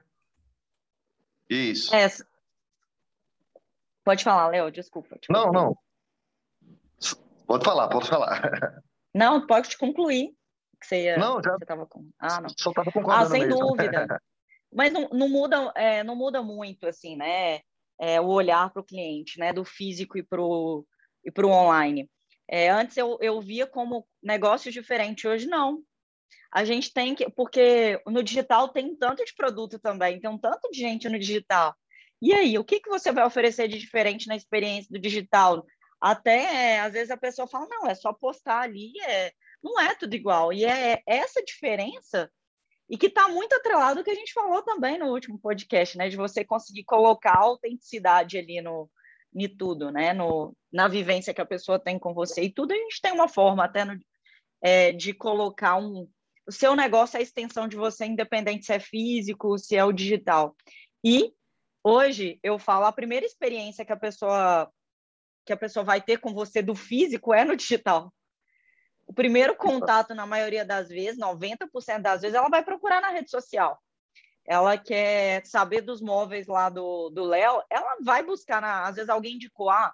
Isso. 1.50 1.94
É. 1.94 2.08
Pode 4.04 4.24
falar, 4.24 4.48
Léo, 4.48 4.72
desculpa, 4.72 5.18
desculpa. 5.20 5.46
Não, 5.46 5.52
não. 5.52 5.78
Pode 7.52 7.66
falar, 7.66 7.90
pode 7.90 8.08
falar. 8.08 8.82
Não, 9.14 9.46
pode 9.46 9.78
concluir. 9.78 10.30
Que 10.80 10.88
você 10.88 11.04
ia, 11.04 11.18
não, 11.18 11.44
já. 11.44 11.52
Você 11.52 11.66
tava 11.66 11.86
com... 11.86 12.10
Ah, 12.18 12.40
não. 12.40 12.50
Só 12.58 12.70
estava 12.70 12.90
concordando. 12.90 13.26
Ah, 13.26 13.30
sem 13.30 13.46
mesmo. 13.46 13.60
dúvida. 13.60 14.22
Mas 14.74 14.94
não, 14.94 15.10
não 15.10 15.28
muda, 15.28 15.70
é, 15.76 16.02
não 16.02 16.16
muda 16.16 16.42
muito, 16.42 16.88
assim, 16.88 17.18
né? 17.18 17.60
É, 18.00 18.22
o 18.22 18.28
olhar 18.28 18.72
para 18.72 18.82
o 18.82 18.86
cliente, 18.86 19.38
né? 19.38 19.52
Do 19.52 19.66
físico 19.66 20.18
e 20.18 20.24
para 20.24 20.42
o 20.42 20.86
e 21.26 21.30
pro 21.30 21.50
online. 21.50 22.10
É, 22.50 22.70
antes 22.70 22.96
eu, 22.96 23.18
eu 23.20 23.42
via 23.42 23.68
como 23.68 24.08
negócios 24.24 24.74
diferentes, 24.74 25.26
hoje 25.26 25.46
não. 25.46 25.84
A 26.54 26.64
gente 26.64 26.94
tem 26.94 27.14
que, 27.14 27.30
porque 27.32 28.02
no 28.08 28.24
digital 28.24 28.70
tem 28.70 28.96
tanto 28.96 29.26
de 29.26 29.36
produto 29.36 29.78
também, 29.78 30.22
tem 30.22 30.30
um 30.30 30.38
tanto 30.38 30.72
de 30.72 30.80
gente 30.80 31.10
no 31.10 31.20
digital. 31.20 31.76
E 32.22 32.34
aí, 32.34 32.58
o 32.58 32.64
que, 32.64 32.80
que 32.80 32.90
você 32.90 33.12
vai 33.12 33.26
oferecer 33.26 33.68
de 33.68 33.78
diferente 33.78 34.26
na 34.30 34.38
experiência 34.38 34.88
do 34.90 34.98
digital? 34.98 35.66
Até, 36.02 36.80
às 36.80 36.94
vezes, 36.94 37.12
a 37.12 37.18
pessoa 37.18 37.48
fala, 37.48 37.68
não, 37.70 37.88
é 37.88 37.96
só 37.96 38.12
postar 38.12 38.62
ali, 38.62 38.92
é... 39.06 39.32
não 39.64 39.80
é 39.80 39.96
tudo 39.96 40.16
igual. 40.16 40.52
E 40.52 40.66
é 40.66 41.02
essa 41.06 41.44
diferença 41.44 42.30
e 42.92 42.98
que 42.98 43.06
está 43.06 43.30
muito 43.30 43.54
atrelado 43.56 44.00
ao 44.00 44.04
que 44.04 44.12
a 44.12 44.16
gente 44.16 44.34
falou 44.34 44.62
também 44.62 45.00
no 45.00 45.06
último 45.14 45.40
podcast, 45.40 45.98
né? 45.98 46.10
De 46.10 46.18
você 46.18 46.44
conseguir 46.44 46.84
colocar 46.84 47.32
a 47.32 47.44
autenticidade 47.44 48.38
ali 48.38 48.60
no, 48.62 48.92
em 49.34 49.48
tudo, 49.48 49.90
né? 49.90 50.12
No, 50.12 50.54
na 50.70 50.90
vivência 50.90 51.34
que 51.34 51.40
a 51.40 51.46
pessoa 51.46 51.80
tem 51.80 51.98
com 51.98 52.14
você. 52.14 52.44
E 52.44 52.54
tudo 52.54 52.74
a 52.74 52.76
gente 52.76 53.00
tem 53.02 53.14
uma 53.14 53.30
forma 53.30 53.64
até 53.64 53.86
no, 53.86 53.98
é, 54.62 54.92
de 54.92 55.14
colocar 55.14 55.78
um. 55.78 56.06
O 56.46 56.52
seu 56.52 56.76
negócio 56.76 57.16
é 57.16 57.22
a 57.22 57.24
extensão 57.24 57.66
de 57.66 57.78
você, 57.78 58.06
independente 58.06 58.66
se 58.66 58.74
é 58.74 58.80
físico, 58.80 59.58
se 59.58 59.78
é 59.78 59.86
o 59.86 59.94
digital. 59.94 60.54
E 61.02 61.34
hoje 61.82 62.42
eu 62.44 62.60
falo, 62.60 62.84
a 62.86 62.92
primeira 62.92 63.26
experiência 63.26 63.86
que 63.86 63.94
a 63.94 63.98
pessoa 63.98 64.70
que 65.52 65.54
a 65.54 65.58
pessoa 65.58 65.84
vai 65.84 66.02
ter 66.02 66.18
com 66.18 66.34
você 66.34 66.62
do 66.62 66.74
físico 66.74 67.34
é 67.34 67.44
no 67.44 67.56
digital. 67.58 68.14
O 69.06 69.14
primeiro 69.14 69.56
contato, 69.56 70.16
na 70.16 70.26
maioria 70.26 70.64
das 70.64 70.88
vezes, 70.88 71.20
90% 71.20 72.02
das 72.02 72.22
vezes, 72.22 72.36
ela 72.36 72.48
vai 72.48 72.64
procurar 72.64 73.02
na 73.02 73.10
rede 73.10 73.30
social. 73.30 73.78
Ela 74.46 74.78
quer 74.78 75.46
saber 75.46 75.82
dos 75.82 76.02
móveis 76.02 76.48
lá 76.48 76.70
do 76.70 77.26
Léo, 77.26 77.62
ela 77.70 77.98
vai 78.02 78.24
buscar, 78.24 78.62
na, 78.62 78.88
às 78.88 78.96
vezes 78.96 79.10
alguém 79.10 79.36
indicou, 79.36 79.70
ah, 79.70 79.94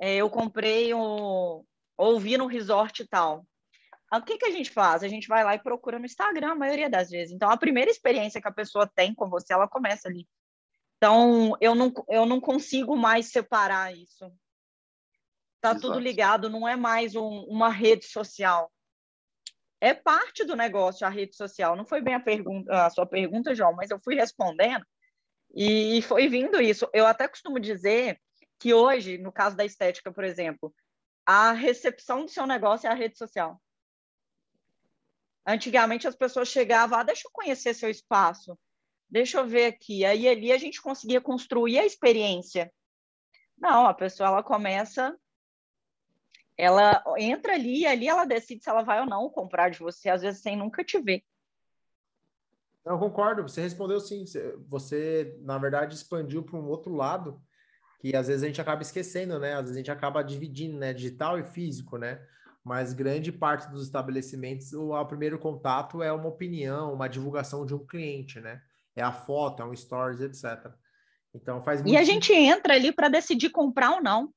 é, 0.00 0.16
eu 0.16 0.30
comprei 0.30 0.94
um, 0.94 1.62
ouvi 1.96 2.38
no 2.38 2.46
resort 2.46 3.02
e 3.02 3.06
tal. 3.06 3.46
o 4.12 4.22
que, 4.22 4.38
que 4.38 4.46
a 4.46 4.50
gente 4.50 4.70
faz? 4.70 5.02
A 5.02 5.08
gente 5.08 5.28
vai 5.28 5.44
lá 5.44 5.54
e 5.54 5.62
procura 5.62 5.98
no 5.98 6.06
Instagram, 6.06 6.52
a 6.52 6.56
maioria 6.56 6.88
das 6.88 7.10
vezes. 7.10 7.34
Então, 7.34 7.50
a 7.50 7.56
primeira 7.56 7.90
experiência 7.90 8.40
que 8.40 8.48
a 8.48 8.52
pessoa 8.52 8.90
tem 8.94 9.14
com 9.14 9.28
você, 9.28 9.52
ela 9.52 9.68
começa 9.68 10.08
ali. 10.08 10.26
Então, 10.96 11.54
eu 11.60 11.74
não, 11.74 11.92
eu 12.08 12.24
não 12.24 12.40
consigo 12.40 12.96
mais 12.96 13.30
separar 13.30 13.94
isso. 13.94 14.32
Tá 15.60 15.70
Exato. 15.70 15.80
tudo 15.80 15.98
ligado, 15.98 16.50
não 16.50 16.68
é 16.68 16.76
mais 16.76 17.14
um, 17.16 17.44
uma 17.48 17.68
rede 17.68 18.06
social. 18.06 18.70
É 19.80 19.92
parte 19.94 20.44
do 20.44 20.56
negócio 20.56 21.06
a 21.06 21.10
rede 21.10 21.36
social. 21.36 21.76
Não 21.76 21.84
foi 21.84 22.00
bem 22.00 22.14
a, 22.14 22.20
pergunta, 22.20 22.86
a 22.86 22.90
sua 22.90 23.06
pergunta, 23.06 23.54
João, 23.54 23.74
mas 23.74 23.90
eu 23.90 24.00
fui 24.02 24.14
respondendo 24.14 24.84
e 25.54 26.02
foi 26.02 26.28
vindo 26.28 26.60
isso. 26.60 26.88
Eu 26.92 27.06
até 27.06 27.26
costumo 27.28 27.58
dizer 27.58 28.20
que 28.58 28.72
hoje, 28.72 29.18
no 29.18 29.32
caso 29.32 29.56
da 29.56 29.64
estética, 29.64 30.12
por 30.12 30.24
exemplo, 30.24 30.74
a 31.24 31.52
recepção 31.52 32.24
do 32.24 32.30
seu 32.30 32.46
negócio 32.46 32.86
é 32.86 32.90
a 32.90 32.94
rede 32.94 33.18
social. 33.18 33.60
Antigamente 35.46 36.08
as 36.08 36.16
pessoas 36.16 36.48
chegavam, 36.48 36.98
ah, 36.98 37.02
deixa 37.02 37.26
eu 37.26 37.32
conhecer 37.32 37.74
seu 37.74 37.88
espaço, 37.88 38.58
deixa 39.08 39.38
eu 39.38 39.46
ver 39.46 39.66
aqui. 39.66 40.04
Aí 40.04 40.28
ali 40.28 40.52
a 40.52 40.58
gente 40.58 40.82
conseguia 40.82 41.20
construir 41.20 41.78
a 41.78 41.86
experiência. 41.86 42.72
Não, 43.56 43.86
a 43.86 43.94
pessoa 43.94 44.28
ela 44.28 44.42
começa, 44.42 45.16
ela 46.56 47.02
entra 47.18 47.54
ali 47.54 47.80
e 47.80 47.86
ali 47.86 48.08
ela 48.08 48.24
decide 48.24 48.62
se 48.62 48.70
ela 48.70 48.82
vai 48.82 49.00
ou 49.00 49.06
não 49.06 49.28
comprar 49.28 49.70
de 49.70 49.78
você, 49.78 50.08
às 50.08 50.22
vezes 50.22 50.40
sem 50.40 50.56
nunca 50.56 50.82
te 50.82 50.98
ver. 50.98 51.22
Eu 52.84 52.98
concordo, 52.98 53.42
você 53.42 53.60
respondeu 53.60 53.98
sim. 53.98 54.24
Você, 54.68 55.36
na 55.40 55.58
verdade, 55.58 55.94
expandiu 55.94 56.44
para 56.44 56.56
um 56.56 56.68
outro 56.68 56.94
lado 56.94 57.42
que 57.98 58.14
às 58.14 58.28
vezes 58.28 58.42
a 58.42 58.46
gente 58.46 58.60
acaba 58.60 58.82
esquecendo, 58.82 59.38
né? 59.38 59.54
Às 59.54 59.62
vezes 59.62 59.76
a 59.76 59.78
gente 59.78 59.90
acaba 59.90 60.22
dividindo, 60.22 60.78
né? 60.78 60.92
Digital 60.92 61.38
e 61.38 61.44
físico, 61.44 61.98
né? 61.98 62.24
Mas 62.62 62.92
grande 62.92 63.32
parte 63.32 63.68
dos 63.70 63.84
estabelecimentos, 63.84 64.72
o, 64.72 64.92
o 64.92 65.06
primeiro 65.06 65.38
contato 65.38 66.02
é 66.02 66.12
uma 66.12 66.28
opinião, 66.28 66.92
uma 66.92 67.08
divulgação 67.08 67.66
de 67.66 67.74
um 67.74 67.84
cliente, 67.84 68.40
né? 68.40 68.60
É 68.94 69.02
a 69.02 69.12
foto, 69.12 69.62
é 69.62 69.66
um 69.66 69.74
stories, 69.74 70.20
etc. 70.20 70.72
Então 71.34 71.62
faz 71.62 71.82
muito... 71.82 71.92
E 71.92 71.96
a 71.96 72.04
gente 72.04 72.32
entra 72.32 72.74
ali 72.74 72.92
para 72.92 73.08
decidir 73.08 73.50
comprar 73.50 73.92
ou 73.92 74.02
não. 74.02 74.32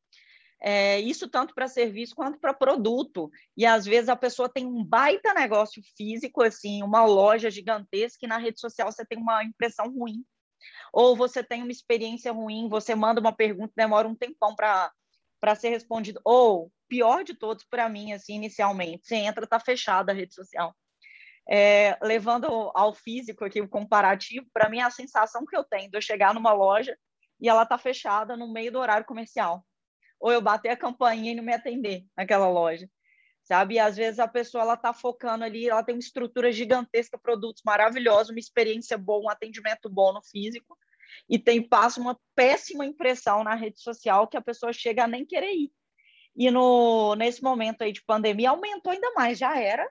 É, 0.61 0.99
isso 0.99 1.29
tanto 1.29 1.53
para 1.55 1.67
serviço 1.67 2.15
quanto 2.15 2.39
para 2.39 2.53
produto. 2.53 3.29
E 3.55 3.65
às 3.65 3.85
vezes 3.85 4.09
a 4.09 4.15
pessoa 4.15 4.49
tem 4.49 4.65
um 4.65 4.83
baita 4.83 5.33
negócio 5.33 5.81
físico, 5.95 6.43
assim, 6.43 6.83
uma 6.83 7.05
loja 7.05 7.49
gigantesca, 7.49 8.25
e 8.25 8.27
na 8.27 8.37
rede 8.37 8.59
social 8.59 8.91
você 8.91 9.05
tem 9.05 9.17
uma 9.17 9.43
impressão 9.43 9.85
ruim 9.93 10.23
ou 10.91 11.15
você 11.15 11.43
tem 11.43 11.61
uma 11.61 11.71
experiência 11.71 12.31
ruim, 12.31 12.67
você 12.69 12.95
manda 12.95 13.21
uma 13.21 13.31
pergunta, 13.31 13.73
demora 13.75 14.07
um 14.07 14.15
tempão 14.15 14.55
para 14.55 15.55
ser 15.55 15.69
respondido, 15.69 16.19
ou 16.23 16.71
pior 16.87 17.23
de 17.23 17.33
todos 17.33 17.63
para 17.63 17.87
mim, 17.87 18.13
assim, 18.13 18.35
inicialmente, 18.35 19.07
você 19.07 19.15
entra, 19.15 19.47
tá 19.47 19.59
fechada 19.59 20.11
a 20.11 20.15
rede 20.15 20.33
social. 20.33 20.75
É, 21.51 21.97
levando 22.03 22.71
ao 22.75 22.93
físico 22.93 23.43
aqui 23.43 23.59
o 23.61 23.69
comparativo, 23.69 24.45
para 24.53 24.69
mim 24.69 24.81
a 24.81 24.91
sensação 24.91 25.45
que 25.45 25.55
eu 25.55 25.63
tenho 25.63 25.89
de 25.89 25.97
eu 25.97 26.01
chegar 26.01 26.33
numa 26.33 26.53
loja 26.53 26.95
e 27.39 27.49
ela 27.49 27.65
tá 27.65 27.77
fechada 27.77 28.37
no 28.37 28.51
meio 28.51 28.71
do 28.71 28.79
horário 28.79 29.05
comercial. 29.05 29.65
Ou 30.19 30.31
eu 30.31 30.41
bater 30.41 30.69
a 30.69 30.77
campainha 30.77 31.31
e 31.31 31.35
não 31.35 31.43
me 31.43 31.53
atender 31.53 32.05
naquela 32.15 32.49
loja 32.49 32.89
sabe? 33.49 33.75
E 33.75 33.79
às 33.79 33.97
vezes 33.97 34.19
a 34.19 34.27
pessoa 34.27 34.61
ela 34.61 34.75
está 34.75 34.93
focando 34.93 35.43
ali, 35.43 35.67
ela 35.67 35.83
tem 35.83 35.95
uma 35.95 35.99
estrutura 35.99 36.51
gigantesca, 36.51 37.17
produtos 37.17 37.63
maravilhosos, 37.65 38.29
uma 38.29 38.39
experiência 38.39 38.95
boa, 38.95 39.25
um 39.25 39.29
atendimento 39.29 39.89
bom 39.89 40.13
no 40.13 40.21
físico, 40.21 40.77
e 41.27 41.39
tem 41.39 41.61
passa 41.61 41.99
uma 41.99 42.19
péssima 42.35 42.85
impressão 42.85 43.43
na 43.43 43.55
rede 43.55 43.81
social 43.81 44.27
que 44.27 44.37
a 44.37 44.41
pessoa 44.41 44.71
chega 44.71 45.03
a 45.03 45.07
nem 45.07 45.25
querer 45.25 45.51
ir. 45.51 45.71
E 46.35 46.51
no, 46.51 47.15
nesse 47.15 47.41
momento 47.41 47.81
aí 47.81 47.91
de 47.91 48.03
pandemia 48.03 48.51
aumentou 48.51 48.91
ainda 48.91 49.11
mais, 49.15 49.39
já 49.39 49.59
era, 49.59 49.89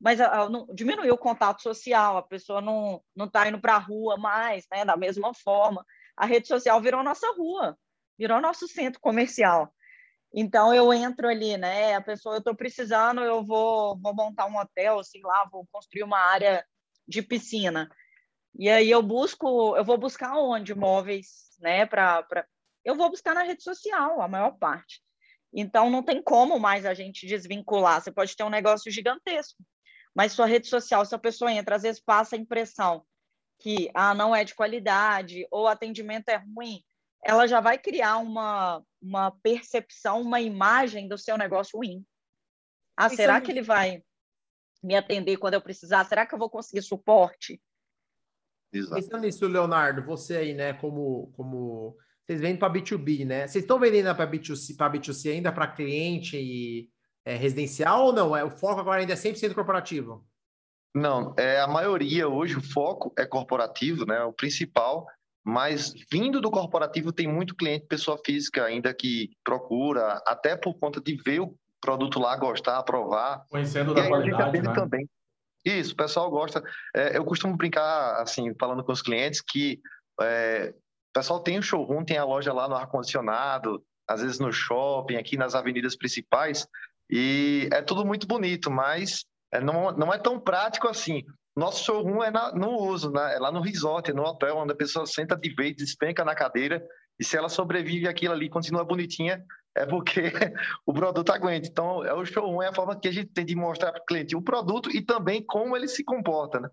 mas 0.00 0.20
a, 0.20 0.42
a, 0.42 0.48
não, 0.50 0.66
diminuiu 0.74 1.14
o 1.14 1.18
contato 1.18 1.62
social, 1.62 2.16
a 2.16 2.22
pessoa 2.22 2.60
não 2.60 3.00
não 3.14 3.26
está 3.26 3.48
indo 3.48 3.60
para 3.60 3.76
a 3.76 3.78
rua 3.78 4.16
mais, 4.16 4.66
né? 4.72 4.84
Da 4.84 4.96
mesma 4.96 5.32
forma, 5.32 5.86
a 6.16 6.26
rede 6.26 6.48
social 6.48 6.80
virou 6.80 7.04
nossa 7.04 7.32
rua, 7.34 7.78
virou 8.18 8.40
nosso 8.40 8.68
centro 8.68 9.00
comercial. 9.00 9.72
Então 10.34 10.74
eu 10.74 10.92
entro 10.92 11.28
ali, 11.28 11.56
né? 11.56 11.94
A 11.94 12.00
pessoa, 12.00 12.36
eu 12.36 12.38
estou 12.38 12.54
precisando, 12.54 13.20
eu 13.20 13.44
vou, 13.44 13.98
vou 13.98 14.14
montar 14.14 14.46
um 14.46 14.56
hotel, 14.56 15.02
sei 15.04 15.20
lá, 15.22 15.46
vou 15.50 15.66
construir 15.70 16.04
uma 16.04 16.18
área 16.18 16.64
de 17.06 17.20
piscina. 17.20 17.90
E 18.58 18.68
aí 18.68 18.90
eu 18.90 19.02
busco, 19.02 19.76
eu 19.76 19.84
vou 19.84 19.98
buscar 19.98 20.38
onde 20.38 20.74
móveis, 20.74 21.50
né? 21.60 21.84
Para, 21.84 22.22
pra... 22.22 22.46
eu 22.84 22.96
vou 22.96 23.10
buscar 23.10 23.34
na 23.34 23.42
rede 23.42 23.62
social, 23.62 24.22
a 24.22 24.28
maior 24.28 24.52
parte. 24.52 25.02
Então 25.52 25.90
não 25.90 26.02
tem 26.02 26.22
como 26.22 26.58
mais 26.58 26.86
a 26.86 26.94
gente 26.94 27.26
desvincular. 27.26 28.00
Você 28.00 28.10
pode 28.10 28.34
ter 28.34 28.44
um 28.44 28.50
negócio 28.50 28.90
gigantesco, 28.90 29.62
mas 30.14 30.32
sua 30.32 30.46
rede 30.46 30.66
social, 30.66 31.04
se 31.04 31.14
a 31.14 31.18
pessoa 31.18 31.52
entra, 31.52 31.76
às 31.76 31.82
vezes 31.82 32.00
passa 32.00 32.36
a 32.36 32.38
impressão 32.38 33.04
que 33.58 33.90
ah, 33.94 34.14
não 34.14 34.34
é 34.34 34.44
de 34.44 34.54
qualidade 34.54 35.46
ou 35.50 35.68
atendimento 35.68 36.30
é 36.30 36.36
ruim 36.36 36.82
ela 37.24 37.46
já 37.46 37.60
vai 37.60 37.78
criar 37.78 38.18
uma, 38.18 38.82
uma 39.00 39.30
percepção, 39.30 40.20
uma 40.20 40.40
imagem 40.40 41.08
do 41.08 41.16
seu 41.16 41.38
negócio 41.38 41.78
ruim. 41.78 42.04
Ah, 42.96 43.06
Isso 43.06 43.16
será 43.16 43.36
é... 43.36 43.40
que 43.40 43.50
ele 43.50 43.62
vai 43.62 44.02
me 44.82 44.96
atender 44.96 45.36
quando 45.36 45.54
eu 45.54 45.62
precisar? 45.62 46.04
Será 46.04 46.26
que 46.26 46.34
eu 46.34 46.38
vou 46.38 46.50
conseguir 46.50 46.82
suporte? 46.82 47.60
Exato. 48.72 48.94
Pensando 48.94 49.22
nisso, 49.22 49.46
Leonardo, 49.46 50.02
você 50.02 50.36
aí, 50.36 50.54
né, 50.54 50.72
como, 50.72 51.30
como 51.36 51.96
vocês 52.24 52.40
vendem 52.40 52.58
para 52.58 52.72
B2B, 52.72 53.26
né? 53.26 53.46
Vocês 53.46 53.64
estão 53.64 53.78
vendendo 53.78 54.14
para 54.14 54.30
B2C, 54.30 54.76
para 54.76 54.92
B2C 54.92 55.32
ainda 55.32 55.52
para 55.52 55.68
cliente 55.68 56.36
e 56.36 56.88
é, 57.24 57.36
residencial 57.36 58.06
ou 58.06 58.12
não? 58.12 58.36
É, 58.36 58.42
o 58.42 58.50
foco 58.50 58.80
agora 58.80 59.00
ainda 59.00 59.12
é 59.12 59.16
100% 59.16 59.54
corporativo? 59.54 60.26
Não, 60.94 61.34
é 61.38 61.60
a 61.60 61.66
maioria 61.66 62.28
hoje, 62.28 62.56
o 62.56 62.62
foco 62.62 63.12
é 63.16 63.26
corporativo, 63.26 64.04
né? 64.06 64.22
O 64.24 64.32
principal 64.32 65.06
mas 65.44 65.92
vindo 66.10 66.40
do 66.40 66.50
corporativo 66.50 67.12
tem 67.12 67.26
muito 67.26 67.54
cliente, 67.54 67.86
pessoa 67.86 68.18
física 68.24 68.64
ainda 68.64 68.94
que 68.94 69.30
procura, 69.44 70.22
até 70.26 70.56
por 70.56 70.74
conta 70.78 71.00
de 71.00 71.16
ver 71.16 71.40
o 71.40 71.54
produto 71.80 72.20
lá, 72.20 72.36
gostar, 72.36 72.78
aprovar. 72.78 73.44
Conhecendo 73.50 73.92
da 73.92 74.06
qualidade, 74.06 74.62
né? 74.62 74.72
também. 74.72 75.08
Isso, 75.64 75.92
o 75.92 75.96
pessoal 75.96 76.30
gosta. 76.30 76.62
É, 76.94 77.16
eu 77.16 77.24
costumo 77.24 77.56
brincar, 77.56 78.20
assim, 78.20 78.52
falando 78.58 78.84
com 78.84 78.92
os 78.92 79.02
clientes, 79.02 79.40
que 79.40 79.80
é, 80.20 80.72
o 81.10 81.12
pessoal 81.12 81.40
tem 81.40 81.58
o 81.58 81.62
showroom, 81.62 82.04
tem 82.04 82.18
a 82.18 82.24
loja 82.24 82.52
lá 82.52 82.68
no 82.68 82.74
ar-condicionado, 82.74 83.82
às 84.08 84.22
vezes 84.22 84.38
no 84.38 84.52
shopping, 84.52 85.16
aqui 85.16 85.36
nas 85.36 85.54
avenidas 85.54 85.96
principais, 85.96 86.66
e 87.10 87.68
é 87.72 87.82
tudo 87.82 88.04
muito 88.04 88.26
bonito, 88.26 88.70
mas 88.70 89.24
é, 89.52 89.60
não, 89.60 89.92
não 89.92 90.12
é 90.12 90.18
tão 90.18 90.40
prático 90.40 90.88
assim. 90.88 91.24
Nosso 91.56 91.84
showroom 91.84 92.22
é 92.22 92.30
na, 92.30 92.52
no 92.52 92.78
uso, 92.78 93.10
né? 93.10 93.34
é 93.34 93.38
lá 93.38 93.52
no 93.52 93.60
resort, 93.60 94.10
é 94.10 94.14
no 94.14 94.22
hotel, 94.22 94.56
onde 94.56 94.72
a 94.72 94.76
pessoa 94.76 95.06
senta 95.06 95.36
de 95.36 95.54
vez, 95.54 95.76
despenca 95.76 96.24
na 96.24 96.34
cadeira, 96.34 96.82
e 97.18 97.24
se 97.24 97.36
ela 97.36 97.48
sobrevive 97.48 98.08
aquilo 98.08 98.32
ali, 98.32 98.48
continua 98.48 98.84
bonitinha, 98.84 99.44
é 99.76 99.84
porque 99.84 100.20
o 100.86 100.92
produto 100.92 101.30
aguenta. 101.30 101.68
Então, 101.68 102.04
é 102.04 102.14
o 102.14 102.24
showroom 102.24 102.62
é 102.62 102.68
a 102.68 102.74
forma 102.74 102.98
que 102.98 103.08
a 103.08 103.12
gente 103.12 103.30
tem 103.32 103.44
de 103.44 103.54
mostrar 103.54 103.92
para 103.92 104.02
o 104.02 104.04
cliente 104.06 104.34
o 104.34 104.42
produto 104.42 104.90
e 104.90 105.02
também 105.02 105.44
como 105.44 105.76
ele 105.76 105.88
se 105.88 106.02
comporta, 106.02 106.58
né? 106.60 106.68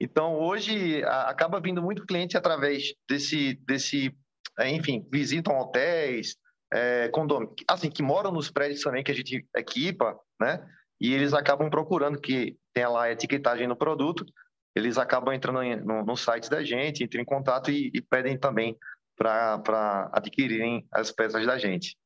Então, 0.00 0.34
hoje, 0.34 1.02
a, 1.04 1.30
acaba 1.30 1.60
vindo 1.60 1.82
muito 1.82 2.06
cliente 2.06 2.36
através 2.36 2.94
desse, 3.08 3.54
desse 3.66 4.16
é, 4.58 4.68
enfim, 4.70 5.06
visitam 5.10 5.58
hotéis, 5.58 6.36
é, 6.72 7.08
condomínios, 7.08 7.56
assim, 7.68 7.90
que 7.90 8.02
moram 8.02 8.32
nos 8.32 8.50
prédios 8.50 8.80
também 8.80 9.04
que 9.04 9.10
a 9.10 9.14
gente 9.14 9.46
equipa, 9.56 10.18
né? 10.40 10.64
E 11.02 11.12
eles 11.12 11.34
acabam 11.34 11.68
procurando 11.68 12.20
que 12.20 12.56
tem 12.72 12.86
lá 12.86 13.06
a 13.06 13.10
etiquetagem 13.10 13.66
no 13.66 13.74
produto, 13.74 14.24
eles 14.72 14.96
acabam 14.96 15.34
entrando 15.34 15.60
no, 15.84 16.04
no 16.04 16.16
site 16.16 16.48
da 16.48 16.62
gente, 16.62 17.02
entram 17.02 17.20
em 17.20 17.24
contato 17.24 17.72
e, 17.72 17.90
e 17.92 18.00
pedem 18.00 18.38
também 18.38 18.78
para 19.16 20.08
adquirirem 20.12 20.86
as 20.92 21.10
peças 21.10 21.44
da 21.44 21.58
gente. 21.58 21.98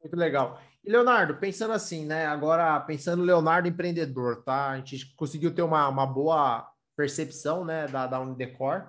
Muito 0.00 0.16
legal. 0.16 0.60
E 0.84 0.90
Leonardo, 0.90 1.36
pensando 1.38 1.72
assim, 1.72 2.06
né? 2.06 2.24
Agora, 2.26 2.78
pensando 2.78 3.24
Leonardo 3.24 3.66
empreendedor, 3.66 4.44
tá? 4.44 4.70
A 4.70 4.76
gente 4.78 5.12
conseguiu 5.16 5.52
ter 5.52 5.62
uma, 5.62 5.88
uma 5.88 6.06
boa 6.06 6.70
percepção, 6.96 7.64
né, 7.64 7.88
da, 7.88 8.06
da 8.06 8.20
Unidecor, 8.20 8.86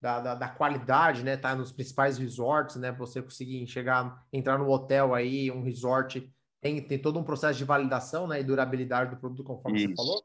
da, 0.00 0.18
da, 0.18 0.34
da, 0.34 0.48
qualidade, 0.48 1.22
né? 1.22 1.36
Tá 1.36 1.54
nos 1.54 1.70
principais 1.70 2.18
resorts, 2.18 2.74
né? 2.74 2.90
Você 2.90 3.22
conseguir 3.22 3.64
chegar, 3.68 4.24
entrar 4.32 4.58
no 4.58 4.68
hotel 4.68 5.14
aí, 5.14 5.52
um 5.52 5.62
resort, 5.62 6.28
tem, 6.62 6.80
tem 6.80 6.96
todo 6.96 7.18
um 7.18 7.24
processo 7.24 7.58
de 7.58 7.64
validação, 7.64 8.28
né? 8.28 8.40
E 8.40 8.44
durabilidade 8.44 9.10
do 9.10 9.16
produto, 9.16 9.42
conforme 9.42 9.78
Isso. 9.78 9.88
você 9.88 9.96
falou. 9.96 10.24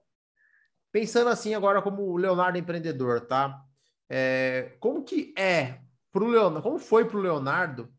Pensando 0.92 1.30
assim 1.30 1.56
agora 1.56 1.82
como 1.82 2.04
o 2.04 2.16
Leonardo 2.16 2.60
empreendedor, 2.60 3.22
tá? 3.22 3.60
É, 4.08 4.78
como 4.80 5.04
que 5.04 5.34
é 5.36 5.82
para 6.12 6.24
o 6.24 6.28
Leonardo, 6.28 6.62
como 6.62 6.78
foi 6.78 7.06
para 7.06 7.18
o 7.18 7.22
Leonardo 7.22 7.92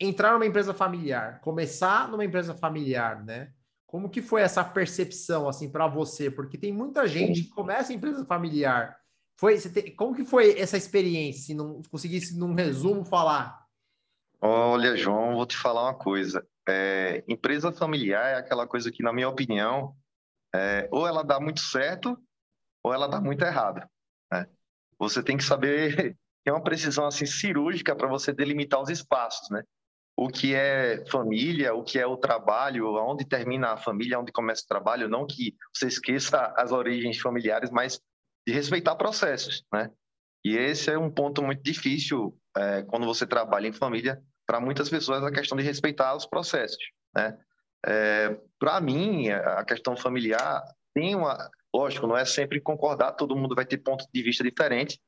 entrar 0.00 0.32
numa 0.32 0.46
empresa 0.46 0.72
familiar, 0.72 1.40
começar 1.40 2.08
numa 2.08 2.24
empresa 2.24 2.54
familiar, 2.54 3.24
né? 3.24 3.52
Como 3.84 4.08
que 4.08 4.22
foi 4.22 4.42
essa 4.42 4.64
percepção 4.64 5.48
assim 5.48 5.68
para 5.68 5.88
você? 5.88 6.30
Porque 6.30 6.56
tem 6.56 6.72
muita 6.72 7.06
gente 7.08 7.42
que 7.42 7.50
começa 7.50 7.92
em 7.92 7.96
empresa 7.96 8.24
familiar. 8.24 8.96
Foi, 9.36 9.58
tem, 9.58 9.94
como 9.94 10.14
que 10.14 10.24
foi 10.24 10.58
essa 10.58 10.76
experiência? 10.76 11.46
Se 11.46 11.54
não 11.54 11.82
conseguisse 11.90 12.38
num 12.38 12.54
resumo 12.54 13.04
falar. 13.04 13.66
Olha, 14.40 14.96
João, 14.96 15.34
vou 15.34 15.46
te 15.46 15.56
falar 15.56 15.82
uma 15.82 15.94
coisa. 15.94 16.46
É, 16.68 17.24
empresa 17.28 17.72
familiar 17.72 18.26
é 18.26 18.34
aquela 18.36 18.66
coisa 18.66 18.90
que, 18.90 19.02
na 19.02 19.12
minha 19.12 19.28
opinião, 19.28 19.94
é, 20.54 20.88
ou 20.90 21.06
ela 21.06 21.22
dá 21.22 21.38
muito 21.38 21.60
certo, 21.60 22.18
ou 22.82 22.92
ela 22.92 23.06
dá 23.06 23.20
muito 23.20 23.44
errado. 23.44 23.86
Né? 24.32 24.46
Você 24.98 25.22
tem 25.22 25.36
que 25.36 25.44
saber, 25.44 26.16
ter 26.44 26.50
uma 26.50 26.62
precisão 26.62 27.06
assim 27.06 27.26
cirúrgica 27.26 27.94
para 27.94 28.08
você 28.08 28.32
delimitar 28.32 28.80
os 28.80 28.88
espaços, 28.88 29.50
né? 29.50 29.62
O 30.18 30.28
que 30.28 30.54
é 30.54 31.04
família, 31.10 31.74
o 31.74 31.84
que 31.84 31.98
é 31.98 32.06
o 32.06 32.16
trabalho, 32.16 32.94
onde 32.94 33.26
termina 33.26 33.72
a 33.72 33.76
família, 33.76 34.18
onde 34.18 34.32
começa 34.32 34.62
o 34.64 34.68
trabalho, 34.68 35.10
não 35.10 35.26
que 35.26 35.54
você 35.74 35.88
esqueça 35.88 36.54
as 36.56 36.72
origens 36.72 37.18
familiares, 37.18 37.70
mas 37.70 38.00
de 38.46 38.54
respeitar 38.54 38.96
processos, 38.96 39.62
né? 39.70 39.90
E 40.42 40.56
esse 40.56 40.90
é 40.90 40.96
um 40.96 41.10
ponto 41.10 41.42
muito 41.42 41.62
difícil 41.62 42.38
é, 42.56 42.82
quando 42.84 43.04
você 43.04 43.26
trabalha 43.26 43.66
em 43.66 43.72
família, 43.72 44.22
para 44.46 44.60
muitas 44.60 44.88
pessoas, 44.88 45.22
a 45.24 45.32
questão 45.32 45.58
de 45.58 45.64
respeitar 45.64 46.14
os 46.14 46.24
processos, 46.24 46.82
né? 47.14 47.36
É, 47.84 48.36
para 48.58 48.80
mim, 48.80 49.28
a 49.28 49.64
questão 49.64 49.96
familiar 49.96 50.62
tem 50.94 51.14
uma. 51.14 51.50
Lógico, 51.74 52.06
não 52.06 52.16
é 52.16 52.24
sempre 52.24 52.60
concordar, 52.60 53.12
todo 53.12 53.36
mundo 53.36 53.54
vai 53.54 53.66
ter 53.66 53.78
ponto 53.78 54.06
de 54.12 54.22
vista 54.22 54.42
diferente, 54.42 54.98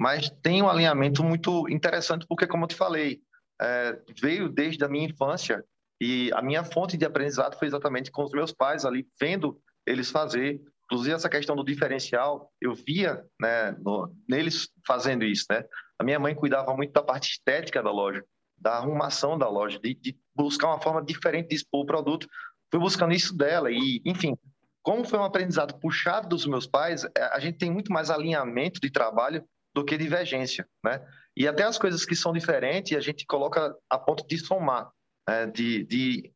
mas 0.00 0.28
tem 0.42 0.62
um 0.62 0.68
alinhamento 0.68 1.22
muito 1.22 1.68
interessante, 1.68 2.26
porque, 2.28 2.46
como 2.46 2.64
eu 2.64 2.68
te 2.68 2.74
falei, 2.74 3.20
é, 3.60 3.98
veio 4.20 4.48
desde 4.48 4.84
a 4.84 4.88
minha 4.88 5.08
infância 5.08 5.64
e 6.00 6.30
a 6.34 6.42
minha 6.42 6.64
fonte 6.64 6.96
de 6.96 7.04
aprendizado 7.04 7.56
foi 7.56 7.68
exatamente 7.68 8.10
com 8.10 8.24
os 8.24 8.32
meus 8.32 8.52
pais 8.52 8.84
ali, 8.84 9.06
vendo 9.20 9.58
eles 9.86 10.10
fazer. 10.10 10.60
Inclusive, 10.84 11.14
essa 11.14 11.28
questão 11.28 11.56
do 11.56 11.64
diferencial, 11.64 12.52
eu 12.60 12.74
via 12.74 13.24
né, 13.40 13.72
no, 13.78 14.14
neles 14.28 14.68
fazendo 14.86 15.24
isso. 15.24 15.46
Né? 15.50 15.64
A 15.98 16.04
minha 16.04 16.18
mãe 16.18 16.34
cuidava 16.34 16.74
muito 16.76 16.92
da 16.92 17.02
parte 17.02 17.30
estética 17.30 17.82
da 17.82 17.90
loja 17.90 18.22
da 18.66 18.78
arrumação 18.78 19.38
da 19.38 19.48
loja, 19.48 19.78
de, 19.78 19.94
de 19.94 20.18
buscar 20.34 20.66
uma 20.66 20.80
forma 20.80 21.00
diferente 21.00 21.50
de 21.50 21.54
expor 21.54 21.82
o 21.82 21.86
produto. 21.86 22.26
Fui 22.68 22.80
buscando 22.80 23.14
isso 23.14 23.32
dela 23.32 23.70
e, 23.70 24.02
enfim, 24.04 24.36
como 24.82 25.04
foi 25.04 25.20
um 25.20 25.24
aprendizado 25.24 25.78
puxado 25.78 26.28
dos 26.28 26.46
meus 26.46 26.66
pais, 26.66 27.04
é, 27.16 27.22
a 27.32 27.38
gente 27.38 27.58
tem 27.58 27.70
muito 27.70 27.92
mais 27.92 28.10
alinhamento 28.10 28.80
de 28.80 28.90
trabalho 28.90 29.44
do 29.72 29.84
que 29.84 29.96
divergência, 29.96 30.66
né? 30.84 31.00
E 31.36 31.46
até 31.46 31.62
as 31.62 31.78
coisas 31.78 32.04
que 32.04 32.16
são 32.16 32.32
diferentes, 32.32 32.96
a 32.96 33.00
gente 33.00 33.24
coloca 33.24 33.72
a 33.88 33.98
ponto 34.00 34.26
de 34.26 34.36
somar, 34.36 34.90
né? 35.28 35.46
de, 35.46 35.84
de, 35.84 36.32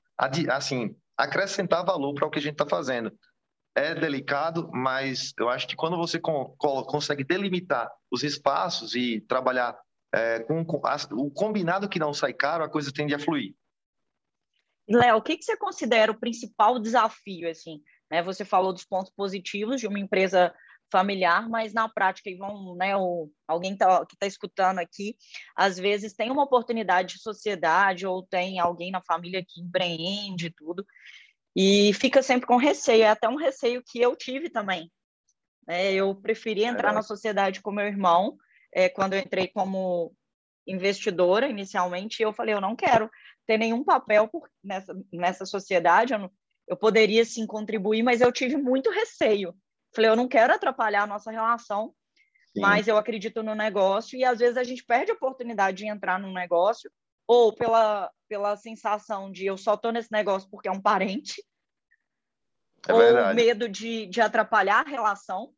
assim, 0.48 0.94
acrescentar 1.18 1.84
valor 1.84 2.14
para 2.14 2.28
o 2.28 2.30
que 2.30 2.38
a 2.38 2.42
gente 2.42 2.52
está 2.52 2.66
fazendo. 2.66 3.12
É 3.74 3.92
delicado, 3.92 4.70
mas 4.72 5.32
eu 5.36 5.48
acho 5.48 5.66
que 5.66 5.74
quando 5.74 5.96
você 5.96 6.20
consegue 6.20 7.24
delimitar 7.24 7.90
os 8.08 8.22
espaços 8.22 8.94
e 8.94 9.20
trabalhar 9.22 9.76
é, 10.12 10.40
com, 10.40 10.64
com 10.64 10.86
a, 10.86 10.96
o 11.12 11.30
combinado 11.30 11.88
que 11.88 11.98
não 11.98 12.12
sai 12.12 12.32
caro, 12.32 12.64
a 12.64 12.68
coisa 12.68 12.92
tende 12.92 13.14
a 13.14 13.18
fluir. 13.18 13.54
Léo, 14.88 15.18
o 15.18 15.22
que, 15.22 15.36
que 15.36 15.44
você 15.44 15.56
considera 15.56 16.10
o 16.10 16.18
principal 16.18 16.78
desafio, 16.78 17.48
assim? 17.48 17.80
Né? 18.10 18.22
Você 18.22 18.44
falou 18.44 18.72
dos 18.72 18.84
pontos 18.84 19.12
positivos 19.14 19.80
de 19.80 19.86
uma 19.86 20.00
empresa 20.00 20.52
familiar, 20.90 21.48
mas 21.48 21.72
na 21.72 21.88
prática, 21.88 22.28
e 22.28 22.36
vão, 22.36 22.74
né, 22.74 22.96
o, 22.96 23.30
alguém 23.46 23.76
tá, 23.76 24.04
que 24.04 24.14
está 24.14 24.26
escutando 24.26 24.80
aqui, 24.80 25.16
às 25.54 25.78
vezes 25.78 26.12
tem 26.12 26.30
uma 26.30 26.42
oportunidade 26.42 27.14
de 27.14 27.22
sociedade 27.22 28.06
ou 28.06 28.26
tem 28.26 28.58
alguém 28.58 28.90
na 28.90 29.00
família 29.00 29.44
que 29.46 29.60
empreende 29.60 30.50
tudo, 30.50 30.84
e 31.54 31.92
fica 31.94 32.22
sempre 32.22 32.46
com 32.46 32.56
receio, 32.56 33.04
é 33.04 33.08
até 33.08 33.28
um 33.28 33.36
receio 33.36 33.82
que 33.86 34.00
eu 34.00 34.16
tive 34.16 34.50
também. 34.50 34.90
É, 35.68 35.92
eu 35.92 36.14
preferi 36.14 36.64
entrar 36.64 36.90
é. 36.90 36.94
na 36.94 37.02
sociedade 37.02 37.60
com 37.60 37.70
meu 37.70 37.86
irmão, 37.86 38.36
é, 38.72 38.88
quando 38.88 39.14
eu 39.14 39.20
entrei 39.20 39.48
como 39.48 40.14
investidora 40.66 41.48
inicialmente, 41.48 42.22
eu 42.22 42.32
falei, 42.32 42.54
eu 42.54 42.60
não 42.60 42.76
quero 42.76 43.10
ter 43.46 43.58
nenhum 43.58 43.82
papel 43.82 44.28
por, 44.28 44.48
nessa, 44.62 44.94
nessa 45.12 45.44
sociedade, 45.44 46.12
eu, 46.12 46.18
não, 46.18 46.30
eu 46.68 46.76
poderia 46.76 47.24
sim 47.24 47.46
contribuir, 47.46 48.02
mas 48.02 48.20
eu 48.20 48.30
tive 48.30 48.56
muito 48.56 48.90
receio. 48.90 49.54
Falei, 49.94 50.10
eu 50.10 50.16
não 50.16 50.28
quero 50.28 50.54
atrapalhar 50.54 51.02
a 51.02 51.06
nossa 51.06 51.30
relação, 51.30 51.92
sim. 52.54 52.60
mas 52.60 52.86
eu 52.86 52.96
acredito 52.96 53.42
no 53.42 53.54
negócio, 53.54 54.16
e 54.16 54.24
às 54.24 54.38
vezes 54.38 54.56
a 54.56 54.64
gente 54.64 54.84
perde 54.84 55.10
a 55.10 55.14
oportunidade 55.14 55.78
de 55.78 55.88
entrar 55.88 56.18
num 56.18 56.32
negócio, 56.32 56.90
ou 57.26 57.52
pela, 57.54 58.10
pela 58.28 58.56
sensação 58.56 59.30
de 59.30 59.46
eu 59.46 59.56
só 59.56 59.74
estou 59.74 59.92
nesse 59.92 60.12
negócio 60.12 60.48
porque 60.50 60.68
é 60.68 60.72
um 60.72 60.80
parente, 60.80 61.42
é 62.88 62.92
ou 62.92 63.34
medo 63.34 63.68
de, 63.68 64.06
de 64.06 64.20
atrapalhar 64.20 64.86
a 64.86 64.88
relação 64.88 65.52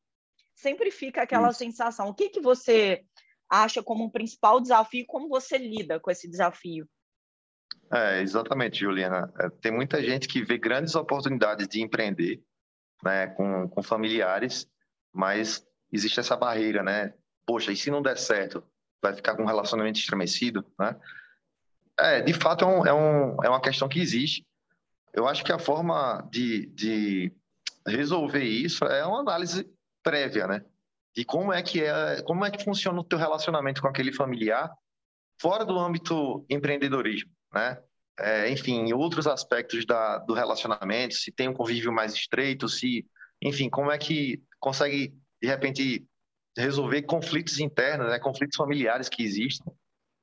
sempre 0.63 0.91
fica 0.91 1.23
aquela 1.23 1.51
Isso. 1.51 1.59
sensação. 1.59 2.09
O 2.09 2.15
que, 2.15 2.29
que 2.29 2.41
você 2.41 3.05
acha 3.51 3.83
como 3.83 4.05
um 4.05 4.11
principal 4.11 4.61
desafio? 4.61 5.05
Como 5.07 5.29
você 5.29 5.59
lida 5.59 5.99
com 5.99 6.11
esse 6.11 6.29
desafio? 6.31 6.89
É, 7.93 8.23
exatamente, 8.23 8.81
Juliana. 8.81 9.33
É, 9.39 9.51
tem 9.51 9.73
muita 9.73 10.03
gente 10.03 10.29
que 10.29 10.43
vê 10.43 10.57
grandes 10.57 10.95
oportunidades 10.95 11.67
de 11.67 11.83
empreender 11.83 12.43
né, 13.03 13.27
com, 13.27 13.69
com 13.69 13.83
familiares, 13.83 14.67
mas 15.13 15.67
existe 15.93 16.21
essa 16.21 16.37
barreira, 16.37 16.83
né? 16.83 17.13
Poxa, 17.45 17.73
e 17.73 17.77
se 17.77 17.91
não 17.91 18.01
der 18.01 18.17
certo, 18.17 18.65
vai 19.03 19.13
ficar 19.13 19.37
com 19.37 19.43
um 19.43 19.47
relacionamento 19.47 19.99
estremecido, 19.99 20.65
né? 20.79 20.97
É, 21.99 22.21
de 22.23 22.33
fato, 22.33 22.65
é, 22.65 22.69
um, 22.69 22.87
é, 22.87 22.95
um, 22.95 23.45
é 23.45 23.49
uma 23.49 23.61
questão 23.61 23.89
que 23.89 24.01
existe. 24.01 24.47
Eu 25.13 25.29
acho 25.29 25.45
que 25.45 25.53
a 25.53 25.59
forma 25.59 26.27
de, 26.31 26.67
de 26.67 27.33
resolver 27.87 28.45
isso 28.45 28.85
é 28.87 29.05
uma 29.05 29.21
análise 29.21 29.71
prévia, 30.03 30.47
né? 30.47 30.65
De 31.15 31.25
como 31.25 31.53
é 31.53 31.63
que 31.63 31.83
é, 31.83 32.23
como 32.23 32.45
é 32.45 32.51
que 32.51 32.65
funciona 32.65 32.99
o 33.01 33.05
teu 33.05 33.19
relacionamento 33.19 33.83
com 33.83 33.89
aquele 33.89 34.13
familiar 34.13 34.71
fora 35.41 35.65
do 35.65 35.79
âmbito 35.79 36.45
empreendedorismo, 36.49 37.31
né? 37.53 37.79
É, 38.19 38.51
enfim, 38.51 38.93
outros 38.93 39.27
aspectos 39.27 39.87
da, 39.87 40.19
do 40.19 40.35
relacionamento, 40.35 41.15
se 41.15 41.33
tem 41.33 41.49
um 41.49 41.55
convívio 41.55 41.93
mais 41.93 42.13
estreito, 42.15 42.69
se, 42.69 43.07
enfim, 43.41 43.71
como 43.71 43.91
é 43.91 43.99
que 43.99 44.43
consegue 44.61 45.15
de 45.41 45.49
repente 45.49 46.07
resolver 46.57 47.03
conflitos 47.03 47.59
internos, 47.59 48.09
né? 48.09 48.19
Conflitos 48.19 48.57
familiares 48.57 49.09
que 49.09 49.23
existem, 49.23 49.73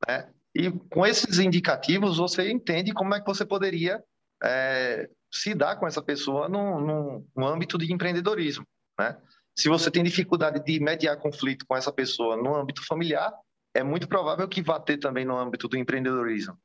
né? 0.07 0.31
E 0.55 0.71
com 0.71 1.05
esses 1.05 1.39
indicativos 1.39 2.17
você 2.17 2.49
entende 2.49 2.93
como 2.93 3.13
é 3.13 3.19
que 3.19 3.25
você 3.25 3.45
poderia 3.45 4.03
é, 4.43 5.09
se 5.31 5.53
dar 5.53 5.75
com 5.75 5.87
essa 5.87 6.01
pessoa 6.01 6.49
no, 6.49 6.79
no, 6.79 7.27
no 7.35 7.47
âmbito 7.47 7.77
de 7.77 7.91
empreendedorismo, 7.93 8.65
né? 8.99 9.17
Se 9.59 9.67
você 9.67 9.91
tem 9.91 10.01
dificuldade 10.01 10.63
de 10.63 10.79
mediar 10.79 11.17
conflito 11.17 11.65
com 11.67 11.75
essa 11.75 11.91
pessoa 11.91 12.37
no 12.37 12.55
âmbito 12.55 12.81
familiar, 12.85 13.33
é 13.73 13.83
muito 13.83 14.07
provável 14.07 14.47
que 14.47 14.61
vá 14.61 14.79
ter 14.79 14.97
também 14.97 15.25
no 15.25 15.37
âmbito 15.37 15.67
do 15.67 15.75
empreendedorismo. 15.75 16.57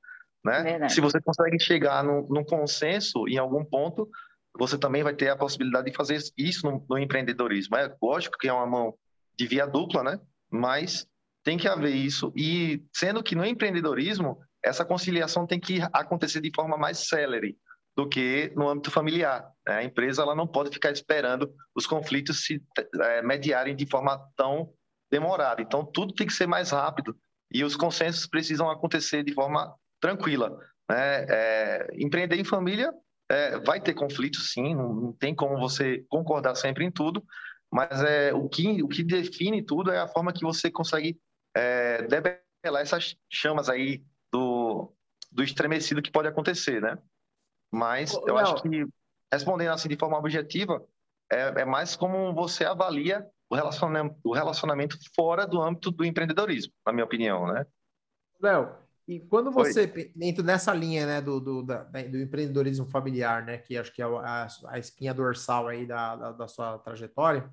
Né? 0.45 0.89
Se 0.89 1.01
você 1.01 1.21
consegue 1.21 1.59
chegar 1.59 2.05
num, 2.05 2.25
num, 2.29 2.45
consenso 2.45 3.27
em 3.27 3.37
algum 3.37 3.65
ponto, 3.65 4.09
você 4.57 4.79
também 4.79 5.03
vai 5.03 5.13
ter 5.13 5.29
a 5.29 5.37
possibilidade 5.37 5.91
de 5.91 5.97
fazer 5.97 6.21
isso 6.39 6.71
no, 6.71 6.87
no, 6.89 6.97
empreendedorismo. 6.97 7.77
É 7.77 7.93
lógico 8.01 8.39
que 8.39 8.47
é 8.47 8.53
uma 8.53 8.67
mão 8.67 8.95
de 9.37 9.49
via 9.49 9.67
dupla, 9.67 10.05
né? 10.05 10.21
Mas 10.49 11.05
tem 11.43 11.59
que 11.59 11.67
haver 11.67 11.97
isso 11.97 12.33
e 12.37 12.81
sendo 12.95 13.25
que 13.25 13.35
no 13.35 13.45
empreendedorismo 13.45 14.39
essa 14.65 14.85
conciliação 14.85 15.49
tem 15.49 15.59
que 15.59 15.81
acontecer 15.93 16.41
de 16.41 16.53
forma 16.55 16.77
mais 16.77 17.09
célere, 17.09 17.59
do 17.97 18.09
que 18.09 18.53
no 18.55 18.69
âmbito 18.69 18.93
familiar. 18.93 19.51
Né? 19.67 19.75
A 19.77 19.85
empresa 19.85 20.23
ela 20.23 20.35
não 20.35 20.47
pode 20.47 20.71
ficar 20.71 20.91
esperando 20.91 21.53
os 21.75 21.87
conflitos 21.87 22.45
se 22.45 22.63
é, 23.01 23.23
mediarem 23.23 23.75
de 23.75 23.87
forma 23.87 24.19
tão 24.37 24.73
demorada. 25.11 25.63
Então, 25.63 25.85
tudo 25.85 26.15
tem 26.15 26.27
que 26.27 26.33
ser 26.33 26.47
mais 26.47 26.71
rápido 26.71 27.17
e 27.53 27.63
os 27.63 27.77
consensos 27.77 28.27
precisam 28.27 28.71
acontecer 28.71 29.23
de 29.23 29.33
forma 29.33 29.75
tranquila. 30.01 30.59
Né? 30.91 31.27
É, 31.29 31.89
empreender 31.95 32.37
em 32.37 32.45
família 32.45 32.93
é, 33.31 33.59
vai 33.61 33.81
ter 33.81 33.95
conflitos, 33.95 34.53
sim, 34.53 34.75
não, 34.75 34.93
não, 34.93 35.13
tem 35.13 35.35
como 35.35 35.59
você 35.59 36.05
concordar 36.09 36.55
sempre 36.57 36.85
em 36.85 36.91
tudo, 36.91 37.25
mas 37.73 38.03
é, 38.03 38.35
o, 38.35 38.49
que, 38.49 38.83
o 38.83 38.89
que 38.89 39.03
define 39.03 39.63
tudo 39.63 39.91
é 39.91 39.99
a 39.99 40.09
forma 40.09 40.33
que 40.33 40.45
você 40.45 40.71
consegue 40.71 41.19
é, 41.57 42.03
debelar 42.03 42.83
essas 42.83 43.17
chamas 43.31 43.69
aí 43.69 44.05
do, 44.33 44.93
do 45.33 45.43
estremecido 45.43 46.03
que 46.03 46.11
pode 46.11 46.29
acontecer, 46.29 46.81
né? 46.83 46.99
Mas 47.73 48.13
eu 48.27 48.37
acho 48.37 48.63
que, 48.63 48.87
respondendo 49.33 49.73
assim 49.73 49.89
de 49.89 49.97
forma 49.97 50.19
objetiva, 50.19 50.85
é, 51.31 51.63
é 51.63 51.65
mais 51.65 51.97
como 51.97 52.35
você 52.35 52.65
avalia 52.65 53.27
o 53.51 53.55
relacionamento, 53.55 54.17
o 54.25 54.33
relacionamento 54.33 54.97
fora 55.15 55.47
do 55.47 55.61
âmbito 55.61 55.91
do 55.91 56.05
empreendedorismo, 56.05 56.73
na 56.87 56.93
minha 56.93 57.05
opinião, 57.05 57.47
né? 57.47 57.67
Léo, 58.41 58.77
e 59.07 59.21
quando 59.21 59.51
você 59.51 60.13
entra 60.21 60.43
nessa 60.43 60.73
linha 60.73 61.07
né, 61.07 61.21
do, 61.21 61.39
do, 61.39 61.63
da, 61.63 61.83
do 61.83 62.19
empreendedorismo 62.19 62.87
familiar, 62.87 63.45
né, 63.45 63.59
que 63.59 63.77
acho 63.77 63.93
que 63.93 64.01
é 64.01 64.05
a, 64.05 64.49
a 64.67 64.79
espinha 64.79 65.13
dorsal 65.13 65.69
aí 65.69 65.87
da, 65.87 66.17
da, 66.17 66.33
da 66.33 66.49
sua 66.49 66.79
trajetória, 66.79 67.49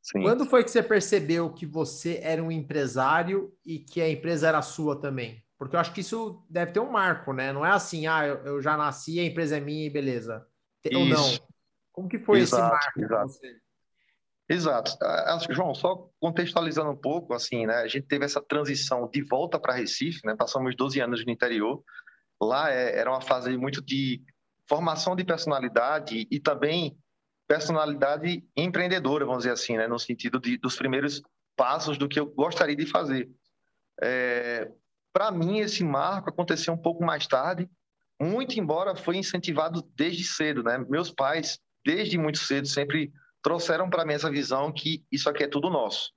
Sim. 0.00 0.22
quando 0.22 0.46
foi 0.46 0.64
que 0.64 0.70
você 0.70 0.82
percebeu 0.82 1.52
que 1.52 1.66
você 1.66 2.20
era 2.22 2.42
um 2.42 2.50
empresário 2.50 3.52
e 3.64 3.78
que 3.78 4.00
a 4.00 4.08
empresa 4.08 4.48
era 4.48 4.62
sua 4.62 4.98
também? 4.98 5.44
Porque 5.58 5.76
eu 5.76 5.80
acho 5.80 5.92
que 5.92 6.00
isso 6.00 6.42
deve 6.48 6.72
ter 6.72 6.80
um 6.80 6.90
marco, 6.90 7.32
né? 7.32 7.52
Não 7.52 7.64
é 7.64 7.70
assim, 7.70 8.06
ah, 8.06 8.26
eu, 8.26 8.36
eu 8.38 8.62
já 8.62 8.76
nasci, 8.76 9.20
a 9.20 9.24
empresa 9.24 9.58
é 9.58 9.60
minha 9.60 9.86
e 9.86 9.90
beleza. 9.90 10.44
Isso. 10.84 10.98
Ou 10.98 11.06
não. 11.06 11.52
Como 11.92 12.08
que 12.08 12.18
foi 12.18 12.40
exato, 12.40 12.74
esse 12.74 13.00
marco 13.00 13.28
você? 13.28 13.56
Exato. 14.48 14.98
João, 15.50 15.74
só 15.74 16.10
contextualizando 16.20 16.90
um 16.90 16.96
pouco, 16.96 17.32
assim, 17.34 17.66
né? 17.66 17.76
A 17.76 17.88
gente 17.88 18.06
teve 18.06 18.24
essa 18.24 18.40
transição 18.40 19.08
de 19.08 19.22
volta 19.22 19.58
para 19.58 19.74
Recife, 19.74 20.26
né? 20.26 20.34
Passamos 20.36 20.74
12 20.76 21.00
anos 21.00 21.24
no 21.24 21.30
interior. 21.30 21.82
Lá 22.40 22.70
é, 22.70 22.98
era 22.98 23.10
uma 23.10 23.20
fase 23.20 23.56
muito 23.56 23.80
de 23.82 24.22
formação 24.68 25.14
de 25.14 25.24
personalidade 25.24 26.26
e 26.30 26.40
também 26.40 26.96
personalidade 27.46 28.44
empreendedora, 28.56 29.26
vamos 29.26 29.42
dizer 29.42 29.52
assim, 29.52 29.76
né? 29.76 29.86
no 29.86 29.98
sentido 29.98 30.40
de, 30.40 30.56
dos 30.56 30.76
primeiros 30.76 31.22
passos 31.56 31.98
do 31.98 32.08
que 32.08 32.18
eu 32.18 32.26
gostaria 32.26 32.76
de 32.76 32.86
fazer. 32.86 33.30
É, 34.00 34.70
Para 35.12 35.30
mim, 35.30 35.58
esse 35.58 35.84
marco 35.84 36.30
aconteceu 36.30 36.72
um 36.72 36.78
pouco 36.78 37.04
mais 37.04 37.26
tarde, 37.26 37.68
muito 38.22 38.58
embora 38.58 38.94
foi 38.94 39.16
incentivado 39.16 39.82
desde 39.94 40.24
cedo. 40.24 40.62
Né? 40.62 40.78
Meus 40.88 41.10
pais, 41.10 41.58
desde 41.84 42.16
muito 42.16 42.38
cedo, 42.38 42.66
sempre 42.66 43.12
trouxeram 43.42 43.90
para 43.90 44.04
mim 44.04 44.14
essa 44.14 44.30
visão 44.30 44.72
que 44.72 45.04
isso 45.10 45.28
aqui 45.28 45.44
é 45.44 45.48
tudo 45.48 45.68
nosso. 45.68 46.12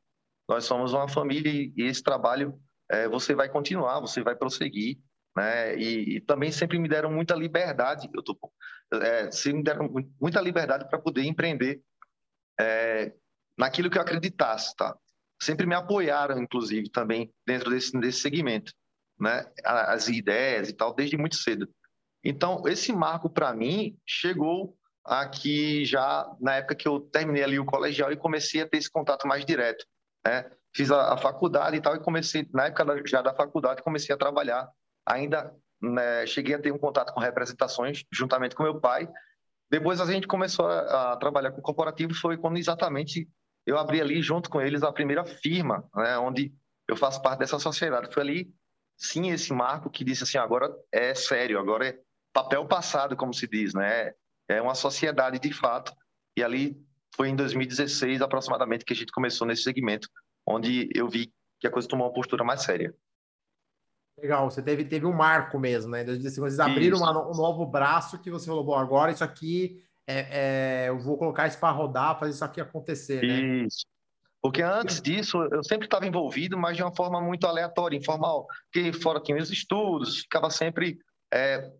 Nós 0.47 0.65
somos 0.65 0.93
uma 0.93 1.07
família 1.07 1.51
e 1.51 1.73
esse 1.83 2.03
trabalho 2.03 2.59
é, 2.89 3.07
você 3.07 3.33
vai 3.33 3.49
continuar, 3.49 3.99
você 3.99 4.21
vai 4.21 4.35
prosseguir, 4.35 4.99
né? 5.35 5.75
E, 5.75 6.17
e 6.17 6.21
também 6.21 6.51
sempre 6.51 6.77
me 6.77 6.87
deram 6.87 7.11
muita 7.11 7.35
liberdade. 7.35 8.07
Eu 8.13 8.21
tô, 8.21 8.37
é, 8.93 9.31
sempre 9.31 9.57
me 9.57 9.63
deram 9.63 9.89
muita 10.21 10.39
liberdade 10.39 10.87
para 10.87 10.99
poder 10.99 11.23
empreender 11.23 11.81
é, 12.59 13.11
naquilo 13.57 13.89
que 13.89 13.97
eu 13.97 14.01
acreditasse, 14.01 14.75
tá? 14.75 14.95
Sempre 15.41 15.65
me 15.65 15.75
apoiaram, 15.75 16.39
inclusive, 16.39 16.89
também 16.89 17.33
dentro 17.45 17.69
desse, 17.71 17.91
desse 17.99 18.19
segmento, 18.19 18.71
né? 19.19 19.45
As 19.65 20.07
ideias 20.07 20.69
e 20.69 20.73
tal, 20.73 20.93
desde 20.93 21.17
muito 21.17 21.35
cedo. 21.35 21.67
Então, 22.25 22.63
esse 22.65 22.91
marco 22.91 23.29
para 23.29 23.53
mim 23.53 23.95
chegou 24.03 24.75
aqui 25.05 25.85
já 25.85 26.27
na 26.41 26.55
época 26.55 26.73
que 26.73 26.88
eu 26.88 26.99
terminei 26.99 27.43
ali 27.43 27.59
o 27.59 27.65
colegial 27.65 28.11
e 28.11 28.17
comecei 28.17 28.61
a 28.61 28.67
ter 28.67 28.77
esse 28.77 28.89
contato 28.89 29.27
mais 29.27 29.45
direto, 29.45 29.85
né? 30.25 30.49
Fiz 30.75 30.89
a, 30.89 31.13
a 31.13 31.17
faculdade 31.17 31.77
e 31.77 31.81
tal 31.81 31.95
e 31.95 31.99
comecei 31.99 32.49
na 32.51 32.65
época 32.65 32.83
da, 32.83 33.05
já 33.05 33.21
da 33.21 33.33
faculdade 33.33 33.83
comecei 33.83 34.13
a 34.13 34.17
trabalhar. 34.17 34.67
Ainda 35.05 35.55
né, 35.79 36.25
cheguei 36.25 36.55
a 36.55 36.59
ter 36.59 36.71
um 36.71 36.79
contato 36.79 37.13
com 37.13 37.19
representações 37.19 38.03
juntamente 38.11 38.55
com 38.55 38.63
meu 38.63 38.79
pai. 38.81 39.07
Depois 39.69 40.01
a 40.01 40.05
gente 40.05 40.25
começou 40.25 40.67
a, 40.67 41.13
a 41.13 41.17
trabalhar 41.17 41.51
com 41.51 41.61
corporativo 41.61 42.13
foi 42.15 42.38
quando 42.38 42.57
exatamente 42.57 43.29
eu 43.67 43.77
abri 43.77 44.01
ali 44.01 44.21
junto 44.21 44.49
com 44.49 44.59
eles 44.59 44.83
a 44.83 44.91
primeira 44.91 45.23
firma, 45.25 45.88
né, 45.95 46.17
onde 46.17 46.51
eu 46.88 46.95
faço 46.95 47.21
parte 47.21 47.39
dessa 47.39 47.59
sociedade. 47.59 48.11
Foi 48.11 48.23
ali 48.23 48.49
sim 48.97 49.29
esse 49.29 49.53
marco 49.53 49.89
que 49.89 50.03
disse 50.03 50.23
assim 50.23 50.38
agora 50.38 50.73
é 50.91 51.13
sério, 51.13 51.59
agora 51.59 51.88
é 51.88 51.99
papel 52.36 52.65
passado, 52.67 53.15
como 53.15 53.34
se 53.34 53.48
diz, 53.48 53.74
né? 53.74 54.12
é 54.48 54.62
uma 54.62 54.76
sociedade 54.76 55.39
de 55.39 55.54
fato. 55.54 55.95
E 56.38 56.43
ali 56.43 56.78
foi 57.15 57.30
em 57.30 57.36
2016 57.36 58.21
aproximadamente 58.21 58.84
que 58.84 58.91
a 58.91 58.95
gente 58.95 59.12
começou 59.12 59.48
nesse 59.48 59.63
segmento, 59.63 60.10
onde 60.45 60.89
eu 60.93 61.08
vi 61.08 61.34
que 61.60 61.67
a 61.67 61.71
coisa 61.71 61.88
tomou 61.88 62.08
uma 62.08 62.13
postura 62.13 62.43
mais 62.43 62.62
séria. 62.62 62.93
Legal, 64.19 64.50
você 64.50 64.62
teve, 64.62 64.84
teve 64.84 65.06
um 65.06 65.13
marco 65.13 65.58
mesmo, 65.58 65.91
né? 65.91 66.02
Em 66.02 66.06
2016, 66.06 66.54
vocês 66.54 66.60
abriram 66.60 66.98
uma, 66.98 67.30
um 67.30 67.36
novo 67.36 67.65
braço 67.65 68.19
que 68.19 68.30
você 68.30 68.45
falou, 68.45 68.63
bom, 68.63 68.76
agora 68.76 69.12
isso 69.12 69.24
aqui, 69.24 69.84
é, 70.08 70.84
é, 70.86 70.89
eu 70.89 71.00
vou 71.00 71.17
colocar 71.17 71.48
isso 71.48 71.60
para 71.60 71.71
rodar, 71.71 72.19
fazer 72.19 72.32
isso 72.32 72.45
aqui 72.45 72.62
acontecer, 72.62 73.21
né? 73.21 73.65
Isso. 73.65 73.86
Porque 74.41 74.62
antes 74.62 75.02
disso, 75.02 75.41
eu 75.52 75.63
sempre 75.63 75.88
estava 75.88 76.06
envolvido, 76.06 76.58
mas 76.58 76.78
de 76.78 76.84
uma 76.84 76.95
forma 76.95 77.19
muito 77.19 77.48
aleatória, 77.48 77.98
informal. 77.98 78.45
Porque 78.71 78.93
fora 78.93 79.19
tinha 79.19 79.41
os 79.41 79.50
estudos, 79.50 80.19
ficava 80.19 80.50
sempre 80.52 81.00
é, 81.34 81.71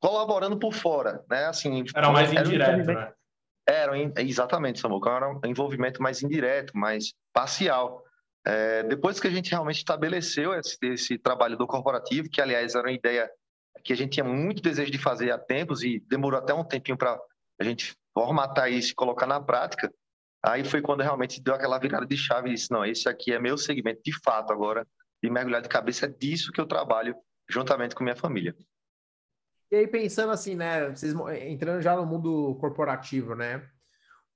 colaborando 0.00 0.58
por 0.58 0.72
fora, 0.72 1.24
né? 1.28 1.46
Assim, 1.46 1.84
era 1.94 2.10
mais 2.10 2.32
indireto, 2.32 2.70
era 2.70 2.82
um 2.82 2.84
né? 2.84 3.12
Era, 3.68 3.92
exatamente, 4.22 4.80
Samuca, 4.80 5.10
era 5.10 5.28
um 5.28 5.40
envolvimento 5.44 6.02
mais 6.02 6.22
indireto, 6.22 6.76
mais 6.76 7.12
parcial. 7.32 8.02
É, 8.44 8.82
depois 8.84 9.20
que 9.20 9.28
a 9.28 9.30
gente 9.30 9.50
realmente 9.50 9.76
estabeleceu 9.76 10.54
esse, 10.54 10.76
esse, 10.82 11.18
trabalho 11.18 11.56
do 11.56 11.66
corporativo, 11.66 12.28
que 12.28 12.40
aliás 12.40 12.74
era 12.74 12.84
uma 12.88 12.92
ideia 12.92 13.30
que 13.84 13.92
a 13.92 13.96
gente 13.96 14.12
tinha 14.12 14.24
muito 14.24 14.62
desejo 14.62 14.90
de 14.90 14.98
fazer 14.98 15.30
há 15.30 15.38
tempos 15.38 15.82
e 15.82 16.00
demorou 16.08 16.40
até 16.40 16.52
um 16.52 16.64
tempinho 16.64 16.96
para 16.96 17.18
a 17.60 17.64
gente 17.64 17.94
formatar 18.14 18.70
isso 18.72 18.92
e 18.92 18.94
colocar 18.94 19.26
na 19.26 19.40
prática, 19.40 19.92
aí 20.42 20.64
foi 20.64 20.80
quando 20.80 21.02
realmente 21.02 21.40
deu 21.40 21.54
aquela 21.54 21.78
virada 21.78 22.06
de 22.06 22.16
chave 22.16 22.48
e 22.48 22.54
disse, 22.54 22.70
não, 22.70 22.84
esse 22.84 23.08
aqui 23.08 23.32
é 23.32 23.38
meu 23.38 23.56
segmento 23.56 24.00
de 24.02 24.12
fato 24.24 24.52
agora, 24.52 24.86
e 25.22 25.30
mergulhar 25.30 25.62
de 25.62 25.68
cabeça 25.68 26.06
é 26.06 26.08
disso 26.08 26.50
que 26.50 26.60
eu 26.60 26.66
trabalho 26.66 27.14
juntamente 27.48 27.94
com 27.94 28.02
minha 28.02 28.16
família. 28.16 28.56
E 29.70 29.76
aí, 29.76 29.86
pensando 29.86 30.32
assim, 30.32 30.56
né? 30.56 30.90
Vocês 30.90 31.14
entrando 31.42 31.80
já 31.80 31.94
no 31.94 32.04
mundo 32.04 32.56
corporativo, 32.60 33.36
né? 33.36 33.64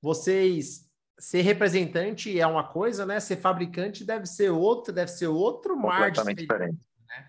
Vocês 0.00 0.88
ser 1.18 1.42
representante 1.42 2.38
é 2.38 2.46
uma 2.46 2.64
coisa, 2.64 3.04
né? 3.04 3.18
Ser 3.18 3.36
fabricante 3.36 4.04
deve 4.04 4.26
ser 4.26 4.50
outra, 4.50 4.92
deve 4.92 5.10
ser 5.10 5.26
outro 5.26 5.76
marketing. 5.76 6.34
diferente. 6.34 6.86
Né? 7.08 7.26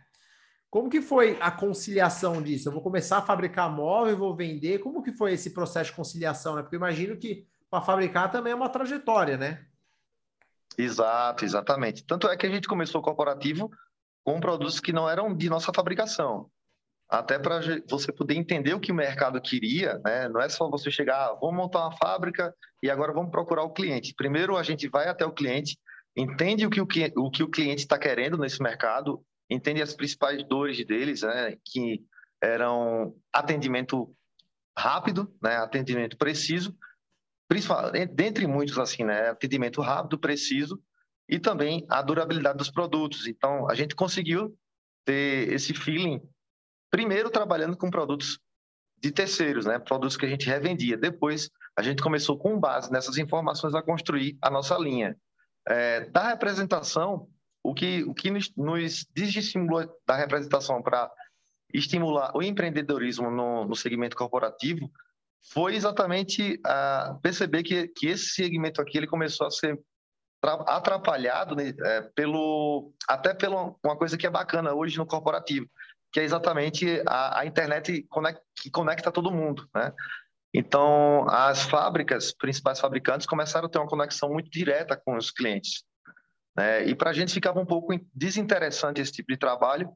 Como 0.70 0.90
que 0.90 1.02
foi 1.02 1.38
a 1.42 1.50
conciliação 1.50 2.42
disso? 2.44 2.68
Eu 2.68 2.74
vou 2.74 2.82
começar 2.82 3.18
a 3.18 3.22
fabricar 3.24 3.72
móvel, 3.72 4.18
vou 4.18 4.36
vender. 4.36 4.80
Como 4.80 5.02
que 5.02 5.12
foi 5.12 5.34
esse 5.34 5.50
processo 5.50 5.90
de 5.90 5.96
conciliação, 5.96 6.56
né? 6.56 6.62
Porque 6.62 6.76
eu 6.76 6.80
imagino 6.80 7.18
que 7.18 7.48
para 7.72 7.82
fabricar 7.82 8.32
também 8.32 8.54
é 8.54 8.56
uma 8.56 8.70
trajetória, 8.70 9.36
né? 9.36 9.66
Exato, 10.78 11.44
exatamente. 11.44 12.06
Tanto 12.06 12.28
é 12.28 12.38
que 12.38 12.46
a 12.46 12.50
gente 12.50 12.68
começou 12.68 13.02
o 13.02 13.04
corporativo 13.04 13.72
com 14.24 14.40
produtos 14.40 14.80
que 14.80 14.94
não 14.94 15.10
eram 15.10 15.36
de 15.36 15.50
nossa 15.50 15.72
fabricação 15.74 16.52
até 17.10 17.38
para 17.38 17.60
você 17.88 18.12
poder 18.12 18.36
entender 18.36 18.74
o 18.74 18.80
que 18.80 18.92
o 18.92 18.96
mercado 18.96 19.40
queria, 19.40 20.00
né? 20.04 20.28
Não 20.28 20.42
é 20.42 20.50
só 20.50 20.70
você 20.70 20.90
chegar, 20.90 21.18
ah, 21.18 21.38
vamos 21.40 21.56
montar 21.56 21.82
uma 21.82 21.98
fábrica 21.98 22.54
e 22.82 22.90
agora 22.90 23.14
vamos 23.14 23.32
procurar 23.32 23.64
o 23.64 23.74
cliente. 23.74 24.14
Primeiro 24.16 24.58
a 24.58 24.64
gente 24.64 24.88
vai 24.88 25.08
até 25.08 25.26
o 25.26 25.32
cliente, 25.32 25.78
entende 26.16 26.66
o 26.66 26.70
que 26.70 26.82
o, 26.82 26.88
o, 27.18 27.32
que 27.32 27.44
o 27.44 27.50
cliente 27.50 27.82
está 27.82 27.98
querendo 27.98 28.38
nesse 28.38 28.62
mercado, 28.62 29.24
entende 29.50 29.82
as 29.82 29.94
principais 29.94 30.44
dores 30.48 30.84
deles, 30.86 31.22
né? 31.22 31.56
Que 31.66 32.04
eram 32.42 33.16
atendimento 33.32 34.12
rápido, 34.78 35.32
né? 35.42 35.58
Atendimento 35.58 36.18
preciso, 36.18 36.76
principalmente 37.48 38.14
dentre 38.14 38.48
muitos 38.48 38.80
assim, 38.80 39.04
né? 39.04 39.30
Atendimento 39.30 39.80
rápido, 39.80 40.18
preciso 40.18 40.82
e 41.30 41.40
também 41.40 41.86
a 41.90 42.02
durabilidade 42.02 42.58
dos 42.58 42.72
produtos. 42.72 43.28
Então 43.28 43.70
a 43.70 43.76
gente 43.76 43.96
conseguiu 43.96 44.58
ter 45.06 45.54
esse 45.54 45.74
feeling 45.74 46.20
Primeiro, 46.96 47.30
trabalhando 47.30 47.76
com 47.76 47.92
produtos 47.92 48.40
de 49.04 49.12
terceiros, 49.12 49.66
né? 49.66 49.78
produtos 49.78 50.16
que 50.16 50.26
a 50.26 50.30
gente 50.30 50.48
revendia. 50.48 50.96
Depois, 50.96 51.52
a 51.76 51.82
gente 51.82 52.02
começou, 52.02 52.38
com 52.38 52.58
base 52.58 52.90
nessas 52.90 53.18
informações, 53.18 53.76
a 53.76 53.82
construir 53.82 54.38
a 54.42 54.50
nossa 54.50 54.78
linha. 54.78 55.14
É, 55.68 56.10
da 56.12 56.30
representação, 56.30 57.28
o 57.62 57.74
que, 57.74 58.06
o 58.06 58.14
que 58.14 58.32
nos, 58.32 58.50
nos 58.56 59.06
desestimulou 59.14 59.94
da 60.08 60.16
representação 60.16 60.82
para 60.82 61.12
estimular 61.74 62.32
o 62.34 62.42
empreendedorismo 62.42 63.30
no, 63.30 63.66
no 63.66 63.76
segmento 63.76 64.16
corporativo 64.16 64.90
foi 65.52 65.76
exatamente 65.76 66.62
a 66.66 67.20
perceber 67.22 67.64
que, 67.64 67.90
que 67.90 68.08
esse 68.08 68.30
segmento 68.30 68.82
aqui 68.82 68.98
ele 68.98 69.08
começou 69.08 69.48
a 69.48 69.52
ser 69.52 69.78
atrapalhado 70.42 71.58
né, 71.58 71.74
é, 71.78 72.02
pelo 72.16 72.94
até 73.06 73.34
pela 73.34 73.76
uma 73.84 73.98
coisa 73.98 74.18
que 74.18 74.26
é 74.26 74.30
bacana 74.30 74.74
hoje 74.74 74.98
no 74.98 75.06
corporativo, 75.06 75.68
que 76.12 76.20
é 76.20 76.24
exatamente 76.24 77.02
a, 77.06 77.42
a 77.42 77.46
internet 77.46 78.08
que 78.56 78.72
conecta 78.72 79.12
todo 79.12 79.32
mundo, 79.32 79.68
né? 79.76 79.94
Então, 80.54 81.28
as 81.30 81.64
fábricas, 81.64 82.32
principais 82.32 82.80
fabricantes, 82.80 83.28
começaram 83.28 83.68
a 83.68 83.70
ter 83.70 83.78
uma 83.78 83.90
conexão 83.90 84.30
muito 84.30 84.50
direta 84.50 84.96
com 84.96 85.18
os 85.18 85.30
clientes. 85.30 85.84
Né? 86.56 86.86
E 86.86 86.96
para 86.96 87.10
a 87.10 87.14
gente 87.14 87.34
ficava 87.34 87.60
um 87.60 87.66
pouco 87.66 87.94
desinteressante 88.14 89.02
esse 89.02 89.12
tipo 89.12 89.34
de 89.34 89.38
trabalho, 89.38 89.90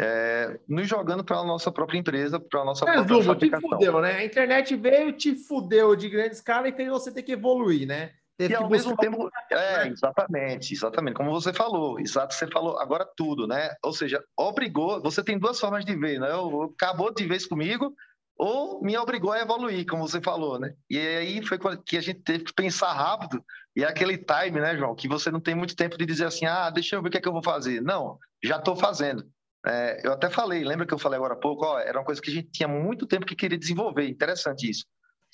é, 0.00 0.56
nos 0.68 0.86
jogando 0.86 1.24
para 1.24 1.38
a 1.38 1.44
nossa 1.44 1.72
própria 1.72 1.98
empresa, 1.98 2.38
para 2.38 2.60
a 2.60 2.64
nossa 2.64 2.88
é, 2.88 2.92
própria 2.92 3.16
Zubo, 3.16 3.24
fabricação. 3.24 3.68
te 3.68 3.74
fudeu, 3.74 4.00
né? 4.00 4.12
A 4.12 4.24
internet 4.24 4.76
veio, 4.76 5.12
te 5.12 5.34
fudeu 5.34 5.96
de 5.96 6.08
grande 6.08 6.36
escala 6.36 6.68
e 6.68 6.72
fez 6.72 6.88
você 6.88 7.12
ter 7.12 7.24
que 7.24 7.32
evoluir, 7.32 7.86
né? 7.86 8.12
Teve 8.38 8.54
e 8.54 8.56
ao 8.56 8.70
mesmo 8.70 8.96
tempo, 8.96 9.28
é, 9.50 9.88
exatamente, 9.88 10.72
exatamente, 10.72 11.16
como 11.16 11.32
você 11.32 11.52
falou, 11.52 11.98
exato, 11.98 12.32
você 12.32 12.46
falou 12.46 12.78
agora 12.78 13.04
tudo, 13.16 13.48
né? 13.48 13.74
Ou 13.82 13.92
seja, 13.92 14.22
obrigou, 14.36 15.02
você 15.02 15.24
tem 15.24 15.36
duas 15.36 15.58
formas 15.58 15.84
de 15.84 15.96
ver, 15.96 16.20
né? 16.20 16.28
Acabou 16.72 17.12
de 17.12 17.26
vez 17.26 17.44
comigo 17.44 17.92
ou 18.38 18.80
me 18.80 18.96
obrigou 18.96 19.32
a 19.32 19.40
evoluir, 19.40 19.84
como 19.84 20.06
você 20.06 20.20
falou, 20.20 20.60
né? 20.60 20.72
E 20.88 20.96
aí 20.96 21.44
foi 21.44 21.58
que 21.84 21.96
a 21.96 22.00
gente 22.00 22.20
teve 22.20 22.44
que 22.44 22.54
pensar 22.54 22.92
rápido, 22.92 23.44
e 23.74 23.82
é 23.82 23.88
aquele 23.88 24.16
time, 24.16 24.60
né, 24.60 24.76
João, 24.76 24.94
que 24.94 25.08
você 25.08 25.32
não 25.32 25.40
tem 25.40 25.56
muito 25.56 25.74
tempo 25.74 25.98
de 25.98 26.06
dizer 26.06 26.26
assim, 26.26 26.46
ah, 26.46 26.70
deixa 26.70 26.94
eu 26.94 27.02
ver 27.02 27.08
o 27.08 27.10
que 27.10 27.18
é 27.18 27.20
que 27.20 27.28
eu 27.28 27.32
vou 27.32 27.42
fazer. 27.42 27.82
Não, 27.82 28.18
já 28.42 28.56
estou 28.56 28.76
fazendo. 28.76 29.24
É, 29.66 30.00
eu 30.06 30.12
até 30.12 30.30
falei, 30.30 30.62
lembra 30.62 30.86
que 30.86 30.94
eu 30.94 30.98
falei 30.98 31.16
agora 31.16 31.34
há 31.34 31.36
pouco, 31.36 31.66
ó, 31.66 31.80
era 31.80 31.98
uma 31.98 32.04
coisa 32.04 32.22
que 32.22 32.30
a 32.30 32.32
gente 32.32 32.48
tinha 32.50 32.68
muito 32.68 33.04
tempo 33.04 33.26
que 33.26 33.34
queria 33.34 33.58
desenvolver, 33.58 34.08
interessante 34.08 34.70
isso. 34.70 34.84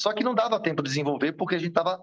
Só 0.00 0.12
que 0.14 0.24
não 0.24 0.34
dava 0.34 0.58
tempo 0.58 0.82
de 0.82 0.88
desenvolver 0.88 1.32
porque 1.32 1.54
a 1.54 1.58
gente 1.58 1.68
estava 1.68 2.00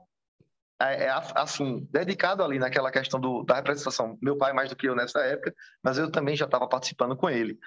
assim, 1.35 1.87
dedicado 1.91 2.43
ali 2.43 2.59
naquela 2.59 2.91
questão 2.91 3.19
do, 3.19 3.43
da 3.43 3.55
representação. 3.55 4.17
Meu 4.21 4.37
pai 4.37 4.53
mais 4.53 4.69
do 4.69 4.75
que 4.75 4.87
eu 4.87 4.95
nessa 4.95 5.19
época, 5.21 5.53
mas 5.83 5.97
eu 5.97 6.11
também 6.11 6.35
já 6.35 6.45
estava 6.45 6.67
participando 6.67 7.15
com 7.15 7.29
ele. 7.29 7.57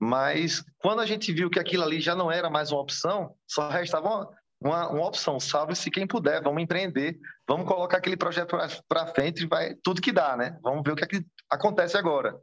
Mas 0.00 0.64
quando 0.78 1.00
a 1.00 1.06
gente 1.06 1.32
viu 1.32 1.48
que 1.48 1.60
aquilo 1.60 1.84
ali 1.84 2.00
já 2.00 2.14
não 2.14 2.30
era 2.30 2.50
mais 2.50 2.72
uma 2.72 2.80
opção, 2.80 3.34
só 3.46 3.68
restava 3.68 4.08
uma, 4.08 4.30
uma, 4.60 4.88
uma 4.90 5.06
opção. 5.06 5.38
Salve-se 5.38 5.90
quem 5.90 6.06
puder, 6.06 6.42
vamos 6.42 6.62
empreender, 6.62 7.18
vamos 7.46 7.66
colocar 7.66 7.98
aquele 7.98 8.16
projeto 8.16 8.56
para 8.88 9.06
frente 9.08 9.46
vai 9.46 9.74
tudo 9.82 10.00
que 10.00 10.12
dá, 10.12 10.36
né? 10.36 10.58
Vamos 10.62 10.82
ver 10.84 10.92
o 10.92 10.96
que, 10.96 11.04
é 11.04 11.06
que 11.06 11.24
acontece 11.50 11.96
agora. 11.96 12.36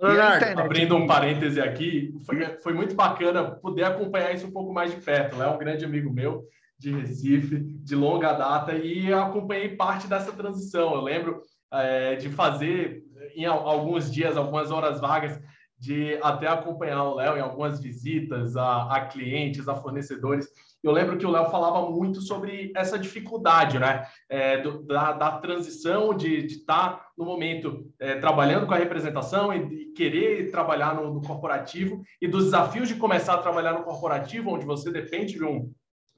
Leonardo, 0.00 0.60
abrindo 0.60 0.96
um 0.96 1.06
parêntese 1.06 1.60
aqui, 1.60 2.14
foi, 2.24 2.56
foi 2.58 2.72
muito 2.72 2.94
bacana 2.94 3.50
poder 3.56 3.84
acompanhar 3.84 4.34
isso 4.34 4.46
um 4.46 4.52
pouco 4.52 4.72
mais 4.72 4.90
de 4.90 5.00
perto. 5.00 5.42
É 5.42 5.48
um 5.48 5.58
grande 5.58 5.84
amigo 5.84 6.10
meu 6.10 6.46
de 6.80 6.90
Recife, 6.92 7.60
de 7.60 7.94
longa 7.94 8.32
data, 8.32 8.72
e 8.74 9.12
acompanhei 9.12 9.76
parte 9.76 10.08
dessa 10.08 10.32
transição. 10.32 10.94
Eu 10.94 11.02
lembro 11.02 11.42
é, 11.70 12.16
de 12.16 12.30
fazer, 12.30 13.04
em 13.36 13.44
alguns 13.44 14.10
dias, 14.10 14.34
algumas 14.34 14.70
horas 14.70 14.98
vagas, 14.98 15.38
de 15.78 16.18
até 16.22 16.48
acompanhar 16.48 17.04
o 17.04 17.14
Léo 17.14 17.36
em 17.36 17.40
algumas 17.40 17.80
visitas 17.80 18.56
a, 18.56 18.96
a 18.96 19.06
clientes, 19.06 19.68
a 19.68 19.74
fornecedores. 19.74 20.48
Eu 20.82 20.92
lembro 20.92 21.18
que 21.18 21.26
o 21.26 21.30
Léo 21.30 21.50
falava 21.50 21.90
muito 21.90 22.22
sobre 22.22 22.72
essa 22.74 22.98
dificuldade, 22.98 23.78
né? 23.78 24.06
É, 24.28 24.58
do, 24.62 24.82
da, 24.82 25.12
da, 25.12 25.32
transição 25.32 26.14
de 26.14 26.46
estar 26.46 26.96
tá, 26.96 27.06
no 27.16 27.26
momento 27.26 27.86
é, 27.98 28.16
trabalhando 28.16 28.66
com 28.66 28.72
a 28.72 28.78
representação 28.78 29.52
e, 29.52 29.58
e 29.58 29.92
querer 29.92 30.50
trabalhar 30.50 30.94
no, 30.94 31.12
no, 31.12 31.20
corporativo 31.20 32.02
e 32.20 32.26
dos 32.26 32.44
desafios 32.44 32.88
de 32.88 32.94
começar 32.94 33.34
a 33.34 33.42
trabalhar 33.42 33.74
no 33.74 33.82
corporativo, 33.82 34.50
onde 34.50 34.64
você 34.64 34.90
depende 34.90 35.34
de 35.34 35.44
um 35.44 35.70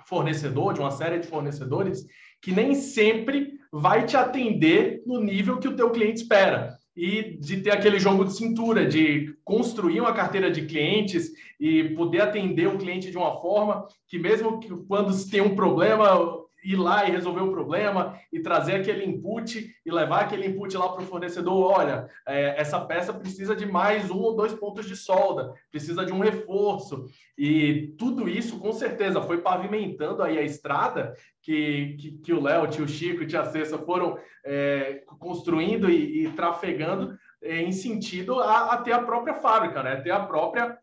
fornecedor, 0.06 0.74
de 0.74 0.80
uma 0.80 0.90
série 0.90 1.18
de 1.18 1.26
fornecedores, 1.26 2.04
que 2.40 2.52
nem 2.52 2.74
sempre 2.74 3.52
vai 3.72 4.04
te 4.04 4.16
atender 4.16 5.02
no 5.06 5.20
nível 5.20 5.58
que 5.58 5.68
o 5.68 5.76
teu 5.76 5.90
cliente 5.90 6.22
espera. 6.22 6.76
E 6.94 7.38
de 7.40 7.62
ter 7.62 7.70
aquele 7.70 7.98
jogo 7.98 8.24
de 8.24 8.36
cintura, 8.36 8.86
de 8.86 9.34
construir 9.42 10.00
uma 10.00 10.12
carteira 10.12 10.50
de 10.50 10.66
clientes 10.66 11.30
e 11.58 11.84
poder 11.94 12.20
atender 12.20 12.66
o 12.66 12.76
cliente 12.76 13.10
de 13.10 13.16
uma 13.16 13.40
forma 13.40 13.86
que 14.06 14.18
mesmo 14.18 14.60
que 14.60 14.68
quando 14.86 15.10
se 15.12 15.30
tem 15.30 15.40
um 15.40 15.54
problema, 15.54 16.41
ir 16.62 16.76
lá 16.76 17.06
e 17.06 17.10
resolver 17.10 17.40
o 17.40 17.50
problema 17.50 18.18
e 18.32 18.40
trazer 18.40 18.76
aquele 18.76 19.04
input 19.04 19.74
e 19.84 19.90
levar 19.90 20.22
aquele 20.22 20.46
input 20.46 20.76
lá 20.76 20.88
para 20.88 21.02
o 21.02 21.06
fornecedor, 21.06 21.72
olha, 21.78 22.08
é, 22.26 22.60
essa 22.60 22.80
peça 22.80 23.12
precisa 23.12 23.54
de 23.54 23.66
mais 23.66 24.10
um 24.10 24.18
ou 24.18 24.36
dois 24.36 24.52
pontos 24.52 24.86
de 24.86 24.96
solda, 24.96 25.52
precisa 25.70 26.04
de 26.04 26.12
um 26.12 26.20
reforço 26.20 27.06
e 27.36 27.94
tudo 27.98 28.28
isso 28.28 28.58
com 28.58 28.72
certeza 28.72 29.20
foi 29.20 29.38
pavimentando 29.38 30.22
aí 30.22 30.38
a 30.38 30.42
estrada 30.42 31.14
que, 31.42 31.96
que, 31.98 32.12
que 32.18 32.32
o 32.32 32.40
Léo, 32.40 32.68
tio 32.68 32.86
Chico 32.86 33.22
e 33.22 33.26
tia 33.26 33.44
Cessa 33.44 33.78
foram 33.78 34.18
é, 34.44 35.02
construindo 35.18 35.90
e, 35.90 36.24
e 36.24 36.32
trafegando 36.32 37.16
é, 37.42 37.60
em 37.60 37.72
sentido 37.72 38.38
a, 38.40 38.74
a, 38.74 38.76
ter 38.78 38.92
a 38.92 39.02
própria 39.02 39.34
fábrica, 39.34 39.82
né? 39.82 39.96
Ter 39.96 40.10
a 40.10 40.24
própria 40.24 40.78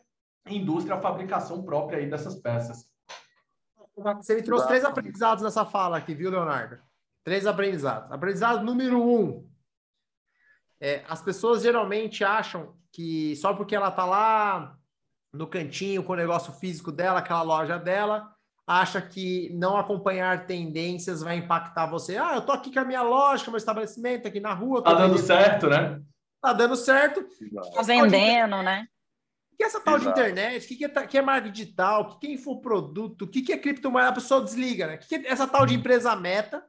indústria, 0.47 0.95
a 0.95 1.01
fabricação 1.01 1.63
própria 1.63 1.99
aí 1.99 2.09
dessas 2.09 2.35
peças. 2.35 2.85
Você 4.17 4.35
me 4.35 4.43
trouxe 4.43 4.67
três 4.67 4.83
aprendizados 4.83 5.43
nessa 5.43 5.65
fala 5.65 5.97
aqui, 5.97 6.13
viu, 6.13 6.29
Leonardo? 6.29 6.79
Três 7.23 7.45
aprendizados. 7.45 8.11
Aprendizado 8.11 8.63
número 8.63 9.01
um. 9.01 9.47
É, 10.81 11.03
as 11.07 11.21
pessoas 11.21 11.61
geralmente 11.61 12.23
acham 12.23 12.75
que 12.91 13.35
só 13.35 13.53
porque 13.53 13.75
ela 13.75 13.89
está 13.89 14.05
lá 14.05 14.75
no 15.33 15.45
cantinho 15.47 16.03
com 16.03 16.13
o 16.13 16.15
negócio 16.15 16.53
físico 16.53 16.91
dela, 16.91 17.19
aquela 17.19 17.41
loja 17.41 17.77
dela, 17.77 18.33
acha 18.65 19.01
que 19.01 19.49
não 19.53 19.77
acompanhar 19.77 20.45
tendências 20.45 21.21
vai 21.21 21.37
impactar 21.37 21.87
você. 21.87 22.17
Ah, 22.17 22.35
eu 22.35 22.41
tô 22.41 22.51
aqui 22.51 22.71
com 22.71 22.79
a 22.79 22.85
minha 22.85 23.01
loja, 23.01 23.43
com 23.43 23.49
o 23.49 23.53
meu 23.53 23.57
estabelecimento 23.57 24.27
aqui 24.27 24.39
na 24.39 24.53
rua. 24.53 24.83
Tá 24.83 24.93
dando 24.93 25.17
certo, 25.17 25.67
né? 25.67 26.01
Tá 26.41 26.53
dando 26.53 26.75
certo. 26.75 27.25
Tá 27.73 27.81
vendendo, 27.81 28.61
né? 28.63 28.87
O 29.59 29.61
que 29.61 29.63
é 29.65 29.67
essa 29.67 29.81
tal 29.81 29.97
Exato. 29.97 30.13
de 30.13 30.19
internet? 30.21 30.73
O 30.73 30.77
que 30.77 30.85
é, 30.85 30.89
que 31.07 31.17
é 31.17 31.21
marketing 31.21 31.51
digital? 31.51 32.01
O 32.01 32.17
que 32.17 32.27
é 32.27 32.31
infoproduto? 32.31 33.25
O 33.25 33.27
que 33.27 33.51
é 33.51 33.57
criptomoeda? 33.57 34.07
A 34.07 34.13
pessoa 34.13 34.41
desliga, 34.41 34.87
né? 34.87 34.95
O 34.95 34.99
que 34.99 35.15
é 35.15 35.27
essa 35.27 35.45
tal 35.45 35.65
de 35.65 35.75
empresa 35.75 36.15
meta? 36.15 36.65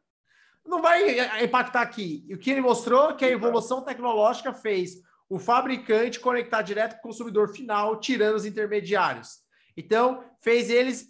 Não 0.66 0.82
vai 0.82 1.44
impactar 1.44 1.82
aqui. 1.82 2.24
E 2.28 2.34
o 2.34 2.38
que 2.38 2.50
ele 2.50 2.60
mostrou 2.60 3.10
é 3.10 3.14
que 3.14 3.24
a 3.24 3.28
evolução 3.28 3.84
tecnológica 3.84 4.52
fez 4.52 4.96
o 5.28 5.38
fabricante 5.38 6.18
conectar 6.18 6.62
direto 6.62 6.94
com 6.94 6.98
o 6.98 7.12
consumidor 7.12 7.50
final, 7.54 8.00
tirando 8.00 8.34
os 8.34 8.44
intermediários. 8.44 9.38
Então, 9.76 10.24
fez 10.42 10.68
eles 10.68 11.06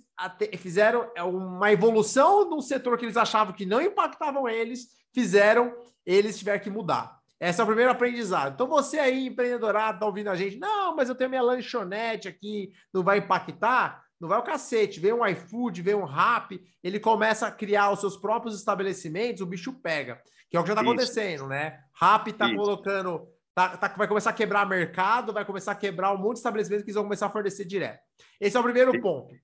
fizeram 0.58 1.10
é, 1.16 1.22
uma 1.22 1.72
evolução 1.72 2.48
num 2.50 2.60
setor 2.60 2.98
que 2.98 3.06
eles 3.06 3.16
achavam 3.16 3.54
que 3.54 3.64
não 3.64 3.80
impactavam 3.80 4.46
eles, 4.46 4.88
fizeram 5.14 5.74
eles 6.04 6.38
tiveram 6.38 6.60
que 6.60 6.68
mudar. 6.68 7.19
Esse 7.40 7.58
é 7.58 7.64
o 7.64 7.66
primeiro 7.66 7.90
aprendizado. 7.90 8.52
Então, 8.52 8.66
você 8.66 8.98
aí, 8.98 9.28
empreendedorado, 9.28 9.98
tá 9.98 10.06
ouvindo 10.06 10.28
a 10.28 10.36
gente, 10.36 10.58
não, 10.58 10.94
mas 10.94 11.08
eu 11.08 11.14
tenho 11.14 11.30
minha 11.30 11.42
lanchonete 11.42 12.28
aqui, 12.28 12.70
não 12.92 13.02
vai 13.02 13.18
impactar? 13.18 14.04
Não 14.20 14.28
vai 14.28 14.38
o 14.38 14.42
cacete. 14.42 15.00
Vem 15.00 15.14
um 15.14 15.26
iFood, 15.26 15.80
vem 15.80 15.94
um 15.94 16.04
Rap, 16.04 16.60
ele 16.84 17.00
começa 17.00 17.46
a 17.46 17.50
criar 17.50 17.90
os 17.90 18.00
seus 18.00 18.14
próprios 18.18 18.54
estabelecimentos, 18.54 19.40
o 19.40 19.46
bicho 19.46 19.72
pega. 19.72 20.20
Que 20.50 20.56
é 20.56 20.60
o 20.60 20.62
que 20.62 20.68
já 20.68 20.74
está 20.74 20.82
acontecendo, 20.82 21.46
né? 21.46 21.78
Rap 21.98 22.28
está 22.28 22.54
colocando, 22.54 23.26
tá, 23.54 23.76
tá, 23.76 23.88
vai 23.96 24.06
começar 24.06 24.30
a 24.30 24.34
quebrar 24.34 24.68
mercado, 24.68 25.32
vai 25.32 25.44
começar 25.44 25.72
a 25.72 25.76
quebrar 25.76 26.12
um 26.12 26.18
monte 26.18 26.34
de 26.34 26.38
estabelecimentos 26.40 26.84
que 26.84 26.90
eles 26.90 26.96
vão 26.96 27.04
começar 27.04 27.26
a 27.26 27.30
fornecer 27.30 27.64
direto. 27.64 28.00
Esse 28.38 28.54
é 28.54 28.60
o 28.60 28.64
primeiro 28.64 28.92
Sim. 28.92 29.00
ponto. 29.00 29.34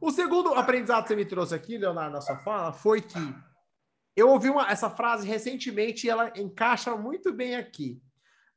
O 0.00 0.10
segundo 0.10 0.54
aprendizado 0.54 1.02
que 1.02 1.08
você 1.08 1.16
me 1.16 1.24
trouxe 1.24 1.54
aqui, 1.54 1.78
Leonardo, 1.78 2.14
na 2.14 2.20
sua 2.20 2.38
fala, 2.38 2.72
foi 2.72 3.00
que 3.00 3.34
eu 4.16 4.28
ouvi 4.28 4.50
uma, 4.50 4.70
essa 4.70 4.90
frase 4.90 5.26
recentemente 5.26 6.06
e 6.06 6.10
ela 6.10 6.32
encaixa 6.36 6.96
muito 6.96 7.32
bem 7.32 7.56
aqui. 7.56 8.00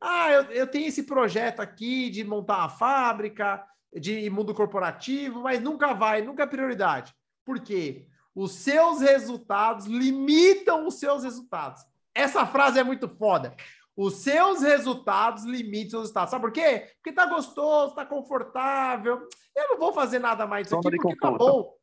Ah, 0.02 0.32
eu, 0.32 0.44
eu 0.52 0.68
tenho 0.68 0.88
esse 0.88 1.04
projeto 1.04 1.62
aqui 1.62 2.10
de 2.10 2.24
montar 2.24 2.58
uma 2.58 2.70
fábrica, 2.70 3.66
de 3.94 4.30
mundo 4.30 4.54
corporativo, 4.54 5.42
mas 5.44 5.62
nunca 5.62 5.94
vai, 5.94 6.22
nunca 6.22 6.44
é 6.44 6.48
prioridade. 6.48 7.14
Por 7.46 7.62
quê? 7.62 8.08
Os 8.36 8.54
seus 8.56 9.00
resultados 9.00 9.86
limitam 9.86 10.88
os 10.88 11.00
seus 11.00 11.24
resultados. 11.24 11.82
Essa 12.14 12.46
frase 12.46 12.80
é 12.80 12.84
muito 12.84 13.08
foda. 13.08 13.56
Os 13.96 14.16
seus 14.16 14.62
resultados 14.62 15.44
limitam 15.44 16.00
os 16.00 16.06
resultados. 16.06 16.32
Sabe 16.32 16.42
por 16.42 16.52
quê? 16.52 16.92
Porque 16.96 17.14
tá 17.14 17.28
gostoso, 17.28 17.96
tá 17.96 18.06
confortável. 18.06 19.28
Eu 19.56 19.70
não 19.70 19.78
vou 19.78 19.94
fazer 19.94 20.20
nada 20.20 20.48
mais 20.48 20.66
disso 20.66 20.76
aqui 20.78 20.98
porque 20.98 21.16
tá 21.16 21.32
bom. 21.32 21.76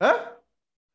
Hã? 0.00 0.32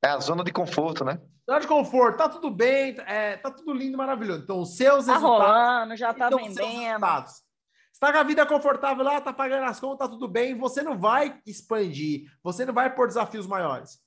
É 0.03 0.09
a 0.09 0.19
zona 0.19 0.43
de 0.43 0.51
conforto, 0.51 1.03
né? 1.03 1.19
Zona 1.49 1.61
de 1.61 1.67
conforto, 1.67 2.17
tá 2.17 2.29
tudo 2.29 2.51
bem, 2.51 2.95
é, 3.05 3.37
tá 3.37 3.49
tudo 3.49 3.73
lindo, 3.73 3.97
maravilhoso. 3.97 4.43
Então, 4.43 4.61
os 4.61 4.75
seus 4.75 5.05
tá 5.05 5.13
resultados. 5.13 5.47
Rolando, 5.47 5.95
já 5.95 6.13
tá 6.13 6.29
vendendo. 6.29 6.99
Você 6.99 7.99
tá 7.99 8.11
com 8.11 8.19
a 8.19 8.23
vida 8.23 8.45
confortável 8.45 9.03
lá, 9.03 9.19
tá 9.19 9.33
pagando 9.33 9.63
as 9.63 9.79
contas, 9.79 10.07
tá 10.07 10.07
tudo 10.07 10.27
bem, 10.27 10.55
você 10.55 10.83
não 10.83 10.97
vai 10.99 11.41
expandir, 11.47 12.29
você 12.43 12.63
não 12.63 12.73
vai 12.73 12.93
pôr 12.93 13.07
desafios 13.07 13.47
maiores. 13.47 13.99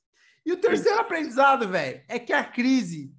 E 0.46 0.52
o 0.52 0.60
terceiro 0.60 1.00
aprendizado, 1.00 1.68
velho, 1.68 2.04
é 2.06 2.18
que 2.18 2.32
a 2.32 2.44
crise 2.44 3.12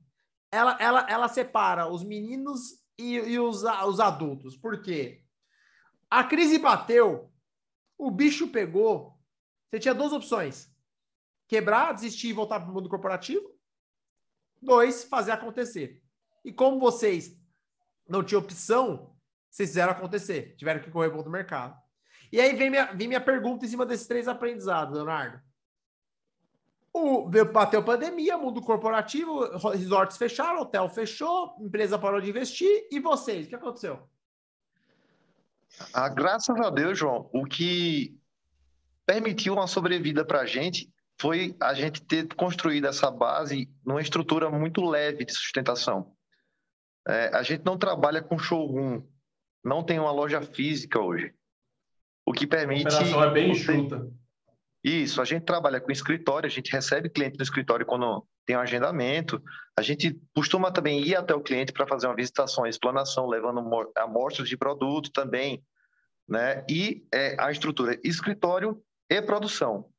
ela, 0.49 0.77
ela, 0.79 1.05
ela 1.09 1.27
separa 1.27 1.87
os 1.87 2.03
meninos 2.03 2.81
e, 2.97 3.15
e 3.15 3.39
os, 3.39 3.63
os 3.63 3.99
adultos. 3.99 4.55
Por 4.55 4.81
quê? 4.81 5.23
A 6.09 6.23
crise 6.23 6.57
bateu, 6.57 7.31
o 7.97 8.09
bicho 8.11 8.47
pegou. 8.47 9.17
Você 9.69 9.79
tinha 9.79 9.93
duas 9.93 10.13
opções: 10.13 10.70
quebrar, 11.51 11.91
desistir 11.91 12.29
e 12.29 12.33
voltar 12.33 12.61
para 12.61 12.71
o 12.71 12.73
mundo 12.73 12.87
corporativo. 12.87 13.53
Dois, 14.61 15.03
fazer 15.03 15.33
acontecer. 15.33 16.01
E 16.45 16.53
como 16.53 16.79
vocês 16.79 17.37
não 18.07 18.23
tinham 18.23 18.41
opção, 18.41 19.13
vocês 19.49 19.71
fizeram 19.71 19.91
acontecer, 19.91 20.55
tiveram 20.55 20.79
que 20.79 20.89
correr 20.89 21.09
para 21.09 21.19
o 21.19 21.29
mercado. 21.29 21.77
E 22.31 22.39
aí 22.39 22.55
vem 22.55 22.69
minha, 22.69 22.93
vem 22.93 23.09
minha 23.09 23.19
pergunta 23.19 23.65
em 23.65 23.67
cima 23.67 23.85
desses 23.85 24.07
três 24.07 24.29
aprendizados, 24.29 24.95
Leonardo. 24.95 25.41
O, 26.93 27.29
bateu 27.51 27.83
pandemia, 27.83 28.37
mundo 28.37 28.61
corporativo, 28.61 29.41
resorts 29.71 30.15
fecharam, 30.15 30.61
hotel 30.61 30.87
fechou, 30.87 31.57
empresa 31.59 31.99
parou 31.99 32.21
de 32.21 32.29
investir. 32.29 32.87
E 32.89 32.97
vocês, 33.01 33.45
o 33.45 33.49
que 33.49 33.55
aconteceu? 33.55 34.09
Ah, 35.93 36.07
graças 36.07 36.57
a 36.61 36.69
Deus, 36.69 36.97
João, 36.97 37.29
o 37.33 37.43
que 37.43 38.17
permitiu 39.05 39.51
uma 39.51 39.67
sobrevida 39.67 40.23
para 40.23 40.39
a 40.39 40.45
gente 40.45 40.89
foi 41.21 41.55
a 41.61 41.75
gente 41.75 42.01
ter 42.01 42.27
construído 42.33 42.87
essa 42.87 43.11
base 43.11 43.69
numa 43.85 44.01
estrutura 44.01 44.49
muito 44.49 44.83
leve 44.83 45.23
de 45.23 45.31
sustentação. 45.31 46.15
É, 47.07 47.29
a 47.35 47.43
gente 47.43 47.63
não 47.63 47.77
trabalha 47.77 48.23
com 48.23 48.39
showroom, 48.39 49.03
não 49.63 49.83
tem 49.83 49.99
uma 49.99 50.11
loja 50.11 50.41
física 50.41 50.99
hoje. 50.99 51.31
O 52.25 52.33
que 52.33 52.47
permite. 52.47 52.87
A 52.87 52.89
operação 52.89 53.23
é 53.23 53.31
bem 53.31 53.51
enxuta. 53.51 54.11
Isso, 54.83 55.21
a 55.21 55.25
gente 55.25 55.43
trabalha 55.43 55.79
com 55.79 55.91
escritório, 55.91 56.47
a 56.47 56.51
gente 56.51 56.71
recebe 56.71 57.07
cliente 57.07 57.37
no 57.37 57.43
escritório 57.43 57.85
quando 57.85 58.25
tem 58.43 58.57
um 58.57 58.61
agendamento. 58.61 59.39
A 59.77 59.83
gente 59.83 60.19
costuma 60.33 60.71
também 60.71 61.03
ir 61.03 61.15
até 61.15 61.35
o 61.35 61.43
cliente 61.43 61.71
para 61.71 61.85
fazer 61.85 62.07
uma 62.07 62.15
visitação, 62.15 62.63
uma 62.63 62.69
explanação, 62.69 63.27
levando 63.27 63.61
amostras 63.95 64.49
de 64.49 64.57
produto 64.57 65.11
também, 65.11 65.63
né? 66.27 66.65
E 66.67 67.05
é, 67.13 67.35
a 67.39 67.51
estrutura 67.51 67.99
escritório 68.03 68.81
e 69.07 69.21
produção. 69.21 69.90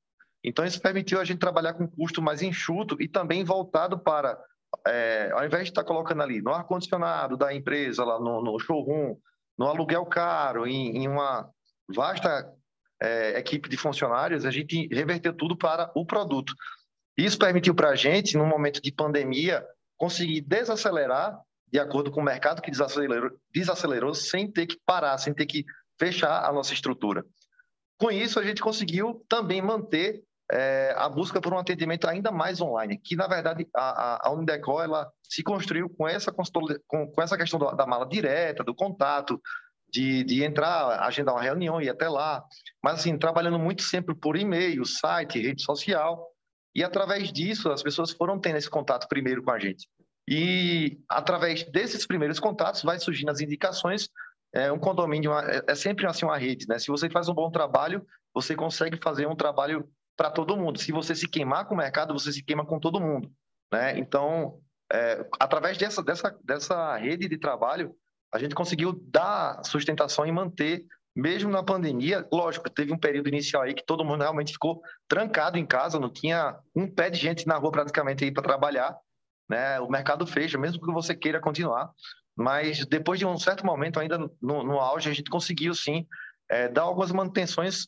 Então, 0.44 0.64
isso 0.64 0.80
permitiu 0.80 1.20
a 1.20 1.24
gente 1.24 1.38
trabalhar 1.38 1.74
com 1.74 1.86
custo 1.86 2.20
mais 2.20 2.42
enxuto 2.42 2.96
e 3.00 3.08
também 3.08 3.44
voltado 3.44 3.98
para, 3.98 4.38
é, 4.86 5.30
ao 5.32 5.44
invés 5.44 5.64
de 5.64 5.70
estar 5.70 5.84
colocando 5.84 6.22
ali 6.22 6.42
no 6.42 6.52
ar-condicionado 6.52 7.36
da 7.36 7.54
empresa, 7.54 8.04
lá 8.04 8.18
no, 8.18 8.42
no 8.42 8.58
showroom, 8.58 9.16
no 9.56 9.66
aluguel 9.66 10.04
caro, 10.06 10.66
em, 10.66 10.96
em 10.96 11.08
uma 11.08 11.48
vasta 11.94 12.52
é, 13.00 13.38
equipe 13.38 13.68
de 13.68 13.76
funcionários, 13.76 14.44
a 14.44 14.50
gente 14.50 14.88
reverteu 14.92 15.32
tudo 15.32 15.56
para 15.56 15.90
o 15.94 16.04
produto. 16.04 16.54
Isso 17.16 17.38
permitiu 17.38 17.74
para 17.74 17.90
a 17.90 17.96
gente, 17.96 18.36
num 18.36 18.46
momento 18.46 18.80
de 18.80 18.90
pandemia, 18.90 19.64
conseguir 19.96 20.40
desacelerar 20.40 21.38
de 21.70 21.78
acordo 21.78 22.10
com 22.10 22.20
o 22.20 22.24
mercado 22.24 22.60
que 22.60 22.70
desacelerou, 22.70 23.30
desacelerou 23.50 24.14
sem 24.14 24.50
ter 24.50 24.66
que 24.66 24.78
parar, 24.84 25.16
sem 25.18 25.32
ter 25.32 25.46
que 25.46 25.64
fechar 25.98 26.44
a 26.44 26.52
nossa 26.52 26.74
estrutura. 26.74 27.24
Com 27.98 28.10
isso, 28.10 28.38
a 28.38 28.44
gente 28.44 28.60
conseguiu 28.60 29.24
também 29.28 29.62
manter 29.62 30.22
é, 30.50 30.94
a 30.96 31.08
busca 31.08 31.40
por 31.40 31.52
um 31.52 31.58
atendimento 31.58 32.08
ainda 32.08 32.30
mais 32.30 32.60
online, 32.60 32.98
que 32.98 33.16
na 33.16 33.26
verdade 33.26 33.66
a, 33.74 33.82
a, 33.82 34.28
a 34.28 34.32
Unideco 34.32 34.80
ela 34.80 35.10
se 35.22 35.42
construiu 35.42 35.88
com 35.88 36.06
essa, 36.06 36.32
com, 36.32 37.06
com 37.10 37.22
essa 37.22 37.36
questão 37.36 37.58
da, 37.58 37.86
mala 37.86 38.06
direta, 38.06 38.62
do 38.64 38.74
contato, 38.74 39.40
de, 39.88 40.24
de 40.24 40.42
entrar, 40.42 41.00
agendar 41.02 41.34
uma 41.34 41.42
reunião 41.42 41.80
e 41.80 41.88
até 41.88 42.08
lá, 42.08 42.42
mas 42.82 43.00
assim, 43.00 43.16
trabalhando 43.18 43.58
muito 43.58 43.82
sempre 43.82 44.14
por 44.14 44.36
e-mail, 44.36 44.84
site, 44.84 45.40
rede 45.40 45.62
social, 45.62 46.26
e 46.74 46.82
através 46.82 47.30
disso 47.30 47.70
as 47.70 47.82
pessoas 47.82 48.10
foram 48.10 48.38
tendo 48.38 48.56
esse 48.56 48.70
contato 48.70 49.06
primeiro 49.06 49.42
com 49.42 49.50
a 49.50 49.58
gente. 49.58 49.86
E 50.28 50.98
através 51.08 51.64
desses 51.64 52.06
primeiros 52.06 52.40
contatos 52.40 52.82
vai 52.82 52.98
surgindo 52.98 53.30
as 53.30 53.40
indicações. 53.40 54.08
É, 54.54 54.70
um 54.70 54.78
condomínio 54.78 55.32
é, 55.32 55.62
é 55.66 55.74
sempre 55.74 56.06
assim 56.06 56.24
uma 56.24 56.38
rede, 56.38 56.66
né? 56.68 56.78
Se 56.78 56.88
você 56.88 57.10
faz 57.10 57.28
um 57.28 57.34
bom 57.34 57.50
trabalho, 57.50 58.06
você 58.32 58.54
consegue 58.54 58.98
fazer 59.02 59.26
um 59.26 59.36
trabalho 59.36 59.88
para 60.16 60.30
todo 60.30 60.56
mundo. 60.56 60.78
Se 60.78 60.92
você 60.92 61.14
se 61.14 61.28
queimar 61.28 61.66
com 61.66 61.74
o 61.74 61.78
mercado, 61.78 62.12
você 62.12 62.32
se 62.32 62.42
queima 62.42 62.64
com 62.64 62.78
todo 62.78 63.00
mundo, 63.00 63.30
né? 63.72 63.98
Então, 63.98 64.60
é, 64.92 65.26
através 65.40 65.78
dessa, 65.78 66.02
dessa, 66.02 66.36
dessa 66.44 66.96
rede 66.96 67.28
de 67.28 67.38
trabalho, 67.38 67.94
a 68.32 68.38
gente 68.38 68.54
conseguiu 68.54 68.92
dar 69.08 69.62
sustentação 69.64 70.26
e 70.26 70.32
manter, 70.32 70.84
mesmo 71.14 71.50
na 71.50 71.62
pandemia. 71.62 72.26
Lógico, 72.32 72.70
teve 72.70 72.92
um 72.92 72.98
período 72.98 73.28
inicial 73.28 73.62
aí 73.62 73.74
que 73.74 73.84
todo 73.84 74.04
mundo 74.04 74.22
realmente 74.22 74.52
ficou 74.52 74.80
trancado 75.08 75.58
em 75.58 75.66
casa, 75.66 76.00
não 76.00 76.10
tinha 76.10 76.58
um 76.74 76.86
pé 76.86 77.10
de 77.10 77.18
gente 77.18 77.46
na 77.46 77.56
rua 77.56 77.70
praticamente 77.70 78.24
aí 78.24 78.32
para 78.32 78.42
trabalhar, 78.42 78.96
né? 79.48 79.80
O 79.80 79.88
mercado 79.88 80.26
fecha, 80.26 80.58
mesmo 80.58 80.80
que 80.80 80.92
você 80.92 81.14
queira 81.14 81.40
continuar. 81.40 81.90
Mas 82.34 82.86
depois 82.86 83.18
de 83.18 83.26
um 83.26 83.36
certo 83.36 83.64
momento, 83.64 84.00
ainda 84.00 84.18
no, 84.18 84.30
no 84.64 84.80
auge, 84.80 85.10
a 85.10 85.14
gente 85.14 85.30
conseguiu 85.30 85.74
sim 85.74 86.06
é, 86.50 86.68
dar 86.68 86.82
algumas 86.82 87.12
manutenções, 87.12 87.86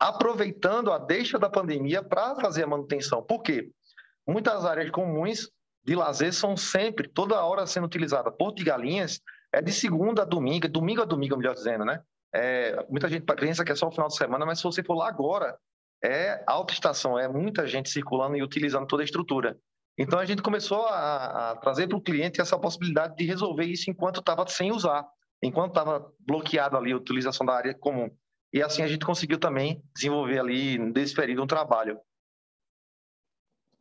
aproveitando 0.00 0.90
a 0.90 0.98
deixa 0.98 1.38
da 1.38 1.50
pandemia 1.50 2.02
para 2.02 2.34
fazer 2.36 2.64
a 2.64 2.66
manutenção. 2.66 3.22
Por 3.22 3.42
quê? 3.42 3.70
Muitas 4.26 4.64
áreas 4.64 4.90
comuns 4.90 5.50
de 5.84 5.94
lazer 5.94 6.32
são 6.32 6.56
sempre, 6.56 7.06
toda 7.06 7.44
hora 7.44 7.66
sendo 7.66 7.84
utilizada. 7.84 8.32
Porto 8.32 8.56
de 8.56 8.64
Galinhas 8.64 9.20
é 9.52 9.60
de 9.60 9.72
segunda 9.72 10.22
a 10.22 10.24
domingo, 10.24 10.66
domingo 10.68 11.02
a 11.02 11.04
domingo, 11.04 11.36
melhor 11.36 11.54
dizendo, 11.54 11.84
né? 11.84 12.00
É, 12.34 12.86
muita 12.88 13.08
gente 13.08 13.24
pensa 13.24 13.64
que 13.64 13.72
é 13.72 13.74
só 13.74 13.88
o 13.88 13.90
final 13.90 14.08
de 14.08 14.16
semana, 14.16 14.46
mas 14.46 14.58
se 14.58 14.64
você 14.64 14.82
for 14.82 14.94
lá 14.94 15.08
agora, 15.08 15.58
é 16.02 16.42
alta 16.46 16.72
estação, 16.72 17.18
é 17.18 17.28
muita 17.28 17.66
gente 17.66 17.90
circulando 17.90 18.36
e 18.36 18.42
utilizando 18.42 18.86
toda 18.86 19.02
a 19.02 19.04
estrutura. 19.04 19.58
Então 19.98 20.18
a 20.18 20.24
gente 20.24 20.40
começou 20.40 20.86
a, 20.86 21.50
a 21.50 21.56
trazer 21.56 21.88
para 21.88 21.98
o 21.98 22.00
cliente 22.00 22.40
essa 22.40 22.58
possibilidade 22.58 23.16
de 23.16 23.24
resolver 23.24 23.64
isso 23.64 23.90
enquanto 23.90 24.20
estava 24.20 24.46
sem 24.46 24.72
usar, 24.72 25.06
enquanto 25.42 25.70
estava 25.70 26.10
bloqueado 26.20 26.76
ali 26.76 26.92
a 26.92 26.96
utilização 26.96 27.44
da 27.44 27.54
área 27.54 27.74
comum. 27.74 28.08
E 28.52 28.62
assim 28.62 28.82
a 28.82 28.88
gente 28.88 29.04
conseguiu 29.04 29.38
também 29.38 29.82
desenvolver 29.94 30.38
ali, 30.38 30.78
nesse 30.78 31.14
período, 31.14 31.42
um 31.42 31.46
trabalho 31.46 32.00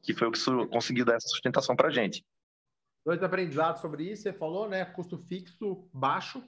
que 0.01 0.13
foi 0.13 0.28
o 0.28 0.32
que 0.32 0.67
conseguiu 0.67 1.05
dar 1.05 1.15
essa 1.15 1.28
sustentação 1.28 1.76
para 1.76 1.89
a 1.89 1.91
gente. 1.91 2.26
Dois 3.05 3.22
aprendizados 3.24 3.82
sobre 3.82 4.03
isso, 4.03 4.24
você 4.24 4.34
falou, 4.34 4.70
né? 4.70 4.86
Custo 4.86 5.17
fixo 5.17 5.89
baixo. 5.93 6.43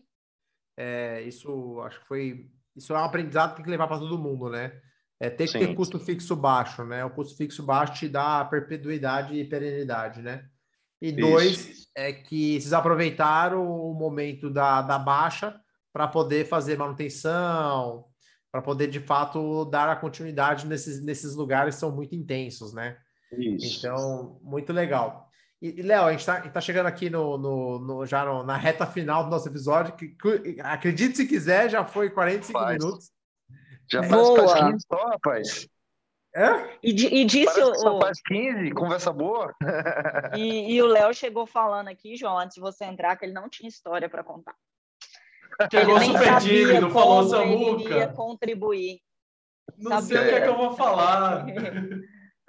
É, 0.77 1.21
isso 1.21 1.81
acho 1.81 1.99
que 1.99 2.07
foi. 2.07 2.51
Isso 2.75 2.93
é 2.93 2.97
um 2.97 3.03
aprendizado 3.03 3.51
que 3.51 3.55
tem 3.57 3.65
que 3.65 3.71
levar 3.71 3.87
para 3.87 3.99
todo 3.99 4.17
mundo, 4.17 4.49
né? 4.49 4.81
É, 5.19 5.29
tem 5.29 5.45
que 5.45 5.53
Sim. 5.53 5.59
ter 5.59 5.75
custo 5.75 5.99
fixo 5.99 6.35
baixo, 6.35 6.83
né? 6.83 7.05
O 7.05 7.11
custo 7.11 7.37
fixo 7.37 7.63
baixo 7.63 7.93
te 7.93 8.09
dá 8.09 8.43
perpetuidade 8.45 9.35
e 9.35 9.45
perenidade, 9.45 10.21
né? 10.21 10.49
E 11.01 11.09
Isso. 11.09 11.19
dois, 11.19 11.87
é 11.95 12.13
que 12.13 12.59
vocês 12.59 12.73
aproveitaram 12.73 13.69
o 13.69 13.93
momento 13.93 14.49
da, 14.49 14.81
da 14.81 14.97
baixa 14.97 15.59
para 15.91 16.07
poder 16.07 16.47
fazer 16.47 16.77
manutenção, 16.77 18.05
para 18.51 18.61
poder, 18.61 18.87
de 18.87 18.99
fato, 18.99 19.65
dar 19.65 19.87
a 19.89 19.95
continuidade 19.95 20.67
nesses, 20.67 21.01
nesses 21.01 21.35
lugares 21.35 21.75
que 21.75 21.79
são 21.79 21.91
muito 21.91 22.13
intensos, 22.13 22.73
né? 22.73 22.97
Isso. 23.31 23.79
Então, 23.79 24.39
muito 24.43 24.73
legal. 24.73 25.29
E, 25.61 25.81
Léo, 25.81 26.05
a 26.05 26.11
gente 26.11 26.21
está 26.21 26.41
tá 26.41 26.59
chegando 26.59 26.87
aqui 26.87 27.09
no, 27.09 27.37
no, 27.37 27.79
no 27.79 28.05
já 28.05 28.25
no, 28.25 28.43
na 28.43 28.57
reta 28.57 28.85
final 28.85 29.23
do 29.23 29.29
nosso 29.29 29.47
episódio, 29.47 29.95
que, 29.95 30.09
que 30.09 30.59
acredite 30.59 31.15
se 31.15 31.27
quiser, 31.27 31.69
já 31.69 31.85
foi 31.85 32.09
45 32.09 32.59
faz. 32.59 32.77
minutos. 32.77 33.11
Já 33.89 34.03
faz, 34.03 34.11
boa. 34.11 34.47
faz 34.47 34.71
15 34.71 34.85
só, 34.87 35.07
rapaz. 35.07 35.67
É? 36.33 36.77
E, 36.81 37.21
e 37.21 37.25
disse 37.25 37.61
o. 37.61 37.75
Só 37.75 37.99
faz 37.99 38.21
15, 38.21 38.71
conversa 38.71 39.13
boa. 39.13 39.53
E, 40.35 40.73
e 40.73 40.81
o 40.81 40.87
Léo 40.87 41.13
chegou 41.13 41.45
falando 41.45 41.89
aqui, 41.89 42.15
João, 42.15 42.39
antes 42.39 42.55
de 42.55 42.61
você 42.61 42.85
entrar, 42.85 43.15
que 43.17 43.25
ele 43.25 43.33
não 43.33 43.49
tinha 43.49 43.69
história 43.69 44.09
para 44.09 44.23
contar. 44.23 44.55
Chegou 45.71 45.99
super 45.99 46.39
tímido, 46.39 46.89
falou 46.89 47.23
Samuca. 47.23 48.07
Contribuir. 48.09 48.99
Não 49.77 49.99
sabia. 49.99 50.07
sei 50.07 50.17
o 50.17 50.29
que 50.29 50.35
é 50.35 50.41
que 50.41 50.47
eu 50.47 50.57
vou 50.57 50.75
falar. 50.77 51.45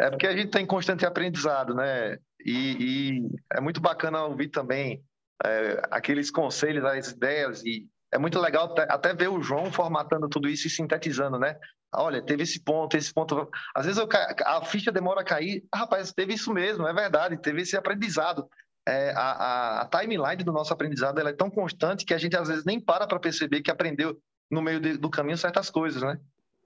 É 0.00 0.11
porque 0.11 0.26
a 0.26 0.32
gente 0.32 0.46
está 0.46 0.61
em 0.61 0.66
constante 0.66 1.07
aprendizado, 1.07 1.74
né? 1.74 2.18
E, 2.44 3.20
e, 3.20 3.30
é 3.53 3.61
muito 3.61 3.80
bacana 3.80 4.24
ouvir 4.24 4.48
também 4.48 5.03
é, 5.44 5.82
aqueles 5.90 6.30
conselhos, 6.30 6.84
as 6.84 7.11
ideias, 7.11 7.64
e 7.64 7.86
é 8.12 8.18
muito 8.18 8.38
legal 8.38 8.74
até 8.88 9.14
ver 9.14 9.28
o 9.28 9.42
João 9.42 9.72
formatando 9.72 10.28
tudo 10.28 10.48
isso 10.48 10.66
e 10.66 10.70
sintetizando, 10.70 11.38
né? 11.38 11.57
Olha, 11.94 12.22
teve 12.22 12.42
esse 12.42 12.62
ponto, 12.62 12.96
esse 12.96 13.12
ponto. 13.12 13.48
Às 13.74 13.86
vezes 13.86 14.00
eu, 14.00 14.09
a 14.46 14.64
ficha 14.64 14.90
demora 14.90 15.20
a 15.20 15.24
cair. 15.24 15.62
Ah, 15.70 15.78
rapaz, 15.78 16.12
teve 16.12 16.34
isso 16.34 16.53
mesmo, 16.53 16.86
é 16.86 16.92
verdade, 16.92 17.40
teve 17.40 17.62
esse 17.62 17.76
aprendizado. 17.76 18.48
É, 18.86 19.12
a, 19.16 19.82
a, 19.82 19.86
timeline 19.86 20.42
do 20.42 20.52
nosso 20.52 20.72
aprendizado 20.72 21.18
ela 21.20 21.30
é 21.30 21.34
tão 21.34 21.48
constante 21.48 22.04
que 22.04 22.12
a 22.12 22.18
gente 22.18 22.36
às 22.36 22.48
vezes 22.48 22.64
nem 22.64 22.80
para 22.80 23.06
para 23.06 23.20
perceber 23.20 23.62
que 23.62 23.70
aprendeu 23.70 24.18
no 24.50 24.60
meio 24.60 24.80
de, 24.80 24.98
do 24.98 25.08
caminho 25.08 25.38
certas 25.38 25.70
coisas, 25.70 26.02
né? 26.02 26.18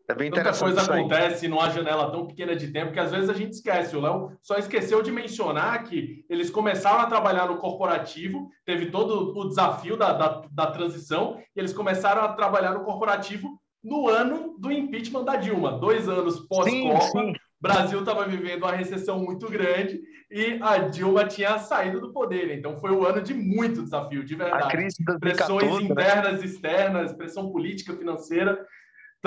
É 0.08 0.14
bem 0.14 0.28
interessante. 0.28 0.74
Tanta 0.74 0.86
coisa 0.86 1.00
acontece 1.00 1.48
numa 1.48 1.68
janela 1.68 2.10
tão 2.10 2.26
pequena 2.26 2.54
de 2.54 2.68
tempo 2.68 2.92
que 2.92 3.00
às 3.00 3.10
vezes 3.10 3.28
a 3.28 3.34
gente 3.34 3.52
esquece. 3.52 3.96
O 3.96 4.00
Léo 4.00 4.36
só 4.40 4.56
esqueceu 4.56 5.02
de 5.02 5.10
mencionar 5.10 5.82
que 5.84 6.24
eles 6.30 6.48
começaram 6.48 7.00
a 7.00 7.06
trabalhar 7.06 7.46
no 7.46 7.58
corporativo, 7.58 8.48
teve 8.64 8.90
todo 8.90 9.36
o 9.36 9.48
desafio 9.48 9.96
da, 9.96 10.12
da, 10.12 10.42
da 10.50 10.70
transição, 10.70 11.40
e 11.54 11.58
eles 11.58 11.72
começaram 11.72 12.22
a 12.22 12.32
trabalhar 12.32 12.74
no 12.74 12.84
corporativo 12.84 13.60
no 13.82 14.08
ano 14.08 14.56
do 14.58 14.70
impeachment 14.70 15.24
da 15.24 15.36
Dilma, 15.36 15.72
dois 15.72 16.08
anos 16.08 16.40
pós-Copa. 16.40 17.32
Brasil 17.66 18.00
estava 18.00 18.26
vivendo 18.26 18.62
uma 18.62 18.72
recessão 18.72 19.18
muito 19.18 19.48
grande 19.48 20.00
e 20.30 20.58
a 20.62 20.78
Dilma 20.78 21.24
tinha 21.26 21.58
saído 21.58 22.00
do 22.00 22.12
poder. 22.12 22.56
Então 22.58 22.80
foi 22.80 22.90
um 22.90 23.04
ano 23.04 23.20
de 23.22 23.34
muito 23.34 23.82
desafio, 23.82 24.24
de 24.24 24.34
verdade. 24.34 24.64
A 24.64 24.68
crise 24.68 24.96
Pressões 25.20 25.72
né? 25.72 25.82
internas, 25.82 26.40
né? 26.40 26.46
externas, 26.46 27.12
pressão 27.12 27.50
política, 27.50 27.96
financeira 27.96 28.66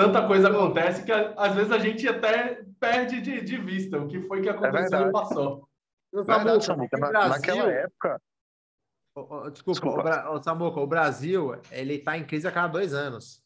tanta 0.00 0.26
coisa 0.26 0.48
acontece 0.48 1.04
que 1.04 1.12
às 1.12 1.54
vezes 1.54 1.70
a 1.72 1.78
gente 1.78 2.08
até 2.08 2.62
perde 2.78 3.20
de, 3.20 3.42
de 3.42 3.56
vista 3.58 3.98
o 3.98 4.08
que 4.08 4.22
foi 4.22 4.40
que 4.40 4.48
aconteceu 4.48 4.98
é 4.98 5.08
e 5.08 5.12
passou. 5.12 5.68
Verdade, 6.12 6.64
Samuca, 6.64 6.98
na, 6.98 7.28
naquela 7.28 7.70
época. 7.70 8.20
desculpa, 9.52 9.72
desculpa. 9.72 10.30
O, 10.30 10.42
Samuca, 10.42 10.80
o 10.80 10.86
Brasil 10.86 11.54
ele 11.70 11.94
está 11.94 12.16
em 12.16 12.24
crise 12.24 12.48
a 12.48 12.52
cada 12.52 12.68
dois 12.68 12.94
anos. 12.94 13.42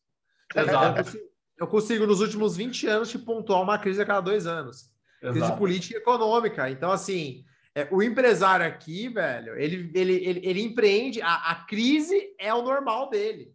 Exato. 0.55 1.19
Eu 1.57 1.67
consigo, 1.67 2.07
nos 2.07 2.21
últimos 2.21 2.57
20 2.57 2.87
anos, 2.87 3.11
te 3.11 3.19
pontuar 3.19 3.63
uma 3.63 3.79
crise 3.79 4.03
a 4.03 4.07
cada 4.07 4.21
dois 4.21 4.47
anos. 4.47 4.91
Exato. 5.23 5.39
Crise 5.39 5.57
política 5.57 5.99
e 5.99 6.01
econômica. 6.01 6.69
Então, 6.69 6.91
assim, 6.91 7.45
é, 7.75 7.89
o 7.91 8.03
empresário 8.03 8.67
aqui, 8.67 9.09
velho, 9.09 9.57
ele, 9.57 9.91
ele, 9.95 10.13
ele, 10.25 10.41
ele 10.45 10.63
empreende, 10.63 11.23
a, 11.23 11.51
a 11.51 11.55
crise 11.65 12.35
é 12.39 12.53
o 12.53 12.63
normal 12.63 13.09
dele. 13.09 13.55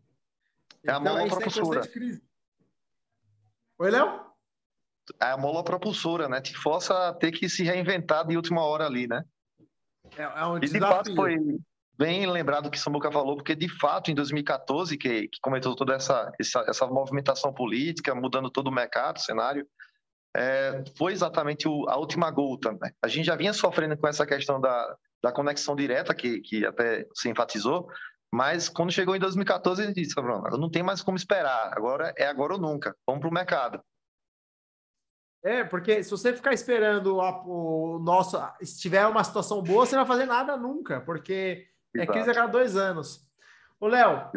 É 0.83 0.91
a 0.91 0.97
então, 0.97 1.17
mão 1.17 1.27
professora. 1.27 1.81
Oi, 3.79 3.91
Léo? 3.91 4.29
É 5.21 5.31
a 5.31 5.37
mola 5.37 5.63
propulsora, 5.63 6.27
né? 6.29 6.41
Te 6.41 6.55
força 6.55 7.09
a 7.09 7.13
ter 7.13 7.31
que 7.31 7.49
se 7.49 7.63
reinventar 7.63 8.25
de 8.27 8.35
última 8.35 8.61
hora 8.61 8.85
ali, 8.85 9.07
né? 9.07 9.23
É, 10.17 10.23
é 10.23 10.45
um 10.45 10.57
e 10.57 10.61
de 10.61 10.79
fato 10.79 11.15
foi 11.15 11.37
bem 11.99 12.25
lembrado 12.25 12.67
o 12.67 12.71
que 12.71 12.79
Samuca 12.79 13.11
falou, 13.11 13.35
porque 13.35 13.53
de 13.53 13.67
fato 13.67 14.09
em 14.09 14.15
2014, 14.15 14.97
que, 14.97 15.27
que 15.27 15.39
comentou 15.41 15.75
toda 15.75 15.93
essa, 15.93 16.31
essa, 16.39 16.63
essa 16.65 16.87
movimentação 16.87 17.53
política, 17.53 18.15
mudando 18.15 18.49
todo 18.49 18.69
o 18.69 18.71
mercado, 18.71 19.17
o 19.17 19.21
cenário, 19.21 19.67
é, 20.33 20.81
foi 20.97 21.11
exatamente 21.11 21.67
o, 21.67 21.89
a 21.89 21.97
última 21.97 22.31
gota. 22.31 22.71
Né? 22.71 22.91
A 23.03 23.09
gente 23.09 23.25
já 23.25 23.35
vinha 23.35 23.51
sofrendo 23.51 23.97
com 23.97 24.07
essa 24.07 24.25
questão 24.25 24.61
da, 24.61 24.95
da 25.21 25.33
conexão 25.33 25.75
direta, 25.75 26.15
que, 26.15 26.39
que 26.39 26.65
até 26.65 27.05
se 27.13 27.29
enfatizou, 27.29 27.89
mas 28.33 28.69
quando 28.69 28.93
chegou 28.93 29.13
em 29.13 29.19
2014, 29.19 29.83
ele 29.83 29.93
disse, 29.93 30.15
não 30.17 30.71
tem 30.71 30.81
mais 30.81 31.01
como 31.01 31.17
esperar, 31.17 31.73
agora 31.75 32.13
é 32.17 32.27
agora 32.27 32.53
ou 32.53 32.59
nunca, 32.59 32.95
vamos 33.05 33.19
para 33.19 33.29
o 33.29 33.33
mercado. 33.33 33.83
É, 35.43 35.65
porque 35.65 36.01
se 36.01 36.11
você 36.11 36.31
ficar 36.33 36.53
esperando 36.53 37.19
a, 37.19 37.43
o 37.45 37.99
nosso, 37.99 38.37
se 38.61 38.79
tiver 38.79 39.05
uma 39.05 39.23
situação 39.23 39.61
boa, 39.61 39.85
você 39.85 39.95
não 39.95 40.05
vai 40.05 40.17
fazer 40.17 40.25
nada 40.25 40.55
nunca, 40.55 41.01
porque 41.01 41.67
é 41.95 41.99
Exato. 41.99 42.11
é 42.11 42.13
crise 42.13 42.31
a 42.31 42.33
cada 42.33 42.51
dois 42.51 42.75
anos. 42.75 43.27
Ô, 43.79 43.87
Léo, 43.87 44.29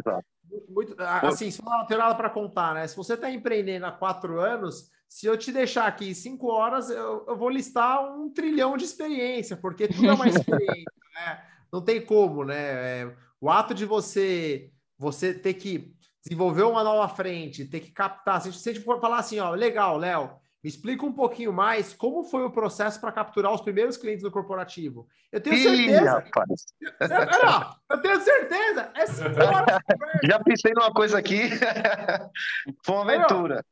muito, 0.68 0.94
assim, 0.98 1.50
se 1.50 1.64
não 1.64 1.86
tem 1.86 1.96
nada 1.96 2.14
para 2.14 2.30
contar, 2.30 2.74
né? 2.74 2.86
Se 2.86 2.96
você 2.96 3.14
está 3.14 3.30
empreendendo 3.30 3.86
há 3.86 3.92
quatro 3.92 4.40
anos, 4.40 4.90
se 5.08 5.26
eu 5.26 5.36
te 5.36 5.52
deixar 5.52 5.86
aqui 5.86 6.14
cinco 6.14 6.48
horas, 6.48 6.90
eu, 6.90 7.24
eu 7.26 7.36
vou 7.36 7.50
listar 7.50 8.02
um 8.16 8.30
trilhão 8.30 8.76
de 8.76 8.84
experiência, 8.84 9.56
porque 9.56 9.88
tudo 9.88 10.08
é 10.08 10.12
uma 10.12 10.26
experiência, 10.28 10.92
né? 11.14 11.44
Não 11.72 11.80
tem 11.82 12.04
como, 12.04 12.44
né? 12.44 13.02
É, 13.02 13.16
o 13.40 13.50
ato 13.50 13.74
de 13.74 13.84
você 13.84 14.70
você 14.98 15.34
ter 15.34 15.54
que 15.54 15.92
desenvolver 16.24 16.62
uma 16.62 16.84
nova 16.84 17.12
frente, 17.12 17.64
ter 17.64 17.80
que 17.80 17.90
captar, 17.90 18.40
se 18.40 18.48
a 18.48 18.72
gente 18.72 18.84
for 18.84 19.00
falar 19.00 19.18
assim, 19.18 19.40
ó, 19.40 19.50
legal, 19.50 19.96
Léo, 19.96 20.38
Me 20.62 20.70
explica 20.70 21.04
um 21.04 21.12
pouquinho 21.12 21.52
mais 21.52 21.92
como 21.92 22.22
foi 22.22 22.44
o 22.44 22.50
processo 22.50 23.00
para 23.00 23.10
capturar 23.10 23.52
os 23.52 23.60
primeiros 23.60 23.96
clientes 23.96 24.22
do 24.22 24.30
corporativo. 24.30 25.08
Eu 25.32 25.40
tenho 25.40 25.56
certeza. 25.56 26.00
Ih, 26.00 26.04
rapaz. 26.04 26.64
Não, 27.00 27.76
eu 27.90 28.00
tenho 28.00 28.20
certeza. 28.20 28.92
É 28.94 29.04
Já 30.26 30.38
pensei 30.38 30.72
numa 30.72 30.92
coisa 30.92 31.18
aqui. 31.18 31.48
foi 32.84 32.94
uma 32.94 33.02
aventura. 33.02 33.64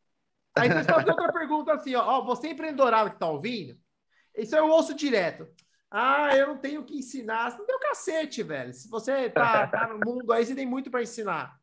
Aí, 0.57 0.69
aí 0.69 0.79
você 0.79 0.93
fazer 0.93 1.11
outra 1.11 1.33
pergunta 1.33 1.73
assim, 1.75 1.95
ó, 1.95 2.19
ó 2.19 2.25
você 2.25 2.49
empreendedorado 2.49 3.11
que 3.11 3.17
está 3.17 3.29
ouvindo, 3.29 3.79
isso 4.37 4.57
eu 4.57 4.69
ouço 4.69 4.93
direto. 4.93 5.47
Ah, 5.89 6.37
eu 6.37 6.49
não 6.49 6.59
tenho 6.59 6.85
que 6.85 6.97
ensinar. 6.97 7.51
Você 7.51 7.59
não 7.59 7.67
tem 7.67 7.77
o 7.77 7.81
cacete, 7.81 8.43
velho. 8.43 8.73
Se 8.73 8.89
você 8.89 9.31
tá, 9.31 9.67
tá 9.69 9.89
no 9.89 9.99
mundo 10.05 10.33
aí, 10.33 10.45
você 10.45 10.55
tem 10.55 10.67
muito 10.67 10.91
para 10.91 11.03
ensinar. 11.03 11.57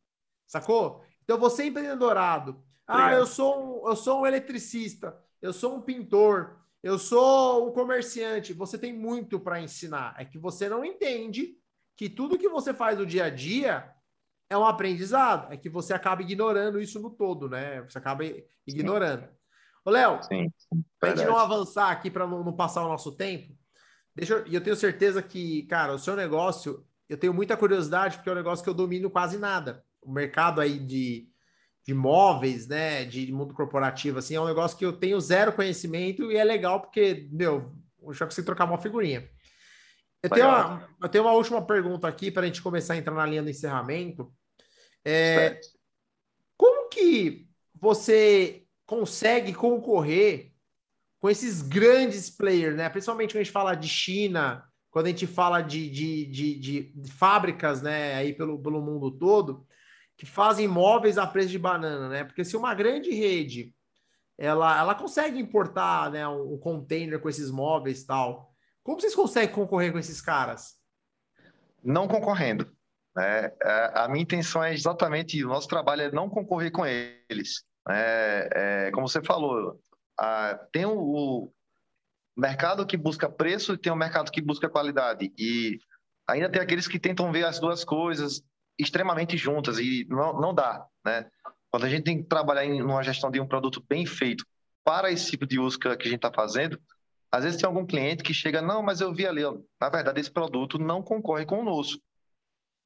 Sacou? 0.46 1.04
Então, 1.24 1.38
você 1.38 1.66
empreendedorado, 1.66 2.64
ah, 2.88 3.14
eu 3.14 3.26
sou, 3.26 3.84
um, 3.84 3.90
eu 3.90 3.96
sou 3.96 4.22
um 4.22 4.26
eletricista, 4.26 5.18
eu 5.42 5.52
sou 5.52 5.76
um 5.76 5.82
pintor, 5.82 6.58
eu 6.82 6.98
sou 6.98 7.68
um 7.68 7.74
comerciante. 7.74 8.54
Você 8.54 8.78
tem 8.78 8.94
muito 8.94 9.40
para 9.40 9.62
ensinar. 9.62 10.16
É 10.18 10.24
que 10.24 10.38
você 10.38 10.70
não 10.70 10.86
entende 10.86 11.58
que 11.96 12.10
tudo 12.10 12.38
que 12.38 12.48
você 12.48 12.74
faz 12.74 12.98
no 12.98 13.06
dia 13.06 13.26
a 13.26 13.30
dia 13.30 13.92
é 14.50 14.58
um 14.58 14.66
aprendizado. 14.66 15.52
É 15.52 15.58
que 15.58 15.70
você 15.70 15.94
acaba 15.94 16.22
ignorando 16.22 16.80
isso 16.80 17.00
no 17.00 17.10
todo, 17.10 17.50
né? 17.50 17.82
Você 17.82 17.98
acaba 17.98 18.24
ignorando. 18.66 19.24
Sim. 19.24 19.34
Ô, 19.84 19.90
Léo, 19.90 20.20
para 21.00 21.12
a 21.12 21.16
gente 21.16 21.28
não 21.28 21.38
avançar 21.38 21.92
aqui 21.92 22.10
para 22.10 22.28
não, 22.28 22.44
não, 22.44 22.54
passar 22.54 22.86
o 22.86 22.90
nosso 22.90 23.14
tempo, 23.14 23.54
deixa 24.16 24.34
eu, 24.34 24.46
eu 24.48 24.62
tenho 24.62 24.76
certeza 24.76 25.22
que, 25.22 25.64
cara, 25.64 25.94
o 25.94 26.00
seu 26.00 26.16
negócio, 26.16 26.86
eu 27.10 27.18
tenho 27.18 27.34
muita 27.34 27.58
curiosidade, 27.58 28.18
porque 28.18 28.30
é 28.30 28.34
um 28.34 28.36
negócio 28.36 28.64
que 28.64 28.70
eu 28.70 28.74
domino 28.74 29.10
quase 29.10 29.38
nada. 29.38 29.84
O 30.02 30.12
mercado 30.12 30.62
aí 30.62 30.78
de 30.78 31.30
de 31.88 31.94
móveis, 31.94 32.68
né, 32.68 33.06
de 33.06 33.32
mundo 33.32 33.54
corporativo, 33.54 34.20
assim, 34.20 34.36
é 34.36 34.42
um 34.42 34.46
negócio 34.46 34.78
que 34.78 34.86
eu 34.86 34.92
tenho 34.92 35.18
zero 35.22 35.54
conhecimento 35.54 36.30
e 36.30 36.36
é 36.36 36.44
legal 36.44 36.82
porque, 36.82 37.30
meu, 37.32 37.74
eu 38.04 38.14
já 38.14 38.26
consigo 38.26 38.46
trocar 38.46 38.66
uma 38.66 38.78
figurinha. 38.78 39.30
Eu 40.22 40.30
tenho 40.30 40.48
uma, 40.48 40.90
eu 41.02 41.08
tenho 41.08 41.24
uma 41.24 41.32
última 41.32 41.66
pergunta 41.66 42.06
aqui 42.06 42.30
para 42.30 42.44
a 42.44 42.46
gente 42.46 42.62
começar 42.62 42.94
a 42.94 42.98
entrar 42.98 43.14
na 43.14 43.26
linha 43.26 43.42
do 43.42 43.50
encerramento. 43.50 44.30
É, 45.06 45.62
como 46.58 46.90
que 46.90 47.48
você 47.74 48.66
consegue 48.86 49.54
concorrer 49.54 50.52
com 51.22 51.30
esses 51.30 51.62
grandes 51.62 52.30
players, 52.30 52.76
né? 52.76 52.90
Principalmente 52.90 53.32
quando 53.32 53.42
a 53.42 53.44
gente 53.44 53.54
fala 53.54 53.76
de 53.76 53.88
China, 53.88 54.62
quando 54.92 55.06
a 55.06 55.10
gente 55.10 55.26
fala 55.26 55.62
de, 55.62 55.90
de, 55.90 56.26
de, 56.26 56.60
de, 56.60 57.12
fábricas, 57.12 57.82
né, 57.82 58.16
aí 58.16 58.34
pelo, 58.34 58.62
pelo 58.62 58.82
mundo 58.82 59.10
todo 59.12 59.67
que 60.18 60.26
fazem 60.26 60.68
móveis 60.68 61.18
a 61.18 61.28
preço 61.28 61.50
de 61.50 61.60
banana, 61.60 62.10
né? 62.10 62.24
Porque 62.24 62.44
se 62.44 62.58
uma 62.58 62.74
grande 62.74 63.12
rede 63.12 63.74
ela, 64.38 64.78
ela 64.78 64.96
consegue 64.96 65.40
importar 65.40 66.12
né, 66.12 66.28
um, 66.28 66.58
container 66.58 67.20
com 67.20 67.30
esses 67.30 67.50
móveis 67.50 68.02
e 68.02 68.08
tal, 68.08 68.52
como 68.84 69.00
vocês 69.00 69.16
conseguem 69.16 69.54
concorrer 69.54 69.92
com 69.92 70.00
esses 70.00 70.22
caras? 70.22 70.76
Não 71.84 72.08
concorrendo. 72.08 72.72
Né? 73.16 73.52
É, 73.64 73.92
a 73.96 74.08
minha 74.08 74.24
intenção 74.24 74.64
é 74.64 74.74
exatamente 74.74 75.44
o 75.44 75.50
nosso 75.50 75.68
trabalho 75.68 76.04
é 76.04 76.12
não 76.12 76.30
concorrer 76.30 76.72
com 76.72 76.86
eles. 76.86 77.64
É, 77.90 78.50
é, 78.88 78.92
como 78.92 79.08
você 79.08 79.24
falou, 79.24 79.80
a, 80.20 80.56
tem 80.72 80.86
o, 80.86 81.00
o, 81.00 81.54
mercado 82.36 82.86
que 82.86 82.96
busca 82.96 83.28
preço 83.30 83.74
e 83.74 83.78
tem 83.78 83.92
o 83.92 83.96
mercado 83.96 84.32
que 84.32 84.42
busca 84.42 84.70
qualidade. 84.70 85.34
E 85.38 85.80
ainda 86.28 86.50
tem 86.50 86.62
aqueles 86.62 86.88
que 86.88 87.00
tentam 87.00 87.32
ver 87.32 87.46
as 87.46 87.60
duas 87.60 87.84
coisas 87.84 88.44
extremamente 88.78 89.38
juntas 89.38 89.80
e 89.80 90.06
não, 90.10 90.40
não 90.40 90.54
dá, 90.54 90.86
né? 91.06 91.30
Quando 91.70 91.86
a 91.86 91.90
gente 91.90 92.04
tem 92.04 92.22
que 92.22 92.30
trabalhar 92.30 92.66
em 92.66 92.82
uma 92.82 93.04
gestão 93.04 93.30
de 93.30 93.40
um 93.40 93.48
produto 93.48 93.84
bem 93.88 94.06
feito 94.06 94.46
para 94.84 95.12
esse 95.12 95.32
tipo 95.32 95.46
de 95.46 95.60
uso 95.60 95.78
que 95.78 95.88
a 95.88 95.92
gente 95.92 96.16
está 96.16 96.32
fazendo, 96.32 96.80
às 97.32 97.44
vezes 97.44 97.60
tem 97.60 97.68
algum 97.68 97.86
cliente 97.86 98.24
que 98.24 98.34
chega, 98.34 98.62
não, 98.62 98.82
mas 98.82 99.02
eu 99.02 99.14
vi 99.14 99.28
ali, 99.28 99.44
ó, 99.44 99.58
na 99.80 99.90
verdade 99.90 100.20
esse 100.20 100.32
produto 100.32 100.80
não 100.80 101.04
concorre 101.04 101.46
com 101.46 101.60
o 101.60 101.64
nosso. 101.64 102.00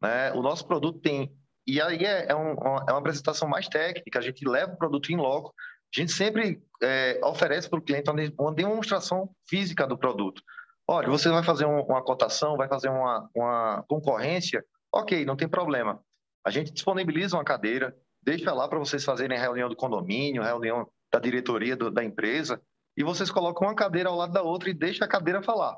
Né? 0.02 0.32
O 0.34 0.42
nosso 0.42 0.66
produto 0.66 1.00
tem. 1.00 1.32
E 1.68 1.80
aí 1.80 2.04
é, 2.04 2.32
é, 2.32 2.36
um, 2.36 2.54
é 2.54 2.92
uma 2.92 2.98
apresentação 2.98 3.48
mais 3.48 3.68
técnica, 3.68 4.18
a 4.18 4.22
gente 4.22 4.48
leva 4.48 4.74
o 4.74 4.78
produto 4.78 5.12
em 5.12 5.16
loco, 5.16 5.54
a 5.96 6.00
gente 6.00 6.12
sempre 6.12 6.60
é, 6.82 7.20
oferece 7.24 7.70
para 7.70 7.80
o 7.80 7.82
cliente 7.82 8.10
uma, 8.10 8.54
demonstração 8.54 9.30
física 9.48 9.86
do 9.86 9.98
produto. 9.98 10.42
Olha, 10.88 11.08
você 11.08 11.30
vai 11.30 11.44
fazer 11.44 11.66
um, 11.66 11.82
uma 11.82 12.04
cotação, 12.04 12.58
vai 12.58 12.68
fazer 12.68 12.89
uma, 12.89 13.30
uma 13.36 13.86
concorrência, 13.88 14.66
Ok, 14.94 15.24
não 15.26 15.38
tem 15.38 15.48
problema. 15.48 16.04
A 16.46 16.50
gente 16.50 16.72
disponibiliza 16.72 17.38
uma 17.38 17.46
cadeira, 17.46 17.96
deixa 18.22 18.54
lá 18.54 18.68
para 18.68 18.80
vocês 18.80 19.04
fazerem 19.04 19.38
reunião 19.38 19.70
do 19.70 19.76
condomínio, 19.76 20.44
reunião 20.44 20.88
da 21.12 21.20
diretoria 21.20 21.76
do, 21.76 21.89
da 21.89 22.04
empresa, 22.04 22.62
e 22.98 23.04
vocês 23.04 23.32
colocam 23.32 23.68
uma 23.68 23.76
cadeira 23.76 24.10
ao 24.10 24.16
lado 24.16 24.34
da 24.34 24.42
outra 24.42 24.70
e 24.70 24.74
deixa 24.74 25.06
a 25.06 25.08
cadeira 25.08 25.42
falar. 25.42 25.78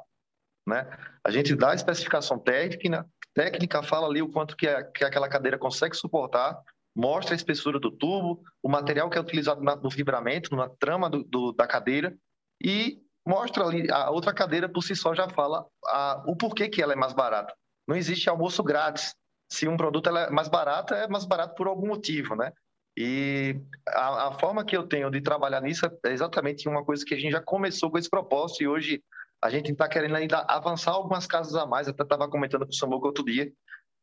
Né? 0.67 0.87
A 1.23 1.29
gente 1.29 1.55
dá 1.55 1.71
a 1.71 1.75
especificação 1.75 2.39
técnica, 2.39 3.05
técnica 3.33 3.83
fala 3.83 4.07
ali 4.07 4.21
o 4.21 4.31
quanto 4.31 4.55
que, 4.55 4.67
a, 4.67 4.83
que 4.83 5.03
aquela 5.03 5.29
cadeira 5.29 5.57
consegue 5.57 5.95
suportar, 5.95 6.59
mostra 6.95 7.35
a 7.35 7.35
espessura 7.35 7.79
do 7.79 7.91
tubo, 7.91 8.41
o 8.63 8.69
material 8.69 9.09
que 9.09 9.17
é 9.17 9.21
utilizado 9.21 9.61
na, 9.61 9.75
no 9.75 9.91
fibramento, 9.91 10.55
na 10.55 10.69
trama 10.69 11.09
do, 11.09 11.23
do, 11.23 11.51
da 11.51 11.67
cadeira, 11.67 12.15
e 12.63 12.99
mostra 13.27 13.65
ali, 13.65 13.91
a 13.91 14.09
outra 14.09 14.33
cadeira 14.33 14.69
por 14.69 14.81
si 14.81 14.95
só 14.95 15.13
já 15.13 15.29
fala 15.29 15.65
a, 15.85 16.23
o 16.25 16.35
porquê 16.35 16.69
que 16.69 16.81
ela 16.81 16.93
é 16.93 16.95
mais 16.95 17.13
barata 17.13 17.53
não 17.87 17.95
existe 17.95 18.29
almoço 18.29 18.63
grátis. 18.63 19.15
Se 19.51 19.67
um 19.67 19.77
produto 19.77 20.09
é 20.09 20.29
mais 20.29 20.47
barato, 20.47 20.93
é 20.93 21.07
mais 21.07 21.25
barato 21.25 21.55
por 21.55 21.67
algum 21.67 21.87
motivo, 21.87 22.35
né? 22.35 22.51
E 22.97 23.59
a, 23.87 24.27
a, 24.27 24.39
forma 24.39 24.63
que 24.63 24.77
eu 24.77 24.87
tenho 24.87 25.09
de 25.09 25.19
trabalhar 25.21 25.61
nisso 25.61 25.85
é 25.85 26.11
exatamente 26.11 26.67
uma 26.69 26.85
coisa 26.85 27.03
que 27.03 27.13
a 27.13 27.17
gente 27.17 27.31
já 27.31 27.41
começou 27.41 27.89
com 27.89 27.97
esse 27.97 28.09
propósito 28.09 28.63
e 28.63 28.67
hoje 28.67 29.03
a 29.43 29.49
gente 29.49 29.71
está 29.71 29.87
querendo 29.87 30.15
ainda 30.15 30.45
avançar 30.47 30.91
algumas 30.91 31.25
casas 31.25 31.55
a 31.55 31.65
mais. 31.65 31.87
Até 31.87 32.03
estava 32.03 32.29
comentando 32.29 32.65
com 32.65 32.71
o 32.71 32.75
Samuco 32.75 33.07
outro 33.07 33.25
dia 33.25 33.51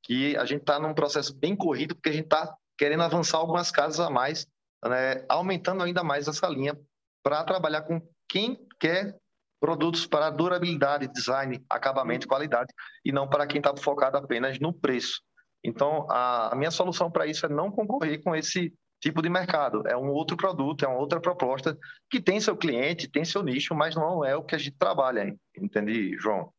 que 0.02 0.36
a 0.36 0.44
gente 0.44 0.62
está 0.62 0.78
num 0.78 0.94
processo 0.94 1.34
bem 1.36 1.54
corrido 1.54 1.94
porque 1.94 2.08
a 2.08 2.12
gente 2.12 2.24
está 2.24 2.54
querendo 2.76 3.02
avançar 3.02 3.38
algumas 3.38 3.70
casas 3.70 4.00
a 4.00 4.10
mais, 4.10 4.46
né? 4.84 5.24
aumentando 5.28 5.82
ainda 5.82 6.02
mais 6.02 6.26
essa 6.26 6.48
linha 6.48 6.76
para 7.22 7.44
trabalhar 7.44 7.82
com 7.82 8.00
quem 8.28 8.58
quer 8.80 9.16
produtos 9.60 10.06
para 10.06 10.30
durabilidade, 10.30 11.06
design, 11.08 11.62
acabamento 11.68 12.26
e 12.26 12.28
qualidade, 12.28 12.72
e 13.04 13.12
não 13.12 13.28
para 13.28 13.46
quem 13.46 13.58
está 13.58 13.76
focado 13.76 14.16
apenas 14.16 14.58
no 14.58 14.72
preço. 14.72 15.20
Então, 15.62 16.06
a, 16.10 16.52
a 16.52 16.56
minha 16.56 16.70
solução 16.70 17.10
para 17.10 17.26
isso 17.26 17.44
é 17.44 17.48
não 17.48 17.70
concorrer 17.70 18.22
com 18.22 18.34
esse 18.34 18.72
tipo 19.00 19.22
de 19.22 19.28
mercado. 19.28 19.86
É 19.86 19.96
um 19.96 20.08
outro 20.08 20.36
produto, 20.36 20.84
é 20.84 20.88
uma 20.88 20.98
outra 20.98 21.20
proposta 21.20 21.76
que 22.08 22.20
tem 22.20 22.40
seu 22.40 22.56
cliente, 22.56 23.10
tem 23.10 23.24
seu 23.24 23.42
nicho, 23.42 23.74
mas 23.74 23.94
não 23.94 24.24
é 24.24 24.34
o 24.34 24.42
que 24.42 24.54
a 24.54 24.58
gente 24.58 24.76
trabalha, 24.78 25.24
hein? 25.24 25.38
entendi, 25.56 26.16
João? 26.18 26.52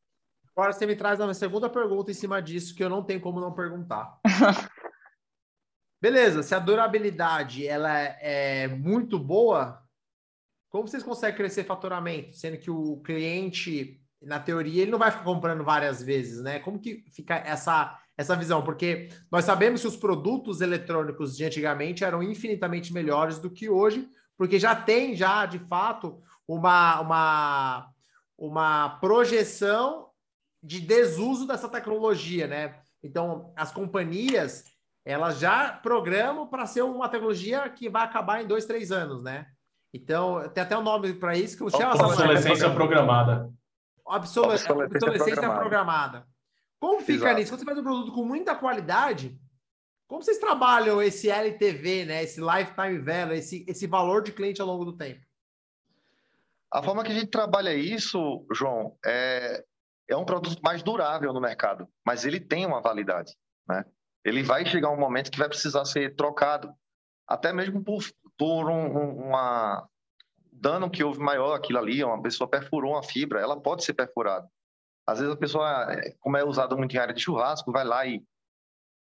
Agora 0.56 0.74
você 0.74 0.86
me 0.86 0.96
traz 0.96 1.20
uma 1.20 1.34
segunda 1.34 1.70
pergunta 1.70 2.12
em 2.12 2.14
cima 2.14 2.42
disso 2.42 2.76
que 2.76 2.84
eu 2.84 2.90
não 2.90 3.04
tenho 3.04 3.22
como 3.22 3.40
não 3.40 3.54
perguntar. 3.54 4.20
Beleza, 6.02 6.42
se 6.44 6.54
a 6.54 6.60
durabilidade 6.60 7.66
ela 7.66 7.98
é 7.98 8.68
muito 8.68 9.20
boa, 9.20 9.82
como 10.72 10.88
vocês 10.88 11.04
conseguem 11.04 11.36
crescer 11.36 11.66
faturamento, 11.66 12.36
sendo 12.36 12.58
que 12.58 12.72
o 12.72 12.98
cliente, 13.04 14.02
na 14.22 14.40
teoria, 14.40 14.82
ele 14.82 14.92
não 14.92 14.98
vai 14.98 15.12
ficar 15.12 15.26
comprando 15.26 15.66
várias 15.66 16.02
vezes, 16.02 16.42
né? 16.42 16.60
Como 16.60 16.80
que 16.80 17.04
fica 17.12 17.36
essa, 17.36 18.00
essa 18.18 18.38
visão? 18.38 18.64
Porque 18.64 19.10
nós 19.30 19.44
sabemos 19.44 19.82
que 19.82 19.88
os 19.88 19.98
produtos 19.98 20.62
eletrônicos 20.62 21.36
de 21.36 21.44
antigamente 21.44 22.06
eram 22.06 22.24
infinitamente 22.24 22.94
melhores 22.94 23.38
do 23.38 23.50
que 23.50 23.70
hoje, 23.70 24.08
porque 24.38 24.58
já 24.58 24.74
tem, 24.74 25.14
já, 25.14 25.46
de 25.46 25.60
fato, 25.60 26.22
uma, 26.48 27.02
uma, 27.02 27.90
uma 28.38 28.90
projeção 29.02 30.08
de 30.64 30.80
desuso 30.80 31.46
dessa 31.46 31.68
tecnologia, 31.68 32.48
né? 32.48 32.80
Então, 33.04 33.52
as 33.58 33.74
companhias, 33.74 34.64
elas 35.04 35.38
já 35.38 35.74
programam 35.74 36.48
para 36.48 36.66
ser 36.66 36.84
uma 36.84 37.10
tecnologia 37.10 37.68
que 37.70 37.90
vai 37.90 38.04
acabar 38.04 38.42
em 38.42 38.48
dois, 38.48 38.66
três 38.66 38.90
anos, 38.90 39.22
né? 39.22 39.48
Então, 39.94 40.48
tem 40.50 40.64
até 40.64 40.78
um 40.78 40.84
nome 40.84 41.14
para 41.14 41.38
isso 41.38 41.58
que 41.58 41.64
o 41.64 41.70
chama 41.70 41.94
Obsolescência 41.94 42.70
programada. 42.74 43.52
Obsolescência, 44.06 44.74
obsolescência 44.74 45.34
programada. 45.34 45.60
programada. 45.60 46.28
Como 46.80 47.00
fica 47.02 47.26
Exato. 47.26 47.36
nisso? 47.36 47.52
Quando 47.52 47.60
você 47.60 47.66
faz 47.66 47.78
um 47.78 47.84
produto 47.84 48.12
com 48.12 48.26
muita 48.26 48.56
qualidade, 48.56 49.40
como 50.08 50.24
vocês 50.24 50.40
trabalham 50.40 51.02
esse 51.02 51.30
LTV, 51.30 52.06
né? 52.06 52.24
Esse 52.24 52.42
lifetime 52.42 52.98
value, 53.00 53.34
esse, 53.34 53.66
esse 53.68 53.86
valor 53.86 54.24
de 54.24 54.32
cliente 54.32 54.62
ao 54.62 54.68
longo 54.68 54.84
do 54.84 54.98
tempo? 54.98 55.22
A 56.72 56.82
forma 56.82 57.04
que 57.04 57.12
a 57.12 57.16
gente 57.16 57.28
trabalha 57.28 57.74
isso, 57.74 58.46
João, 58.54 58.98
é, 59.06 59.64
é 60.10 60.16
um 60.16 60.26
produto 60.26 60.60
mais 60.64 60.82
durável 60.82 61.32
no 61.32 61.40
mercado, 61.42 61.88
mas 62.06 62.26
ele 62.26 62.40
tem 62.40 62.66
uma 62.66 62.82
validade, 62.82 63.36
né? 63.68 63.86
Ele 64.24 64.42
vai 64.42 64.66
chegar 64.66 64.90
um 64.90 65.00
momento 65.00 65.32
que 65.32 65.40
vai 65.40 65.50
precisar 65.50 65.86
ser 65.86 66.16
trocado, 66.16 66.74
até 67.28 67.52
mesmo 67.54 67.84
por 67.84 68.04
por 68.42 68.72
um, 68.72 69.28
uma 69.28 69.88
dano 70.52 70.90
que 70.90 71.04
houve 71.04 71.20
maior 71.20 71.54
aquilo 71.54 71.78
ali, 71.78 72.04
uma 72.04 72.20
pessoa 72.24 72.50
perfurou 72.50 72.94
uma 72.94 73.04
fibra, 73.04 73.40
ela 73.40 73.62
pode 73.62 73.84
ser 73.84 73.94
perfurada. 73.94 74.50
Às 75.06 75.20
vezes 75.20 75.32
a 75.32 75.38
pessoa, 75.38 75.88
como 76.20 76.38
é 76.38 76.44
usado 76.44 76.76
muito 76.76 76.96
em 76.96 76.98
área 76.98 77.14
de 77.14 77.22
churrasco, 77.22 77.72
vai 77.72 77.84
lá 77.86 78.04
e 78.08 78.24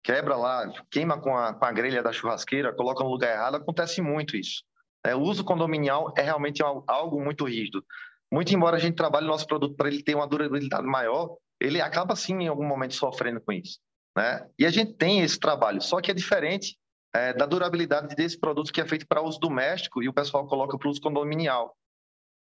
quebra 0.01 0.37
lá, 0.37 0.71
queima 0.89 1.19
com 1.19 1.35
a, 1.35 1.53
com 1.53 1.65
a 1.65 1.71
grelha 1.73 2.01
da 2.01 2.13
churrasqueira, 2.13 2.73
coloca 2.73 3.03
no 3.03 3.09
lugar 3.09 3.33
errado, 3.33 3.55
acontece 3.55 4.01
muito 4.01 4.37
isso. 4.37 4.63
É, 5.05 5.13
o 5.13 5.19
uso 5.19 5.43
condominial 5.43 6.13
é 6.15 6.21
realmente 6.21 6.63
algo 6.63 7.21
muito 7.21 7.43
rígido. 7.43 7.85
Muito 8.31 8.55
embora 8.55 8.77
a 8.77 8.79
gente 8.79 8.95
trabalhe 8.95 9.25
o 9.25 9.29
nosso 9.29 9.45
produto 9.47 9.75
para 9.75 9.89
ele 9.89 10.01
ter 10.01 10.15
uma 10.15 10.27
durabilidade 10.27 10.87
maior, 10.87 11.35
ele 11.59 11.81
acaba 11.81 12.15
sim 12.15 12.35
em 12.35 12.47
algum 12.47 12.65
momento 12.65 12.95
sofrendo 12.95 13.41
com 13.41 13.51
isso. 13.51 13.79
Né? 14.17 14.47
E 14.57 14.65
a 14.65 14.69
gente 14.69 14.93
tem 14.93 15.19
esse 15.19 15.37
trabalho, 15.37 15.81
só 15.81 15.99
que 15.99 16.09
é 16.09 16.13
diferente 16.13 16.77
é, 17.15 17.33
da 17.33 17.45
durabilidade 17.45 18.13
desse 18.13 18.37
produto 18.37 18.73
que 18.73 18.81
é 18.81 18.85
feito 18.85 19.07
para 19.07 19.21
uso 19.21 19.39
doméstico 19.39 20.03
e 20.03 20.09
o 20.09 20.13
pessoal 20.13 20.45
coloca 20.45 20.77
para 20.77 20.89
uso 20.89 20.99
condominial, 20.99 21.73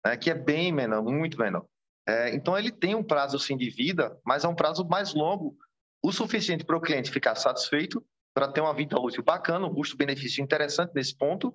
né? 0.05 0.15
que 0.15 0.31
é 0.31 0.35
bem 0.35 0.71
menor, 0.71 1.03
muito 1.03 1.39
menor. 1.39 1.65
É, 2.07 2.35
então 2.35 2.57
ele 2.57 2.71
tem 2.71 2.95
um 2.95 3.03
prazo 3.03 3.39
sim 3.39 3.57
de 3.57 3.71
vida, 3.71 4.19
mas 4.25 4.45
é 4.45 4.49
um 4.49 4.55
prazo 4.55 4.87
mais 4.87 5.15
longo, 5.15 5.57
o 6.05 6.13
suficiente 6.13 6.65
para 6.65 6.77
o 6.77 6.81
cliente 6.83 7.11
ficar 7.11 7.35
satisfeito, 7.35 8.05
para 8.35 8.47
ter 8.47 8.61
uma 8.61 8.75
vida 8.75 9.01
útil 9.01 9.25
bacana, 9.25 9.67
um 9.67 9.75
custo-benefício 9.75 10.45
interessante 10.45 10.93
nesse 10.95 11.17
ponto, 11.17 11.53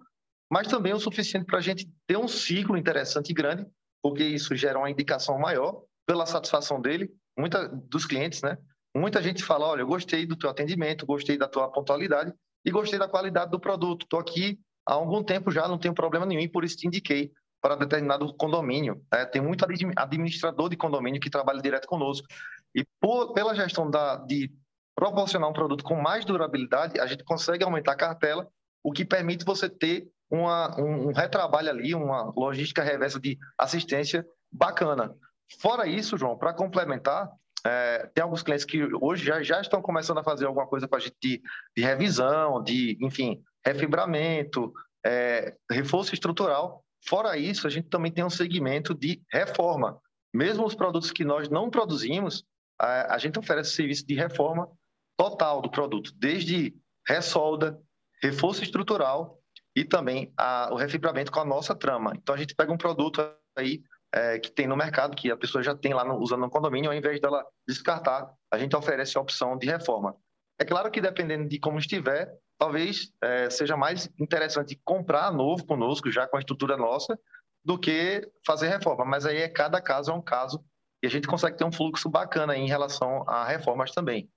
mas 0.52 0.68
também 0.68 0.94
o 0.94 1.00
suficiente 1.00 1.46
para 1.46 1.60
a 1.60 1.62
gente 1.62 1.88
ter 2.08 2.18
um 2.18 2.28
ciclo 2.28 2.76
interessante 2.76 3.30
e 3.30 3.34
grande, 3.34 3.66
porque 4.02 4.24
isso 4.24 4.56
gera 4.56 4.80
uma 4.80 4.90
indicação 4.90 5.38
maior 5.38 5.84
pela 6.06 6.26
satisfação 6.26 6.82
dele, 6.82 7.10
muita 7.38 7.68
dos 7.68 8.06
clientes, 8.06 8.42
né? 8.42 8.58
Muita 8.96 9.22
gente 9.22 9.44
fala, 9.44 9.68
olha, 9.68 9.82
eu 9.82 9.88
gostei 9.88 10.26
do 10.26 10.36
teu 10.36 10.50
atendimento, 10.50 11.06
gostei 11.06 11.38
da 11.38 11.48
tua 11.48 11.72
pontualidade 11.72 12.34
e 12.66 12.72
gostei 12.72 13.00
da 13.00 13.08
qualidade 13.08 13.52
do 13.52 13.60
produto. 13.60 14.04
Estou 14.04 14.20
aqui 14.20 14.60
há 14.86 14.94
algum 14.94 15.24
tempo 15.24 15.52
já, 15.52 15.68
não 15.68 15.78
tenho 15.78 15.94
problema 15.94 16.26
nenhum, 16.26 16.42
e 16.42 16.48
por 16.48 16.64
isso 16.64 16.78
te 16.78 16.88
indiquei 16.88 17.32
para 17.62 17.76
determinado 17.76 18.34
condomínio. 18.36 19.02
Né? 19.12 19.26
Tem 19.26 19.42
muito 19.42 19.66
administrador 19.96 20.70
de 20.70 20.76
condomínio 20.76 21.22
que 21.22 21.30
trabalha 21.30 21.62
direto 21.62 21.88
conosco. 21.88 22.28
E 22.76 22.86
por, 23.00 23.34
pela 23.34 23.56
gestão 23.56 23.90
da, 23.90 24.18
de 24.18 24.52
proporcionar 24.96 25.50
um 25.50 25.54
produto 25.54 25.84
com 25.84 25.96
mais 25.96 26.26
durabilidade, 26.26 27.00
a 27.00 27.08
gente 27.08 27.24
consegue 27.24 27.64
aumentar 27.64 27.94
a 27.94 27.98
cartela, 27.98 28.48
o 28.84 28.92
que 28.92 29.06
permite 29.06 29.46
você 29.46 29.70
ter 29.70 30.08
uma, 30.30 30.78
um, 30.80 31.10
um 31.10 31.14
retrabalho 31.14 31.70
ali, 31.70 31.96
uma 31.96 32.34
logística 32.36 32.84
reversa 32.84 33.20
de 33.20 33.38
assistência 33.58 34.26
bacana. 34.52 35.16
Fora 35.60 35.88
isso, 35.88 36.18
João, 36.18 36.38
para 36.38 36.54
complementar, 36.54 37.30
é, 37.66 38.10
tem 38.14 38.22
alguns 38.22 38.44
clientes 38.44 38.66
que 38.66 38.84
hoje 39.02 39.26
já, 39.26 39.42
já 39.42 39.62
estão 39.62 39.82
começando 39.82 40.18
a 40.18 40.24
fazer 40.24 40.46
alguma 40.46 40.68
coisa 40.68 40.88
com 40.88 40.96
a 40.96 41.00
gente 41.00 41.16
de, 41.22 41.42
de 41.76 41.84
revisão, 41.84 42.62
de, 42.62 42.98
enfim, 43.02 43.42
refibramento, 43.66 44.74
é, 45.06 45.56
reforço 45.72 46.14
estrutural. 46.14 46.84
Fora 47.06 47.38
isso, 47.38 47.66
a 47.66 47.70
gente 47.70 47.90
também 47.90 48.12
tem 48.12 48.24
um 48.24 48.30
segmento 48.30 48.94
de 48.94 49.22
reforma. 49.32 50.00
Mesmo 50.34 50.66
os 50.66 50.76
produtos 50.76 51.12
que 51.12 51.24
nós 51.24 51.50
não 51.50 51.70
produzimos, 51.70 52.44
a, 52.80 53.16
a 53.16 53.18
gente 53.18 53.40
oferece 53.40 53.72
serviço 53.72 54.06
de 54.06 54.16
reforma 54.16 54.70
total 55.18 55.62
do 55.62 55.70
produto, 55.70 56.12
desde 56.16 56.76
ressolda, 57.08 57.80
reforço 58.22 58.64
estrutural 58.64 59.40
e 59.76 59.86
também 59.86 60.34
a, 60.38 60.70
o 60.72 60.76
refibramento 60.76 61.32
com 61.32 61.40
a 61.40 61.46
nossa 61.46 61.76
trama. 61.76 62.14
Então, 62.16 62.36
a 62.36 62.38
gente 62.38 62.56
pega 62.56 62.72
um 62.72 62.78
produto 62.78 63.22
aí 63.58 63.82
é, 64.14 64.38
que 64.38 64.52
tem 64.52 64.68
no 64.68 64.78
mercado, 64.78 65.16
que 65.16 65.32
a 65.32 65.38
pessoa 65.38 65.64
já 65.64 65.76
tem 65.76 65.94
lá 65.94 66.06
no, 66.06 66.18
usando 66.20 66.42
no 66.42 66.50
condomínio, 66.50 66.92
ao 66.92 66.96
invés 66.96 67.20
dela 67.20 67.44
descartar, 67.68 68.32
a 68.52 68.58
gente 68.58 68.76
oferece 68.76 69.18
a 69.18 69.22
opção 69.22 69.58
de 69.58 69.66
reforma. 69.66 70.16
É 70.60 70.64
claro 70.64 70.92
que 70.92 71.02
dependendo 71.02 71.50
de 71.50 71.60
como 71.60 71.80
estiver, 71.80 72.32
talvez 72.58 73.12
é, 73.22 73.50
seja 73.50 73.76
mais 73.76 74.08
interessante 74.20 74.80
comprar 74.86 75.32
novo 75.32 75.66
conosco, 75.66 76.12
já 76.12 76.28
com 76.28 76.38
a 76.38 76.40
estrutura 76.40 76.78
nossa, 76.78 77.18
do 77.66 77.78
que 77.78 78.30
fazer 78.46 78.68
reforma. 78.68 79.04
Mas 79.04 79.26
aí 79.26 79.38
é 79.38 79.50
cada 79.50 79.82
caso 79.82 80.12
é 80.12 80.14
um 80.14 80.22
caso 80.22 80.64
e 81.02 81.08
a 81.08 81.10
gente 81.10 81.28
consegue 81.28 81.58
ter 81.58 81.66
um 81.66 81.72
fluxo 81.72 82.08
bacana 82.08 82.56
em 82.56 82.68
relação 82.68 83.28
a 83.28 83.46
reformas 83.46 83.92
também. 83.92 84.30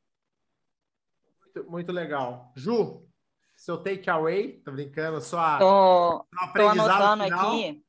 Muito, 1.44 1.70
muito 1.70 1.92
legal. 1.92 2.50
Ju, 2.56 3.06
seu 3.54 3.76
takeaway, 3.76 4.54
tô 4.64 4.72
brincando, 4.72 5.20
só 5.20 5.58
tô, 5.58 6.26
tô 6.54 6.68
anotando 6.68 7.24
final. 7.24 7.50
aqui. 7.50 7.82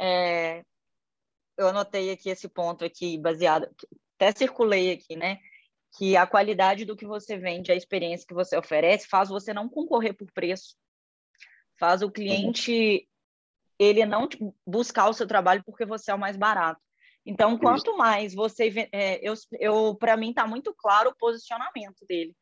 É, 0.00 0.64
eu 1.58 1.68
anotei 1.68 2.10
aqui 2.10 2.30
esse 2.30 2.48
ponto 2.48 2.84
aqui, 2.84 3.18
baseado, 3.18 3.68
até 4.16 4.32
circulei 4.32 4.92
aqui, 4.92 5.16
né? 5.16 5.38
Que 5.98 6.16
a 6.16 6.26
qualidade 6.26 6.84
do 6.84 6.96
que 6.96 7.04
você 7.04 7.36
vende, 7.36 7.72
a 7.72 7.74
experiência 7.74 8.26
que 8.26 8.34
você 8.34 8.56
oferece, 8.56 9.08
faz 9.08 9.28
você 9.28 9.52
não 9.52 9.68
concorrer 9.68 10.16
por 10.16 10.30
preço. 10.32 10.76
Faz 11.78 12.00
o 12.02 12.10
cliente 12.10 13.08
ele 13.78 14.04
não 14.06 14.28
buscar 14.66 15.08
o 15.08 15.12
seu 15.12 15.26
trabalho 15.26 15.62
porque 15.64 15.84
você 15.84 16.10
é 16.10 16.14
o 16.14 16.18
mais 16.18 16.36
barato. 16.36 16.80
Então, 17.26 17.58
quanto 17.58 17.96
mais 17.96 18.34
você. 18.34 18.88
É, 18.92 19.20
eu, 19.22 19.34
eu 19.60 19.94
Para 19.96 20.16
mim, 20.16 20.30
está 20.30 20.46
muito 20.46 20.74
claro 20.74 21.10
o 21.10 21.16
posicionamento 21.16 22.06
dele. 22.08 22.34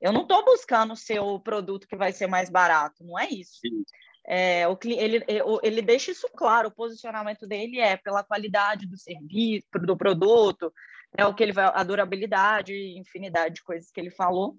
Eu 0.00 0.12
não 0.12 0.22
estou 0.22 0.44
buscando 0.44 0.92
o 0.92 0.96
seu 0.96 1.40
produto 1.40 1.86
que 1.86 1.96
vai 1.96 2.12
ser 2.12 2.26
mais 2.26 2.50
barato, 2.50 3.02
não 3.02 3.18
é 3.18 3.28
isso. 3.28 3.60
É, 4.26 4.66
o, 4.66 4.78
ele, 4.84 5.18
é, 5.28 5.40
ele 5.62 5.82
deixa 5.82 6.10
isso 6.10 6.28
claro, 6.34 6.68
o 6.68 6.74
posicionamento 6.74 7.46
dele 7.46 7.78
é 7.78 7.96
pela 7.96 8.24
qualidade 8.24 8.86
do 8.86 8.96
serviço, 8.96 9.66
do 9.80 9.96
produto, 9.96 10.72
é 11.16 11.26
o 11.26 11.34
que 11.34 11.42
ele 11.42 11.52
vai, 11.52 11.66
a 11.66 11.84
durabilidade, 11.84 12.72
infinidade 12.98 13.56
de 13.56 13.62
coisas 13.62 13.90
que 13.90 14.00
ele 14.00 14.10
falou. 14.10 14.56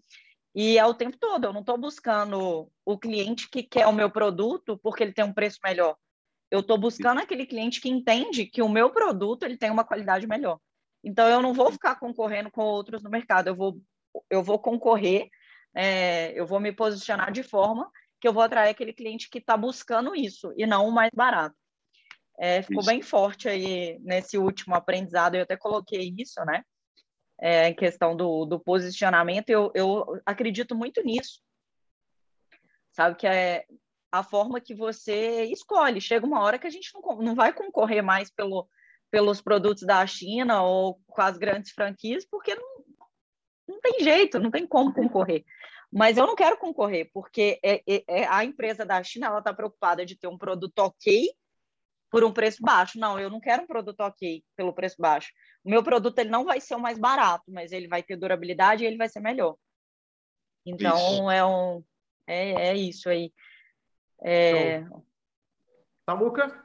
E 0.54 0.78
é 0.78 0.86
o 0.86 0.94
tempo 0.94 1.18
todo, 1.18 1.46
eu 1.46 1.54
não 1.54 1.60
estou 1.62 1.78
buscando 1.78 2.72
o 2.86 2.98
cliente 2.98 3.50
que 3.50 3.62
quer 3.62 3.88
o 3.88 3.94
meu 3.94 4.10
produto 4.10 4.78
porque 4.78 5.04
ele 5.04 5.12
tem 5.12 5.26
um 5.26 5.34
preço 5.34 5.60
melhor. 5.64 5.98
Eu 6.50 6.60
estou 6.62 6.78
buscando 6.78 7.20
aquele 7.20 7.46
cliente 7.46 7.82
que 7.82 7.90
entende 7.90 8.46
que 8.46 8.62
o 8.62 8.70
meu 8.70 8.90
produto 8.92 9.44
ele 9.44 9.58
tem 9.58 9.70
uma 9.70 9.84
qualidade 9.84 10.28
melhor. 10.28 10.60
Então 11.04 11.28
eu 11.28 11.42
não 11.42 11.54
vou 11.54 11.72
ficar 11.72 11.96
concorrendo 11.96 12.50
com 12.50 12.64
outros 12.64 13.04
no 13.04 13.10
mercado, 13.10 13.48
eu 13.48 13.56
vou, 13.56 13.82
eu 14.30 14.42
vou 14.42 14.58
concorrer, 14.58 15.30
é, 15.76 16.32
eu 16.40 16.46
vou 16.46 16.60
me 16.60 16.72
posicionar 16.72 17.32
de 17.32 17.44
forma 17.44 17.92
que 18.26 18.30
eu 18.30 18.34
vou 18.34 18.42
atrair 18.42 18.72
aquele 18.72 18.92
cliente 18.92 19.30
que 19.30 19.38
está 19.38 19.56
buscando 19.56 20.16
isso 20.16 20.52
e 20.58 20.66
não 20.66 20.88
o 20.88 20.92
mais 20.92 21.12
barato. 21.14 21.56
É, 22.40 22.64
ficou 22.64 22.80
isso. 22.80 22.90
bem 22.90 23.00
forte 23.04 23.48
aí 23.48 24.00
nesse 24.00 24.36
último 24.36 24.74
aprendizado, 24.74 25.36
eu 25.36 25.44
até 25.44 25.56
coloquei 25.56 26.12
isso, 26.18 26.44
né? 26.44 26.64
É, 27.40 27.68
em 27.68 27.76
questão 27.76 28.16
do, 28.16 28.46
do 28.46 28.60
posicionamento, 28.60 29.52
eu, 29.52 29.72
eu 29.76 30.20
acredito 30.26 30.74
muito 30.74 31.04
nisso. 31.04 31.40
Sabe 32.94 33.16
que 33.16 33.28
é 33.28 33.64
a 34.12 34.24
forma 34.24 34.60
que 34.60 34.74
você 34.74 35.44
escolhe. 35.44 36.02
Chega 36.02 36.26
uma 36.26 36.42
hora 36.42 36.58
que 36.58 36.66
a 36.66 36.72
gente 36.72 36.90
não, 36.96 37.18
não 37.18 37.36
vai 37.36 37.54
concorrer 37.54 38.02
mais 38.02 38.32
pelo, 38.32 38.68
pelos 39.12 39.40
produtos 39.40 39.84
da 39.84 40.06
China 40.08 40.64
ou 40.64 41.00
com 41.06 41.22
as 41.22 41.38
grandes 41.38 41.74
franquias, 41.74 42.26
porque 42.26 42.56
não, 42.56 42.84
não 43.68 43.80
tem 43.82 44.00
jeito, 44.00 44.40
não 44.40 44.50
tem 44.50 44.66
como 44.66 44.92
concorrer. 44.92 45.46
Mas 45.92 46.18
eu 46.18 46.28
não 46.28 46.36
quero 46.36 46.58
concorrer, 46.58 47.10
porque 47.14 47.60
é, 47.64 47.82
é, 47.88 48.04
é 48.08 48.28
a 48.28 48.44
empresa 48.44 48.86
da 48.86 49.02
China 49.04 49.28
ela 49.28 49.40
está 49.40 49.54
preocupada 49.54 50.06
de 50.06 50.18
ter 50.18 50.28
um 50.28 50.38
produto 50.38 50.80
ok 50.80 51.32
por 52.10 52.24
um 52.24 52.32
preço 52.32 52.62
baixo. 52.62 53.00
Não, 53.00 53.20
eu 53.20 53.30
não 53.30 53.40
quero 53.40 53.64
um 53.64 53.68
produto 53.68 54.00
ok 54.02 54.44
pelo 54.56 54.74
preço 54.74 54.96
baixo. 55.00 55.32
O 55.64 55.70
meu 55.70 55.84
produto 55.84 56.18
ele 56.20 56.30
não 56.30 56.46
vai 56.46 56.60
ser 56.60 56.76
o 56.76 56.80
mais 56.80 56.98
barato, 56.98 57.46
mas 57.48 57.72
ele 57.72 57.88
vai 57.88 58.04
ter 58.04 58.16
durabilidade 58.16 58.84
e 58.84 58.88
ele 58.88 58.98
vai 58.98 59.10
ser 59.10 59.20
melhor. 59.20 59.56
Então 60.66 60.98
isso. 60.98 61.30
é 61.30 61.46
um 61.46 61.84
é, 62.28 62.70
é 62.70 62.76
isso 62.76 63.10
aí. 63.10 63.32
É... 64.24 64.84
Samuca? 66.10 66.64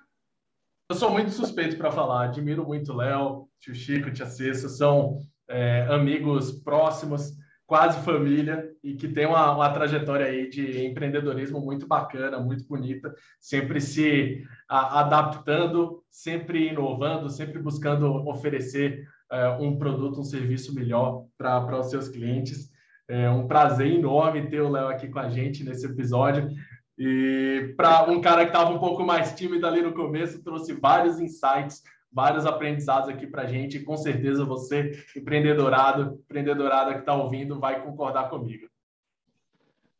Eu 0.90 0.96
sou 0.96 1.10
muito 1.10 1.30
suspeito 1.30 1.76
para 1.76 1.92
falar. 1.92 2.24
Admiro 2.24 2.66
muito 2.66 2.92
o 2.92 2.96
Léo, 2.96 3.48
tio 3.60 3.74
Chico, 3.74 4.12
tia 4.12 4.26
Cessa, 4.26 4.68
são 4.68 5.20
é, 5.48 5.82
amigos 5.82 6.52
próximos 6.62 7.32
quase 7.70 8.00
família 8.00 8.68
e 8.82 8.94
que 8.94 9.06
tem 9.06 9.26
uma, 9.26 9.54
uma, 9.54 9.70
trajetória 9.70 10.26
aí 10.26 10.50
de 10.50 10.84
empreendedorismo 10.84 11.60
muito 11.60 11.86
bacana, 11.86 12.40
muito 12.40 12.66
bonita, 12.66 13.14
sempre 13.38 13.80
se 13.80 14.42
a, 14.68 14.98
adaptando, 14.98 16.02
sempre 16.10 16.66
inovando, 16.66 17.30
sempre 17.30 17.60
buscando 17.60 18.12
oferecer 18.28 19.06
é, 19.30 19.50
um 19.50 19.78
produto, 19.78 20.18
um 20.18 20.24
serviço 20.24 20.74
melhor 20.74 21.26
para 21.38 21.78
os 21.78 21.90
seus 21.90 22.08
clientes. 22.08 22.72
É 23.06 23.30
um 23.30 23.46
prazer 23.46 23.86
enorme 23.86 24.48
ter 24.48 24.60
o 24.60 24.68
Léo 24.68 24.88
aqui 24.88 25.06
com 25.06 25.20
a 25.20 25.28
gente 25.28 25.62
nesse 25.62 25.86
episódio. 25.86 26.50
E 26.98 27.72
para 27.76 28.10
um 28.10 28.20
cara 28.20 28.42
que 28.42 28.50
estava 28.50 28.72
um 28.72 28.80
pouco 28.80 29.04
mais 29.04 29.32
tímido 29.34 29.64
ali 29.64 29.80
no 29.80 29.94
começo, 29.94 30.42
trouxe 30.42 30.72
vários 30.72 31.20
insights 31.20 31.84
vários 32.12 32.46
aprendizados 32.46 33.08
aqui 33.08 33.26
para 33.26 33.42
a 33.42 33.46
gente. 33.46 33.78
E 33.78 33.84
com 33.84 33.96
certeza 33.96 34.44
você, 34.44 35.04
empreendedorado, 35.16 36.20
empreendedorada 36.24 36.94
que 36.94 37.00
está 37.00 37.14
ouvindo, 37.14 37.60
vai 37.60 37.82
concordar 37.82 38.28
comigo. 38.28 38.68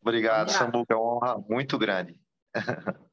Obrigado, 0.03 0.51
Sambuca. 0.51 0.95
É 0.95 0.97
uma 0.97 1.17
honra 1.17 1.45
muito 1.49 1.79
grande. 1.79 2.19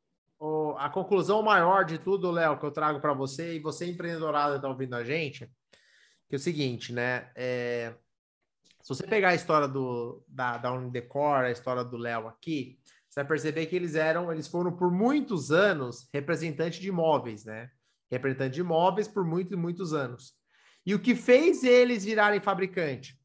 a 0.77 0.89
conclusão 0.89 1.41
maior 1.41 1.83
de 1.83 1.97
tudo, 1.97 2.31
Léo, 2.31 2.57
que 2.57 2.65
eu 2.65 2.71
trago 2.71 2.99
para 2.99 3.13
você, 3.13 3.55
e 3.55 3.59
você, 3.59 3.85
empreendedorada, 3.89 4.55
está 4.55 4.67
ouvindo 4.67 4.95
a 4.95 5.03
gente, 5.03 5.49
que 6.29 6.35
é 6.35 6.37
o 6.37 6.39
seguinte, 6.39 6.93
né? 6.93 7.29
É, 7.35 7.93
se 8.81 8.89
você 8.89 9.05
pegar 9.05 9.29
a 9.29 9.35
história 9.35 9.67
do, 9.67 10.23
da, 10.27 10.57
da 10.57 10.71
Unidecor, 10.71 11.43
a 11.43 11.51
história 11.51 11.83
do 11.83 11.97
Léo 11.97 12.27
aqui, 12.27 12.79
você 13.09 13.21
vai 13.21 13.27
perceber 13.27 13.65
que 13.65 13.75
eles 13.75 13.95
eram, 13.95 14.31
eles 14.31 14.47
foram 14.47 14.71
por 14.71 14.91
muitos 14.91 15.51
anos 15.51 16.07
representantes 16.13 16.79
de 16.79 16.87
imóveis, 16.87 17.43
né? 17.43 17.69
Representante 18.11 18.55
de 18.55 18.61
imóveis 18.61 19.07
por 19.07 19.25
muitos 19.25 19.53
e 19.53 19.55
muitos 19.55 19.93
anos. 19.93 20.33
E 20.85 20.95
o 20.95 20.99
que 20.99 21.15
fez 21.15 21.63
eles 21.63 22.05
virarem 22.05 22.39
fabricante 22.39 23.19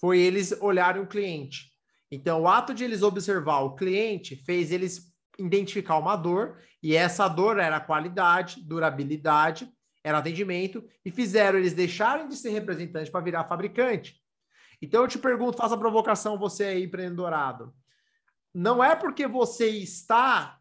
foi 0.00 0.18
eles 0.18 0.52
olharem 0.60 1.02
o 1.02 1.06
cliente. 1.06 1.72
Então, 2.10 2.42
o 2.42 2.48
ato 2.48 2.72
de 2.72 2.84
eles 2.84 3.02
observar 3.02 3.60
o 3.60 3.74
cliente 3.74 4.36
fez 4.44 4.70
eles 4.70 5.14
identificar 5.38 5.98
uma 5.98 6.16
dor, 6.16 6.58
e 6.82 6.94
essa 6.94 7.28
dor 7.28 7.58
era 7.58 7.80
qualidade, 7.80 8.62
durabilidade, 8.62 9.70
era 10.02 10.18
atendimento, 10.18 10.84
e 11.04 11.10
fizeram 11.10 11.58
eles 11.58 11.74
deixarem 11.74 12.28
de 12.28 12.36
ser 12.36 12.50
representante 12.50 13.10
para 13.10 13.20
virar 13.20 13.44
fabricante. 13.44 14.16
Então 14.80 15.02
eu 15.02 15.08
te 15.08 15.18
pergunto, 15.18 15.56
faça 15.56 15.74
a 15.74 15.78
provocação 15.78 16.38
você 16.38 16.64
aí, 16.64 16.84
empreendedorado. 16.84 17.74
Não 18.54 18.82
é 18.82 18.94
porque 18.94 19.26
você 19.26 19.68
está 19.68 20.58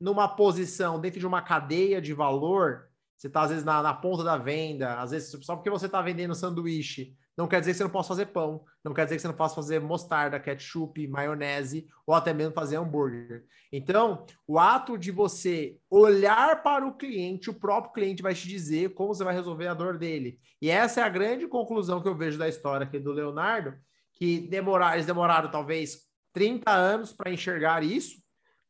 numa 0.00 0.28
posição 0.28 1.00
dentro 1.00 1.20
de 1.20 1.26
uma 1.26 1.42
cadeia 1.42 2.00
de 2.00 2.12
valor, 2.12 2.87
você 3.18 3.26
está 3.26 3.42
às 3.42 3.50
vezes 3.50 3.64
na, 3.64 3.82
na 3.82 3.92
ponta 3.92 4.22
da 4.22 4.36
venda, 4.36 5.00
às 5.00 5.10
vezes 5.10 5.36
só 5.44 5.56
porque 5.56 5.68
você 5.68 5.86
está 5.86 6.00
vendendo 6.00 6.36
sanduíche, 6.36 7.16
não 7.36 7.48
quer 7.48 7.58
dizer 7.58 7.72
que 7.72 7.78
você 7.78 7.82
não 7.84 7.90
possa 7.90 8.08
fazer 8.08 8.26
pão, 8.26 8.64
não 8.84 8.94
quer 8.94 9.04
dizer 9.04 9.16
que 9.16 9.22
você 9.22 9.28
não 9.28 9.34
possa 9.34 9.56
fazer 9.56 9.80
mostarda, 9.80 10.38
ketchup, 10.38 11.06
maionese 11.08 11.86
ou 12.06 12.14
até 12.14 12.32
mesmo 12.32 12.54
fazer 12.54 12.76
hambúrguer. 12.76 13.44
Então, 13.72 14.24
o 14.46 14.58
ato 14.58 14.96
de 14.96 15.10
você 15.10 15.76
olhar 15.90 16.62
para 16.62 16.86
o 16.86 16.96
cliente, 16.96 17.50
o 17.50 17.54
próprio 17.54 17.92
cliente 17.92 18.22
vai 18.22 18.34
te 18.34 18.46
dizer 18.46 18.94
como 18.94 19.14
você 19.14 19.24
vai 19.24 19.34
resolver 19.34 19.66
a 19.66 19.74
dor 19.74 19.98
dele. 19.98 20.40
E 20.60 20.70
essa 20.70 21.00
é 21.00 21.04
a 21.04 21.08
grande 21.08 21.46
conclusão 21.46 22.00
que 22.00 22.08
eu 22.08 22.16
vejo 22.16 22.38
da 22.38 22.48
história 22.48 22.86
aqui 22.86 22.98
do 22.98 23.12
Leonardo, 23.12 23.74
que 24.14 24.40
demorar, 24.48 24.94
eles 24.94 25.06
demoraram 25.06 25.50
talvez 25.50 26.08
30 26.32 26.70
anos 26.70 27.12
para 27.12 27.32
enxergar 27.32 27.82
isso, 27.82 28.16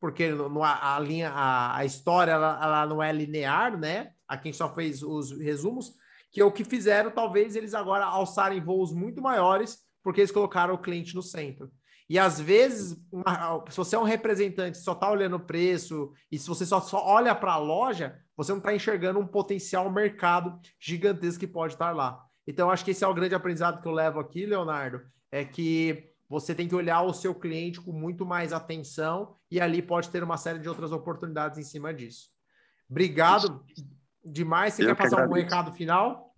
porque 0.01 0.30
a, 0.62 1.01
linha, 1.01 1.30
a, 1.30 1.78
a 1.78 1.84
história 1.84 2.32
ela, 2.32 2.59
ela 2.62 2.86
não 2.86 3.03
é 3.03 3.12
linear, 3.12 3.78
né? 3.78 4.12
A 4.29 4.37
quem 4.37 4.53
só 4.53 4.72
fez 4.74 5.03
os 5.03 5.33
resumos, 5.33 5.95
que 6.31 6.41
é 6.41 6.45
o 6.45 6.53
que 6.53 6.64
fizeram, 6.64 7.11
talvez 7.11 7.57
eles 7.57 7.74
agora 7.74 8.05
alçarem 8.05 8.61
voos 8.61 8.93
muito 8.93 9.22
maiores, 9.22 9.79
porque 10.03 10.20
eles 10.20 10.31
colocaram 10.31 10.74
o 10.74 10.79
cliente 10.79 11.14
no 11.14 11.22
centro. 11.22 11.70
E 12.09 12.18
às 12.18 12.41
vezes, 12.41 12.97
uma, 13.12 13.64
se 13.68 13.76
você 13.76 13.95
é 13.95 13.99
um 13.99 14.05
representante, 14.05 14.79
só 14.79 14.93
está 14.93 15.11
olhando 15.11 15.37
o 15.37 15.41
preço, 15.41 16.12
e 16.33 16.39
se 16.39 16.49
você 16.49 16.64
só, 16.64 16.81
só 16.81 17.05
olha 17.05 17.35
para 17.35 17.53
a 17.53 17.59
loja, 17.59 18.18
você 18.37 18.51
não 18.53 18.59
está 18.59 18.74
enxergando 18.74 19.18
um 19.18 19.26
potencial 19.26 19.91
mercado 19.91 20.59
gigantesco 20.81 21.41
que 21.41 21.47
pode 21.47 21.74
estar 21.74 21.95
lá. 21.95 22.22
Então, 22.47 22.70
acho 22.70 22.83
que 22.85 22.93
esse 22.93 23.05
é 23.05 23.09
o 23.09 23.12
grande 23.12 23.35
aprendizado 23.35 23.83
que 23.83 23.89
eu 23.89 23.93
levo 23.93 24.18
aqui, 24.20 24.47
Leonardo, 24.47 25.03
é 25.31 25.45
que 25.45 26.09
você 26.29 26.55
tem 26.55 26.66
que 26.66 26.74
olhar 26.74 27.03
o 27.03 27.12
seu 27.12 27.35
cliente 27.35 27.81
com 27.81 27.93
muito 27.93 28.24
mais 28.24 28.53
atenção 28.53 29.35
e 29.51 29.61
ali 29.61 29.83
pode 29.83 30.09
ter 30.09 30.22
uma 30.22 30.37
série 30.37 30.59
de 30.59 30.68
outras 30.68 30.93
oportunidades 30.93 31.59
em 31.59 31.62
cima 31.62 31.93
disso. 31.93 32.31
Obrigado 32.89 33.62
demais. 34.31 34.74
Você 34.74 34.83
eu 34.83 34.89
quer 34.89 34.97
que 34.97 35.03
passar 35.03 35.16
agradeço. 35.16 35.33
um 35.33 35.43
recado 35.43 35.72
final? 35.72 36.35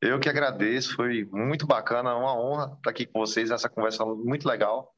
Eu 0.00 0.20
que 0.20 0.28
agradeço, 0.28 0.94
foi 0.96 1.24
muito 1.32 1.66
bacana, 1.66 2.14
uma 2.14 2.38
honra 2.38 2.74
estar 2.76 2.90
aqui 2.90 3.06
com 3.06 3.20
vocês 3.20 3.50
nessa 3.50 3.68
conversa 3.68 4.04
muito 4.04 4.46
legal. 4.46 4.92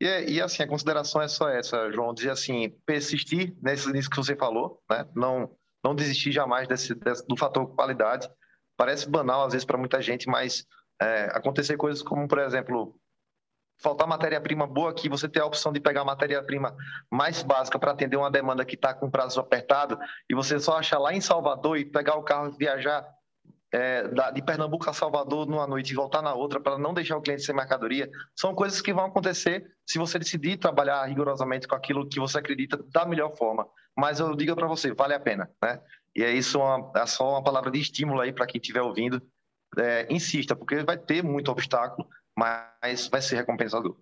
E, 0.00 0.34
e 0.34 0.40
assim, 0.40 0.62
a 0.62 0.68
consideração 0.68 1.20
é 1.20 1.28
só 1.28 1.48
essa, 1.48 1.90
João, 1.90 2.14
dizer 2.14 2.30
assim, 2.30 2.70
persistir 2.86 3.56
nesse, 3.62 3.90
nisso 3.92 4.10
que 4.10 4.16
você 4.16 4.36
falou, 4.36 4.80
né? 4.88 5.08
Não, 5.14 5.50
não 5.82 5.94
desistir 5.94 6.30
jamais 6.30 6.68
desse, 6.68 6.94
desse, 6.94 7.26
do 7.26 7.36
fator 7.36 7.66
qualidade. 7.74 8.28
Parece 8.76 9.08
banal 9.08 9.44
às 9.44 9.52
vezes 9.52 9.64
para 9.64 9.78
muita 9.78 10.00
gente, 10.00 10.28
mas 10.28 10.64
é, 11.00 11.24
acontecer 11.32 11.76
coisas 11.76 12.02
como, 12.02 12.28
por 12.28 12.38
exemplo, 12.38 12.94
faltar 13.78 14.06
matéria-prima 14.06 14.66
boa 14.66 14.90
aqui, 14.90 15.08
você 15.08 15.28
ter 15.28 15.40
a 15.40 15.46
opção 15.46 15.72
de 15.72 15.80
pegar 15.80 16.04
matéria-prima 16.04 16.74
mais 17.10 17.42
básica 17.42 17.78
para 17.78 17.92
atender 17.92 18.16
uma 18.16 18.30
demanda 18.30 18.64
que 18.64 18.74
está 18.74 18.94
com 18.94 19.10
prazo 19.10 19.40
apertado 19.40 19.98
e 20.28 20.34
você 20.34 20.58
só 20.58 20.78
achar 20.78 20.98
lá 20.98 21.12
em 21.12 21.20
Salvador 21.20 21.78
e 21.78 21.84
pegar 21.84 22.16
o 22.16 22.22
carro 22.22 22.50
e 22.52 22.56
viajar 22.56 23.06
é, 23.74 24.04
de 24.32 24.40
Pernambuco 24.40 24.88
a 24.88 24.92
Salvador 24.92 25.46
numa 25.46 25.66
noite 25.66 25.90
e 25.90 25.94
voltar 25.96 26.22
na 26.22 26.32
outra 26.32 26.60
para 26.60 26.78
não 26.78 26.94
deixar 26.94 27.16
o 27.16 27.20
cliente 27.20 27.42
sem 27.42 27.54
mercadoria, 27.54 28.08
são 28.34 28.54
coisas 28.54 28.80
que 28.80 28.94
vão 28.94 29.06
acontecer 29.06 29.68
se 29.84 29.98
você 29.98 30.16
decidir 30.16 30.58
trabalhar 30.58 31.04
rigorosamente 31.06 31.66
com 31.66 31.74
aquilo 31.74 32.08
que 32.08 32.20
você 32.20 32.38
acredita 32.38 32.78
da 32.92 33.04
melhor 33.04 33.36
forma. 33.36 33.66
Mas 33.96 34.20
eu 34.20 34.34
digo 34.36 34.54
para 34.54 34.68
você, 34.68 34.92
vale 34.94 35.14
a 35.14 35.20
pena, 35.20 35.50
né? 35.60 35.80
E 36.14 36.22
é 36.22 36.32
isso, 36.32 36.60
uma, 36.60 36.92
é 36.94 37.04
só 37.04 37.32
uma 37.32 37.42
palavra 37.42 37.70
de 37.70 37.80
estímulo 37.80 38.20
aí 38.20 38.32
para 38.32 38.46
quem 38.46 38.60
estiver 38.60 38.82
ouvindo. 38.82 39.20
É, 39.76 40.06
insista, 40.08 40.54
porque 40.54 40.84
vai 40.84 40.96
ter 40.96 41.24
muito 41.24 41.50
obstáculo, 41.50 42.08
mas 42.36 43.08
vai 43.08 43.22
ser 43.22 43.36
recompensador. 43.36 43.96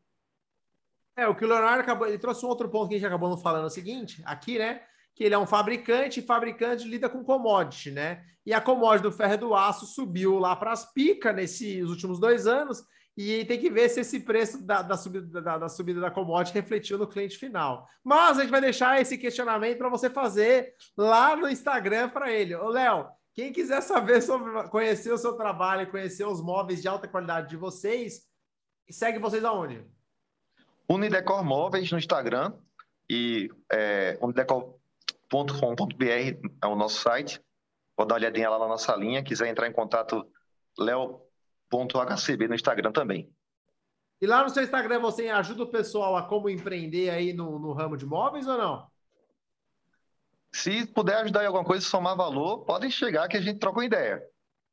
É, 1.17 1.29
o 1.29 1.35
que 1.35 1.45
o 1.45 1.49
Leonardo 1.49 1.81
acabou, 1.81 2.07
ele 2.07 2.19
trouxe 2.19 2.45
um 2.45 2.49
outro 2.49 2.69
ponto 2.69 2.89
que 2.89 2.95
a 2.95 2.99
gente 2.99 3.07
acabou 3.07 3.29
não 3.29 3.37
falando, 3.37 3.65
é 3.65 3.67
o 3.67 3.71
seguinte, 3.71 4.23
aqui, 4.25 4.59
né, 4.59 4.83
que 5.15 5.25
ele 5.25 5.35
é 5.35 5.39
um 5.39 5.47
fabricante, 5.47 6.21
e 6.21 6.23
fabricante 6.23 6.89
lida 6.89 7.09
com 7.09 7.23
commodity, 7.23 7.91
né, 7.91 8.25
e 8.47 8.55
a 8.55 8.61
commodity 8.61 9.03
do 9.03 9.13
ferro 9.13 9.35
e 9.35 9.37
do 9.37 9.55
aço 9.55 9.85
subiu 9.87 10.39
lá 10.39 10.57
para 10.57 10.73
as 10.73 10.91
picas 10.93 11.35
nesses 11.35 11.89
últimos 11.89 12.19
dois 12.19 12.47
anos, 12.47 12.83
e 13.17 13.45
tem 13.45 13.61
que 13.61 13.71
ver 13.71 13.91
se 13.91 14.01
esse 14.01 14.21
preço 14.21 14.65
da, 14.65 14.81
da, 14.81 14.97
subida, 14.97 15.43
da, 15.43 15.59
da 15.59 15.69
subida 15.69 16.01
da 16.01 16.11
commodity 16.11 16.55
refletiu 16.55 16.97
no 16.97 17.07
cliente 17.07 17.37
final. 17.37 17.87
Mas 18.03 18.39
a 18.39 18.41
gente 18.41 18.51
vai 18.51 18.61
deixar 18.61 19.01
esse 19.01 19.19
questionamento 19.19 19.77
para 19.77 19.91
você 19.91 20.09
fazer 20.09 20.73
lá 20.97 21.37
no 21.37 21.49
Instagram 21.49 22.09
para 22.09 22.33
ele. 22.33 22.55
Ô, 22.55 22.69
Léo, 22.69 23.07
quem 23.35 23.53
quiser 23.53 23.81
saber 23.81 24.21
sobre 24.21 24.69
conhecer 24.69 25.13
o 25.13 25.19
seu 25.19 25.35
trabalho, 25.35 25.91
conhecer 25.91 26.27
os 26.27 26.43
móveis 26.43 26.83
de 26.83 26.89
alta 26.89 27.09
qualidade 27.09 27.49
de 27.49 27.57
vocês, 27.57 28.29
segue 28.91 29.19
vocês 29.19 29.45
aonde? 29.45 29.85
Unidecor 30.89 31.43
Móveis 31.43 31.91
no 31.91 31.99
Instagram 31.99 32.53
e 33.09 33.51
é, 33.71 34.19
unidecor.com.br 34.21 36.49
é 36.63 36.67
o 36.67 36.77
nosso 36.77 37.01
site. 37.01 37.41
Pode 37.97 38.09
dar 38.09 38.15
uma 38.15 38.21
olhadinha 38.21 38.51
lá 38.51 38.59
na 38.59 38.69
nossa 38.69 38.95
linha. 38.97 39.23
Quiser 39.23 39.49
entrar 39.49 39.67
em 39.67 39.73
contato, 39.73 40.27
leo.hcb 40.79 42.49
no 42.49 42.55
Instagram 42.55 42.93
também. 42.93 43.33
E 44.21 44.27
lá 44.27 44.43
no 44.43 44.51
seu 44.51 44.63
Instagram 44.63 45.01
você 45.01 45.29
ajuda 45.29 45.63
o 45.63 45.71
pessoal 45.71 46.17
a 46.17 46.29
como 46.29 46.49
empreender 46.49 47.11
aí 47.11 47.33
no, 47.33 47.59
no 47.59 47.73
ramo 47.73 47.97
de 47.97 48.07
móveis 48.07 48.47
ou 48.47 48.59
não? 48.59 48.92
Se 50.55 50.87
puder 50.87 51.17
ajudar 51.17 51.43
em 51.43 51.47
alguma 51.47 51.65
coisa, 51.65 51.85
somar 51.85 52.17
valor, 52.17 52.65
podem 52.65 52.91
chegar 52.91 53.29
que 53.29 53.37
a 53.37 53.41
gente 53.41 53.59
troca 53.59 53.79
uma 53.79 53.87
ideia. 53.87 54.23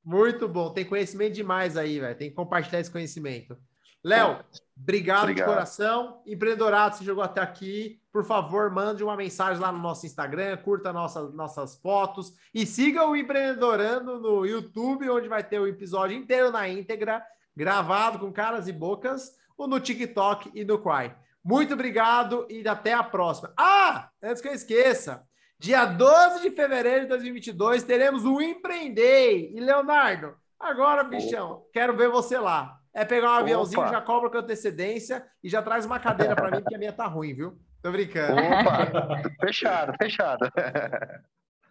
Muito 0.04 0.48
bom, 0.48 0.72
tem 0.72 0.86
conhecimento 0.86 1.34
demais 1.34 1.78
aí, 1.78 2.00
velho. 2.00 2.18
Tem 2.18 2.30
que 2.30 2.36
compartilhar 2.36 2.80
esse 2.80 2.92
conhecimento. 2.92 3.58
Léo, 4.04 4.40
obrigado, 4.78 5.24
obrigado, 5.24 5.36
de 5.36 5.44
coração. 5.44 6.22
Empreendedorado, 6.26 6.98
se 6.98 7.04
chegou 7.04 7.22
até 7.22 7.42
aqui, 7.42 8.02
por 8.12 8.24
favor, 8.24 8.72
mande 8.72 9.04
uma 9.04 9.16
mensagem 9.16 9.62
lá 9.62 9.72
no 9.72 9.80
nosso 9.80 10.06
Instagram, 10.06 10.58
curta 10.58 10.94
nossas, 10.94 11.34
nossas 11.34 11.76
fotos 11.76 12.34
e 12.54 12.66
siga 12.66 13.06
o 13.06 13.16
Empreendedorando 13.16 14.20
no 14.20 14.46
YouTube, 14.46 15.10
onde 15.10 15.28
vai 15.28 15.44
ter 15.44 15.60
o 15.60 15.68
episódio 15.68 16.16
inteiro 16.18 16.50
na 16.50 16.68
íntegra, 16.68 17.22
gravado 17.56 18.20
com 18.20 18.32
caras 18.32 18.68
e 18.68 18.74
bocas, 18.74 19.32
ou 19.58 19.68
no 19.68 19.80
TikTok 19.80 20.50
e 20.56 20.64
no 20.64 20.80
Quai. 20.80 21.16
Muito 21.44 21.74
obrigado 21.74 22.48
e 22.50 22.66
até 22.68 22.94
a 22.94 23.04
próxima. 23.04 23.54
Ah, 23.58 24.10
antes 24.24 24.42
que 24.42 24.48
eu 24.48 24.54
esqueça, 24.54 25.28
Dia 25.60 25.84
12 25.86 26.42
de 26.42 26.52
fevereiro 26.56 27.02
de 27.02 27.08
2022, 27.08 27.84
teremos 27.84 28.24
o 28.24 28.40
Empreender. 28.42 29.52
E, 29.54 29.60
Leonardo, 29.60 30.34
agora, 30.58 31.04
bichão, 31.04 31.52
Opa. 31.52 31.66
quero 31.74 31.98
ver 31.98 32.08
você 32.10 32.38
lá. 32.38 32.80
É 32.94 33.04
pegar 33.04 33.32
um 33.34 33.36
aviãozinho, 33.36 33.82
Opa. 33.82 33.92
já 33.92 34.02
cobra 34.02 34.30
com 34.30 34.38
antecedência 34.38 35.26
e 35.44 35.50
já 35.50 35.62
traz 35.62 35.86
uma 35.86 36.00
cadeira 36.00 36.34
para 36.34 36.50
mim, 36.50 36.62
porque 36.62 36.76
a 36.76 36.78
minha 36.78 36.94
tá 36.94 37.06
ruim, 37.08 37.34
viu? 37.34 37.60
Tô 37.84 37.92
brincando. 37.92 38.42
Opa, 38.42 39.22
fechado, 39.42 39.94
fechado. 40.02 40.50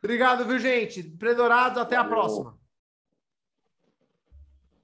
Obrigado, 0.05 0.45
viu, 0.45 0.59
gente? 0.59 1.01
Empreendedorados, 1.01 1.78
até 1.80 1.97
a 1.97 2.05
próxima. 2.05 2.57